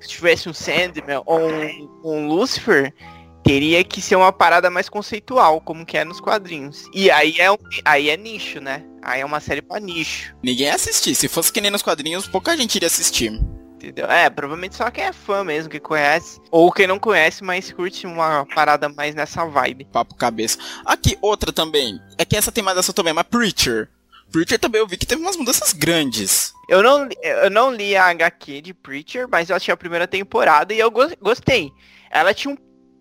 tivesse 0.00 0.48
um 0.48 0.52
Sandman 0.52 1.22
ou 1.24 1.38
um, 1.38 2.00
um 2.02 2.26
Lucifer, 2.26 2.92
teria 3.44 3.84
que 3.84 4.02
ser 4.02 4.16
uma 4.16 4.32
parada 4.32 4.68
mais 4.70 4.88
conceitual, 4.88 5.60
como 5.60 5.86
que 5.86 5.96
é 5.96 6.04
nos 6.04 6.20
quadrinhos. 6.20 6.84
E 6.92 7.12
aí 7.12 7.36
é, 7.38 7.46
aí 7.84 8.10
é 8.10 8.16
nicho, 8.16 8.60
né? 8.60 8.84
Aí 9.02 9.20
é 9.20 9.24
uma 9.24 9.40
série 9.40 9.62
pra 9.62 9.80
nicho. 9.80 10.34
Ninguém 10.42 10.66
ia 10.66 10.74
assistir. 10.74 11.14
Se 11.14 11.28
fosse 11.28 11.52
que 11.52 11.60
nem 11.60 11.70
nos 11.70 11.82
quadrinhos, 11.82 12.26
pouca 12.26 12.56
gente 12.56 12.76
iria 12.76 12.86
assistir. 12.86 13.32
Entendeu? 13.74 14.06
É, 14.06 14.28
provavelmente 14.28 14.74
só 14.74 14.90
quem 14.90 15.04
é 15.04 15.12
fã 15.12 15.44
mesmo, 15.44 15.70
que 15.70 15.78
conhece. 15.78 16.40
Ou 16.50 16.72
quem 16.72 16.86
não 16.86 16.98
conhece, 16.98 17.44
mas 17.44 17.72
curte 17.72 18.06
uma 18.06 18.44
parada 18.54 18.88
mais 18.88 19.14
nessa 19.14 19.44
vibe. 19.44 19.84
Papo 19.84 20.16
cabeça. 20.16 20.58
Aqui, 20.84 21.16
outra 21.22 21.52
também. 21.52 22.00
É 22.18 22.24
que 22.24 22.36
essa 22.36 22.50
tem 22.50 22.62
mais 22.62 22.76
essa 22.76 22.92
também, 22.92 23.12
mas 23.12 23.24
Preacher. 23.24 23.88
Preacher 24.32 24.58
também 24.58 24.80
eu 24.80 24.86
vi 24.86 24.96
que 24.96 25.06
teve 25.06 25.22
umas 25.22 25.36
mudanças 25.36 25.72
grandes. 25.72 26.52
Eu 26.68 26.82
não, 26.82 27.08
eu 27.22 27.50
não 27.50 27.72
li 27.72 27.96
a 27.96 28.06
HQ 28.06 28.60
de 28.60 28.74
Preacher, 28.74 29.26
mas 29.30 29.48
eu 29.48 29.56
achei 29.56 29.72
a 29.72 29.76
primeira 29.76 30.06
temporada 30.06 30.74
e 30.74 30.78
eu 30.78 30.90
gostei. 30.90 31.70
Ela 32.10 32.34
tinha 32.34 32.52
um 32.52 32.56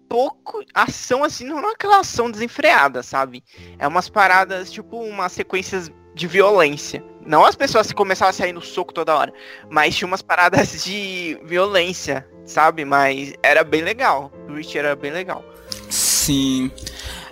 pouco 0.07 0.63
ação 0.73 1.23
assim, 1.23 1.45
não 1.45 1.59
é 1.69 1.71
aquela 1.73 1.99
ação 1.99 2.31
desenfreada, 2.31 3.03
sabe? 3.03 3.43
É 3.77 3.87
umas 3.87 4.09
paradas, 4.09 4.71
tipo, 4.71 4.99
umas 4.99 5.31
sequências 5.31 5.91
de 6.15 6.27
violência. 6.27 7.03
Não 7.25 7.43
as 7.45 7.55
pessoas 7.55 7.91
começavam 7.91 8.29
a 8.29 8.33
sair 8.33 8.53
no 8.53 8.61
soco 8.61 8.93
toda 8.93 9.15
hora, 9.15 9.33
mas 9.69 9.95
tinha 9.95 10.07
umas 10.07 10.21
paradas 10.21 10.83
de 10.83 11.37
violência, 11.43 12.27
sabe? 12.45 12.85
Mas 12.85 13.33
era 13.43 13.63
bem 13.63 13.81
legal. 13.81 14.31
O 14.47 14.53
Rich 14.53 14.77
era 14.77 14.95
bem 14.95 15.11
legal. 15.11 15.43
Sim. 15.89 16.71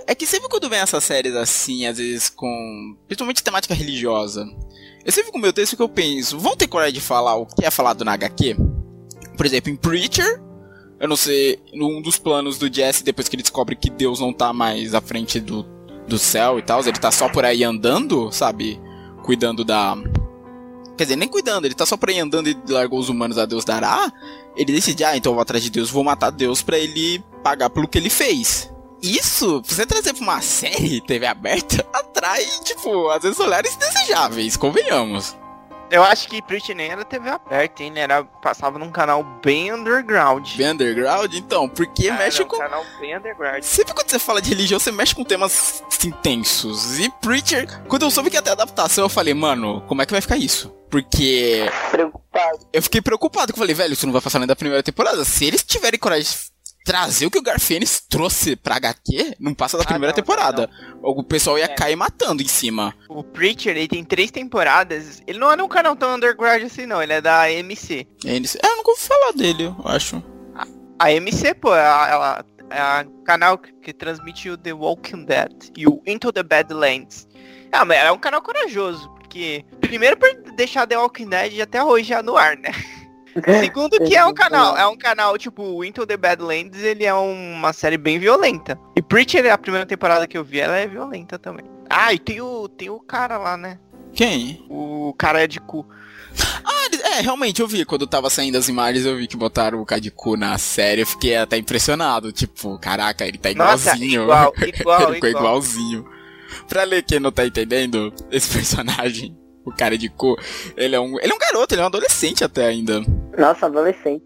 É 0.08 0.14
que 0.14 0.28
sempre 0.28 0.50
quando 0.50 0.70
vem 0.70 0.80
essas 0.80 1.04
séries 1.04 1.36
assim, 1.36 1.88
às 1.88 1.98
vezes 1.98 2.30
com. 2.30 2.96
Principalmente 3.08 3.44
temática 3.44 3.74
religiosa. 3.74 4.46
Eu 5.04 5.12
sempre 5.12 5.32
com 5.32 5.38
o 5.38 5.42
meu 5.42 5.54
texto 5.54 5.76
que 5.76 5.82
eu 5.82 5.90
penso, 5.90 6.40
vão 6.40 6.56
ter 6.56 6.68
coragem 6.68 6.94
de 6.94 7.02
falar 7.02 7.36
o 7.36 7.46
que 7.46 7.66
é 7.66 7.72
falado 7.72 8.04
na 8.04 8.14
HQ? 8.14 8.56
Por 9.38 9.46
exemplo, 9.46 9.72
em 9.72 9.76
Preacher, 9.76 10.42
eu 11.00 11.08
não 11.08 11.16
sei, 11.16 11.60
um 11.74 12.02
dos 12.02 12.18
planos 12.18 12.58
do 12.58 12.74
Jesse, 12.74 13.04
depois 13.04 13.28
que 13.28 13.36
ele 13.36 13.44
descobre 13.44 13.76
que 13.76 13.90
Deus 13.90 14.20
não 14.20 14.32
tá 14.32 14.54
mais 14.54 14.94
à 14.94 15.02
frente 15.02 15.40
do, 15.40 15.64
do 16.08 16.18
céu 16.18 16.58
e 16.58 16.62
tal, 16.62 16.82
ele 16.82 16.94
tá 16.94 17.12
só 17.12 17.28
por 17.28 17.44
aí 17.44 17.64
andando, 17.64 18.32
sabe? 18.32 18.80
Cuidando 19.24 19.66
da. 19.66 19.96
Quer 20.98 21.04
dizer, 21.04 21.16
nem 21.18 21.28
cuidando, 21.28 21.66
ele 21.66 21.76
tá 21.76 21.86
só 21.86 21.98
por 21.98 22.10
aí 22.10 22.20
andando 22.20 22.48
e 22.48 22.58
largou 22.70 23.00
os 23.00 23.10
humanos 23.10 23.38
a 23.38 23.46
Deus 23.46 23.66
dará. 23.66 24.12
Ele 24.56 24.72
decide, 24.72 25.04
ah, 25.04 25.18
então 25.18 25.32
eu 25.32 25.36
vou 25.36 25.42
atrás 25.42 25.62
de 25.62 25.70
Deus, 25.70 25.90
vou 25.90 26.04
matar 26.04 26.30
Deus 26.30 26.62
para 26.62 26.78
ele 26.78 27.22
pagar 27.44 27.70
pelo 27.70 27.88
que 27.88 27.98
ele 27.98 28.10
fez. 28.10 28.72
Isso, 29.02 29.62
você 29.62 29.86
trazer 29.86 30.14
pra 30.14 30.24
uma 30.24 30.40
série 30.42 31.02
TV 31.02 31.26
aberta, 31.26 31.86
atrai, 31.94 32.46
tipo, 32.64 33.10
às 33.10 33.24
vezes 33.24 33.40
olhares 33.40 33.76
desejáveis, 33.76 34.56
convenhamos. 34.56 35.36
Eu 35.96 36.04
acho 36.04 36.28
que 36.28 36.42
Preach 36.42 36.74
nem 36.74 36.90
era 36.90 37.06
TV 37.06 37.30
aberta, 37.30 37.82
hein? 37.82 37.94
Era, 37.96 38.22
passava 38.26 38.78
num 38.78 38.92
canal 38.92 39.24
bem 39.42 39.72
underground. 39.72 40.46
Bem 40.58 40.72
underground? 40.72 41.34
Então, 41.34 41.70
porque 41.70 42.10
ah, 42.10 42.18
mexe 42.18 42.44
com. 42.44 42.58
Um 42.58 42.60
canal 42.60 42.84
bem 43.00 43.16
underground. 43.16 43.64
Sempre 43.64 43.94
quando 43.94 44.10
você 44.10 44.20
fala 44.20 44.42
de 44.42 44.50
religião, 44.50 44.78
você 44.78 44.92
mexe 44.92 45.16
com 45.16 45.24
temas 45.24 45.82
intensos. 46.06 47.00
E 47.00 47.10
Preacher, 47.22 47.82
quando 47.88 48.02
eu 48.02 48.12
soube 48.12 48.30
que 48.30 48.36
ia 48.36 48.42
ter 48.42 48.50
adaptação, 48.50 49.06
eu 49.06 49.10
falei, 49.10 49.34
mano, 49.34 49.86
como 49.88 50.02
é 50.02 50.06
que 50.06 50.12
vai 50.12 50.20
ficar 50.20 50.36
isso? 50.36 50.70
Porque. 50.90 51.66
Preocupado. 51.92 52.68
Eu 52.74 52.84
fiquei 52.84 53.02
preocupado, 53.02 53.54
que 53.54 53.58
eu 53.58 53.62
falei, 53.62 53.74
velho, 53.74 53.94
isso 53.94 54.06
não 54.06 54.12
vai 54.12 54.22
passar 54.22 54.40
nem 54.40 54.48
da 54.50 54.56
primeira 54.56 54.84
temporada. 54.84 55.24
Se 55.24 55.46
eles 55.46 55.64
tiverem 55.64 55.98
coragem 55.98 56.28
trazer 56.86 57.26
o 57.26 57.32
que 57.32 57.40
o 57.40 57.42
Garfienes 57.42 58.00
trouxe 58.08 58.56
pra 58.56 58.76
HQ, 58.76 59.38
não 59.40 59.56
passa 59.56 59.76
da 59.76 59.84
ah, 59.84 59.88
primeira 59.88 60.12
não, 60.12 60.16
temporada. 60.16 60.70
Não. 61.02 61.10
O 61.10 61.24
pessoal 61.24 61.58
ia 61.58 61.66
é. 61.66 61.68
cair 61.68 61.96
matando 61.96 62.44
em 62.44 62.48
cima. 62.48 62.94
O 63.10 63.24
Preacher, 63.24 63.76
ele 63.76 63.88
tem 63.88 64.06
três 64.06 64.30
temporadas. 64.30 65.22
Ele 65.26 65.40
não 65.40 65.52
é 65.52 65.62
um 65.62 65.68
canal 65.68 65.96
tão 65.96 66.16
underground 66.16 66.62
assim, 66.64 66.86
não. 66.86 67.02
Ele 67.02 67.14
é 67.14 67.22
da 67.22 67.52
MC. 67.52 68.08
É, 68.24 68.38
eu 68.38 68.78
nunca 68.78 68.92
ouvi 68.92 69.02
falar 69.02 69.32
dele, 69.32 69.64
eu 69.64 69.76
acho. 69.84 70.24
A, 70.54 70.68
a 71.00 71.12
MC, 71.12 71.56
pô, 71.56 71.76
ela, 71.76 72.46
ela 72.70 73.02
é 73.02 73.08
o 73.08 73.24
canal 73.24 73.58
que, 73.58 73.74
que, 73.74 73.92
transmite 73.92 74.52
o 74.52 74.58
The 74.58 74.74
Walking 74.74 75.26
Dead 75.26 75.72
e 75.76 75.88
o 75.88 76.02
Into 76.06 76.32
the 76.32 76.44
Badlands. 76.44 77.28
Ah, 77.72 77.84
mas 77.84 77.98
é 77.98 78.12
um 78.12 78.20
canal 78.20 78.44
corajoso, 78.44 79.10
porque 79.16 79.66
primeiro 79.82 80.18
por 80.18 80.30
deixar 80.56 80.86
The 80.86 80.98
Walking 80.98 81.30
Dead 81.30 81.60
até 81.60 81.84
hoje 81.84 82.10
já 82.10 82.22
no 82.22 82.38
ar, 82.38 82.56
né? 82.58 82.70
Segundo 83.44 84.00
que 84.00 84.16
é 84.16 84.26
um 84.26 84.34
canal, 84.34 84.78
é 84.78 84.88
um 84.88 84.96
canal 84.96 85.38
tipo 85.38 85.84
Into 85.84 86.08
the 86.08 86.16
Badlands, 86.16 86.82
ele 86.82 87.04
é 87.04 87.14
uma 87.14 87.74
série 87.74 87.98
bem 87.98 88.18
violenta. 88.18 88.80
E 88.96 89.02
Preacher, 89.02 89.52
a 89.52 89.58
primeira 89.58 89.86
temporada 89.86 90.26
que 90.26 90.38
eu 90.38 90.44
vi, 90.44 90.62
ela 90.62 90.78
é 90.78 90.88
violenta 90.88 91.38
também. 91.38 91.66
Ah, 91.90 92.14
e 92.14 92.20
tem 92.20 92.40
o, 92.40 92.70
tem 92.70 92.90
o 92.90 93.00
cara 93.00 93.38
lá, 93.38 93.58
né? 93.58 93.78
Quem? 94.14 94.66
O 94.70 95.14
cara 95.18 95.44
é 95.44 95.48
de 95.48 95.60
cu. 95.60 95.86
Ah, 96.64 97.18
é, 97.18 97.22
realmente, 97.22 97.62
eu 97.62 97.68
vi. 97.68 97.84
Quando 97.84 98.08
tava 98.08 98.30
saindo 98.30 98.58
as 98.58 98.70
imagens, 98.70 99.06
eu 99.06 99.18
vi 99.18 99.28
que 99.28 99.36
botaram 99.36 99.82
o 99.82 99.86
cara 99.86 100.00
de 100.00 100.12
cu 100.12 100.38
na 100.38 100.58
série. 100.58 101.02
Eu 101.02 101.08
fiquei 101.08 101.36
até 101.36 101.58
impressionado. 101.58 102.32
Tipo, 102.32 102.80
caraca, 102.80 103.26
ele 103.26 103.38
tá 103.38 103.52
igualzinho. 103.52 104.26
Nossa, 104.26 104.54
igual, 104.54 104.54
igual, 104.80 105.02
ele 105.02 105.14
ficou 105.16 105.30
igual. 105.30 105.44
igualzinho. 105.44 106.06
Pra 106.68 106.84
ler 106.84 107.04
quem 107.04 107.20
não 107.20 107.32
tá 107.32 107.46
entendendo, 107.46 108.14
esse 108.32 108.52
personagem 108.56 109.36
o 109.66 109.72
cara 109.76 109.98
de 109.98 110.10
cor. 110.10 110.40
Ele 110.78 110.96
é 110.96 111.00
um. 111.00 111.20
Ele 111.20 111.32
é 111.32 111.36
um 111.36 111.40
garoto, 111.40 111.74
ele 111.74 111.82
é 111.82 111.84
um 111.84 111.88
adolescente 111.88 112.44
até 112.44 112.68
ainda. 112.68 113.02
Nossa, 113.38 113.66
adolescente. 113.66 114.24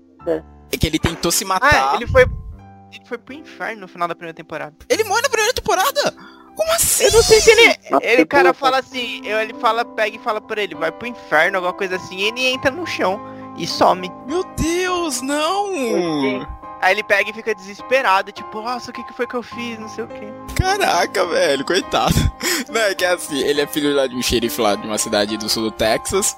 É 0.71 0.77
que 0.77 0.85
ele 0.85 0.99
tentou 0.99 1.31
se 1.31 1.45
matar. 1.45 1.93
Ah, 1.93 1.95
ele 1.95 2.05
foi. 2.05 2.23
Ele 2.23 3.05
foi 3.05 3.17
pro 3.17 3.33
inferno 3.33 3.81
no 3.81 3.87
final 3.87 4.07
da 4.07 4.15
primeira 4.15 4.35
temporada. 4.35 4.75
Ele 4.89 5.03
morre 5.03 5.21
na 5.21 5.29
primeira 5.29 5.53
temporada? 5.53 6.13
Como 6.55 6.71
assim? 6.73 7.05
Eu 7.05 7.11
não 7.13 7.21
sei 7.21 7.39
se 7.39 7.51
ele. 7.51 7.75
ele, 8.01 8.21
o 8.23 8.27
cara 8.27 8.53
fala 8.53 8.79
assim, 8.79 9.25
ele 9.25 9.53
fala, 9.53 9.85
pega 9.85 10.17
e 10.17 10.19
fala 10.19 10.41
pra 10.41 10.61
ele, 10.61 10.75
vai 10.75 10.91
pro 10.91 11.07
inferno, 11.07 11.57
alguma 11.57 11.73
coisa 11.73 11.95
assim, 11.95 12.17
e 12.17 12.23
ele 12.23 12.41
entra 12.47 12.71
no 12.71 12.85
chão 12.85 13.21
e 13.57 13.65
some. 13.65 14.11
Meu 14.27 14.43
Deus, 14.55 15.21
não! 15.21 16.58
Aí 16.81 16.93
ele 16.93 17.03
pega 17.03 17.29
e 17.29 17.33
fica 17.33 17.53
desesperado, 17.53 18.31
tipo, 18.31 18.61
nossa, 18.61 18.91
o 18.91 18.93
que, 18.93 19.03
que 19.03 19.13
foi 19.13 19.27
que 19.27 19.35
eu 19.35 19.43
fiz? 19.43 19.77
Não 19.77 19.89
sei 19.89 20.03
o 20.05 20.07
que. 20.07 20.53
Caraca, 20.55 21.25
velho, 21.25 21.65
coitado. 21.65 22.15
Não, 22.69 22.81
é 22.81 22.95
que 22.95 23.03
é 23.03 23.09
assim, 23.09 23.39
ele 23.39 23.61
é 23.61 23.67
filho 23.67 23.93
lá 23.93 24.07
de 24.07 24.15
um 24.15 24.21
xerife 24.21 24.61
lá 24.61 24.75
de 24.75 24.87
uma 24.87 24.97
cidade 24.97 25.37
do 25.37 25.49
sul 25.49 25.63
do 25.63 25.71
Texas. 25.71 26.37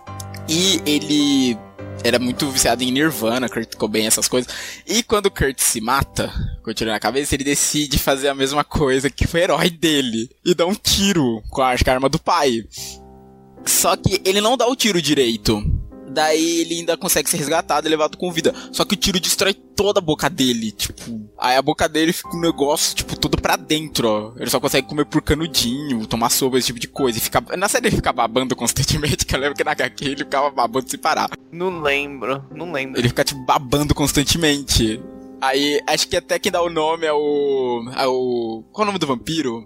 E 0.49 0.81
ele 0.85 1.57
era 2.03 2.17
muito 2.17 2.49
viciado 2.49 2.83
em 2.83 2.91
Nirvana, 2.91 3.47
Kurt 3.47 3.75
Cobain, 3.75 4.05
essas 4.05 4.27
coisas. 4.27 4.51
E 4.87 5.03
quando 5.03 5.27
o 5.27 5.31
Kurt 5.31 5.59
se 5.59 5.79
mata, 5.79 6.31
com 6.63 6.71
o 6.71 6.73
tiro 6.73 6.89
na 6.89 6.99
cabeça, 6.99 7.35
ele 7.35 7.43
decide 7.43 7.99
fazer 7.99 8.29
a 8.29 8.35
mesma 8.35 8.63
coisa 8.63 9.09
que 9.09 9.25
o 9.25 9.37
herói 9.37 9.69
dele. 9.69 10.29
E 10.43 10.53
dá 10.53 10.65
um 10.65 10.73
tiro 10.73 11.41
com 11.49 11.61
que 11.75 11.89
a 11.89 11.93
arma 11.93 12.09
do 12.09 12.19
pai. 12.19 12.63
Só 13.65 13.95
que 13.95 14.21
ele 14.25 14.41
não 14.41 14.57
dá 14.57 14.67
o 14.67 14.75
tiro 14.75 15.01
direito. 15.01 15.63
Daí 16.13 16.61
ele 16.61 16.79
ainda 16.79 16.97
consegue 16.97 17.29
ser 17.29 17.37
resgatado 17.37 17.87
e 17.87 17.89
levado 17.89 18.17
com 18.17 18.31
vida. 18.31 18.53
Só 18.71 18.83
que 18.83 18.93
o 18.95 18.97
tiro 18.97 19.19
destrói 19.19 19.53
toda 19.53 19.99
a 19.99 20.01
boca 20.01 20.29
dele, 20.29 20.71
tipo. 20.71 21.29
Aí 21.39 21.55
a 21.55 21.61
boca 21.61 21.87
dele 21.87 22.11
fica 22.11 22.35
um 22.35 22.41
negócio, 22.41 22.95
tipo, 22.95 23.17
todo 23.17 23.41
pra 23.41 23.55
dentro, 23.55 24.07
ó. 24.07 24.33
Ele 24.37 24.49
só 24.49 24.59
consegue 24.59 24.87
comer 24.87 25.05
por 25.05 25.21
canudinho, 25.21 26.05
tomar 26.05 26.29
sopa, 26.29 26.57
esse 26.57 26.67
tipo 26.67 26.79
de 26.79 26.87
coisa. 26.87 27.17
E 27.17 27.21
fica. 27.21 27.41
Na 27.57 27.69
série 27.69 27.87
ele 27.87 27.95
fica 27.95 28.11
babando 28.11 28.55
constantemente, 28.55 29.23
que 29.25 29.35
eu 29.35 29.39
lembro 29.39 29.55
que 29.55 29.63
na 29.63 29.71
HQ 29.71 30.05
ele 30.05 30.17
ficava 30.17 30.49
babando 30.49 30.89
sem 30.89 30.99
parar. 30.99 31.29
Não 31.51 31.81
lembro, 31.81 32.43
não 32.53 32.71
lembro. 32.71 32.99
Ele 32.99 33.07
fica, 33.07 33.23
tipo, 33.23 33.43
babando 33.45 33.95
constantemente. 33.95 35.01
Aí, 35.41 35.81
acho 35.87 36.07
que 36.07 36.17
até 36.17 36.37
quem 36.37 36.51
dá 36.51 36.61
o 36.61 36.69
nome 36.69 37.05
é 37.05 37.13
o. 37.13 37.89
É 37.95 38.05
o. 38.05 38.63
Qual 38.71 38.83
é 38.83 38.85
o 38.85 38.87
nome 38.87 38.99
do 38.99 39.07
vampiro? 39.07 39.65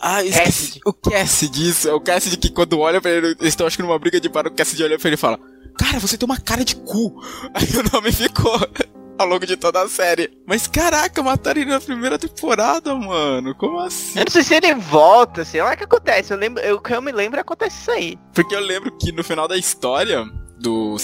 Ah, 0.00 0.22
esqueci. 0.22 0.78
Cassidy. 0.78 0.80
O 0.84 0.92
Cassidy, 0.92 1.68
isso. 1.68 1.88
É 1.88 1.94
o 1.94 2.00
Cassidy 2.00 2.36
que 2.36 2.50
quando 2.50 2.78
olha 2.78 3.00
pra 3.00 3.10
ele, 3.10 3.28
eles 3.28 3.48
estão 3.48 3.66
acho 3.66 3.76
que 3.76 3.82
numa 3.82 3.98
briga 3.98 4.20
de 4.20 4.28
para, 4.28 4.48
o 4.48 4.52
Cassidy 4.52 4.84
olha 4.84 4.98
pra 4.98 5.08
ele 5.08 5.14
e 5.14 5.18
fala: 5.18 5.40
Cara, 5.78 5.98
você 5.98 6.16
tem 6.16 6.26
uma 6.26 6.38
cara 6.38 6.64
de 6.64 6.76
cu. 6.76 7.22
Aí 7.54 7.68
o 7.78 7.92
nome 7.92 8.12
ficou. 8.12 8.58
ao 9.18 9.26
longo 9.26 9.46
de 9.46 9.56
toda 9.56 9.82
a 9.82 9.88
série. 9.88 10.30
Mas 10.46 10.66
caraca, 10.66 11.22
mataram 11.22 11.60
ele 11.60 11.70
na 11.70 11.80
primeira 11.80 12.18
temporada, 12.18 12.94
mano. 12.94 13.54
Como 13.54 13.78
assim? 13.80 14.18
Eu 14.18 14.24
não 14.24 14.32
sei 14.32 14.42
se 14.42 14.54
ele 14.54 14.74
volta, 14.74 15.44
sei 15.44 15.62
lá 15.62 15.72
o 15.72 15.76
que 15.76 15.84
acontece. 15.84 16.32
Eu 16.32 16.38
lembro, 16.38 16.62
eu, 16.62 16.80
eu 16.88 17.02
me 17.02 17.12
lembro 17.12 17.40
acontece 17.40 17.80
isso 17.80 17.90
aí. 17.90 18.18
Porque 18.34 18.54
eu 18.54 18.60
lembro 18.60 18.96
que 18.96 19.12
no 19.12 19.24
final 19.24 19.48
da 19.48 19.56
história 19.56 20.24
do 20.58 20.96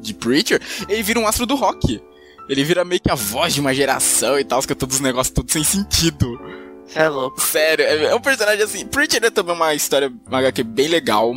de 0.00 0.14
Preacher, 0.14 0.60
ele 0.88 1.02
vira 1.02 1.20
um 1.20 1.26
astro 1.26 1.46
do 1.46 1.54
rock. 1.54 2.02
Ele 2.48 2.64
vira 2.64 2.84
meio 2.84 3.00
que 3.00 3.10
a 3.10 3.14
voz 3.14 3.54
de 3.54 3.60
uma 3.60 3.72
geração 3.72 4.38
e 4.38 4.44
tal, 4.44 4.60
que 4.62 4.72
é 4.72 4.74
todos 4.74 4.96
os 4.96 5.02
negócios 5.02 5.32
todos 5.32 5.52
sem 5.52 5.62
sentido. 5.62 6.40
Você 6.84 6.98
é 6.98 7.08
louco. 7.08 7.40
Sério, 7.40 7.84
é, 7.84 8.04
é 8.06 8.14
um 8.14 8.20
personagem 8.20 8.64
assim. 8.64 8.84
Preacher 8.84 9.24
é 9.24 9.30
também 9.30 9.54
uma 9.54 9.72
história, 9.74 10.12
uma 10.26 10.38
HQ 10.38 10.64
bem 10.64 10.88
legal. 10.88 11.32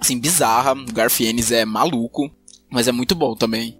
Assim, 0.00 0.18
bizarra. 0.18 0.72
O 0.72 0.92
Garfienes 0.92 1.52
é 1.52 1.64
maluco. 1.64 2.30
Mas 2.70 2.88
é 2.88 2.92
muito 2.92 3.14
bom 3.14 3.34
também. 3.34 3.79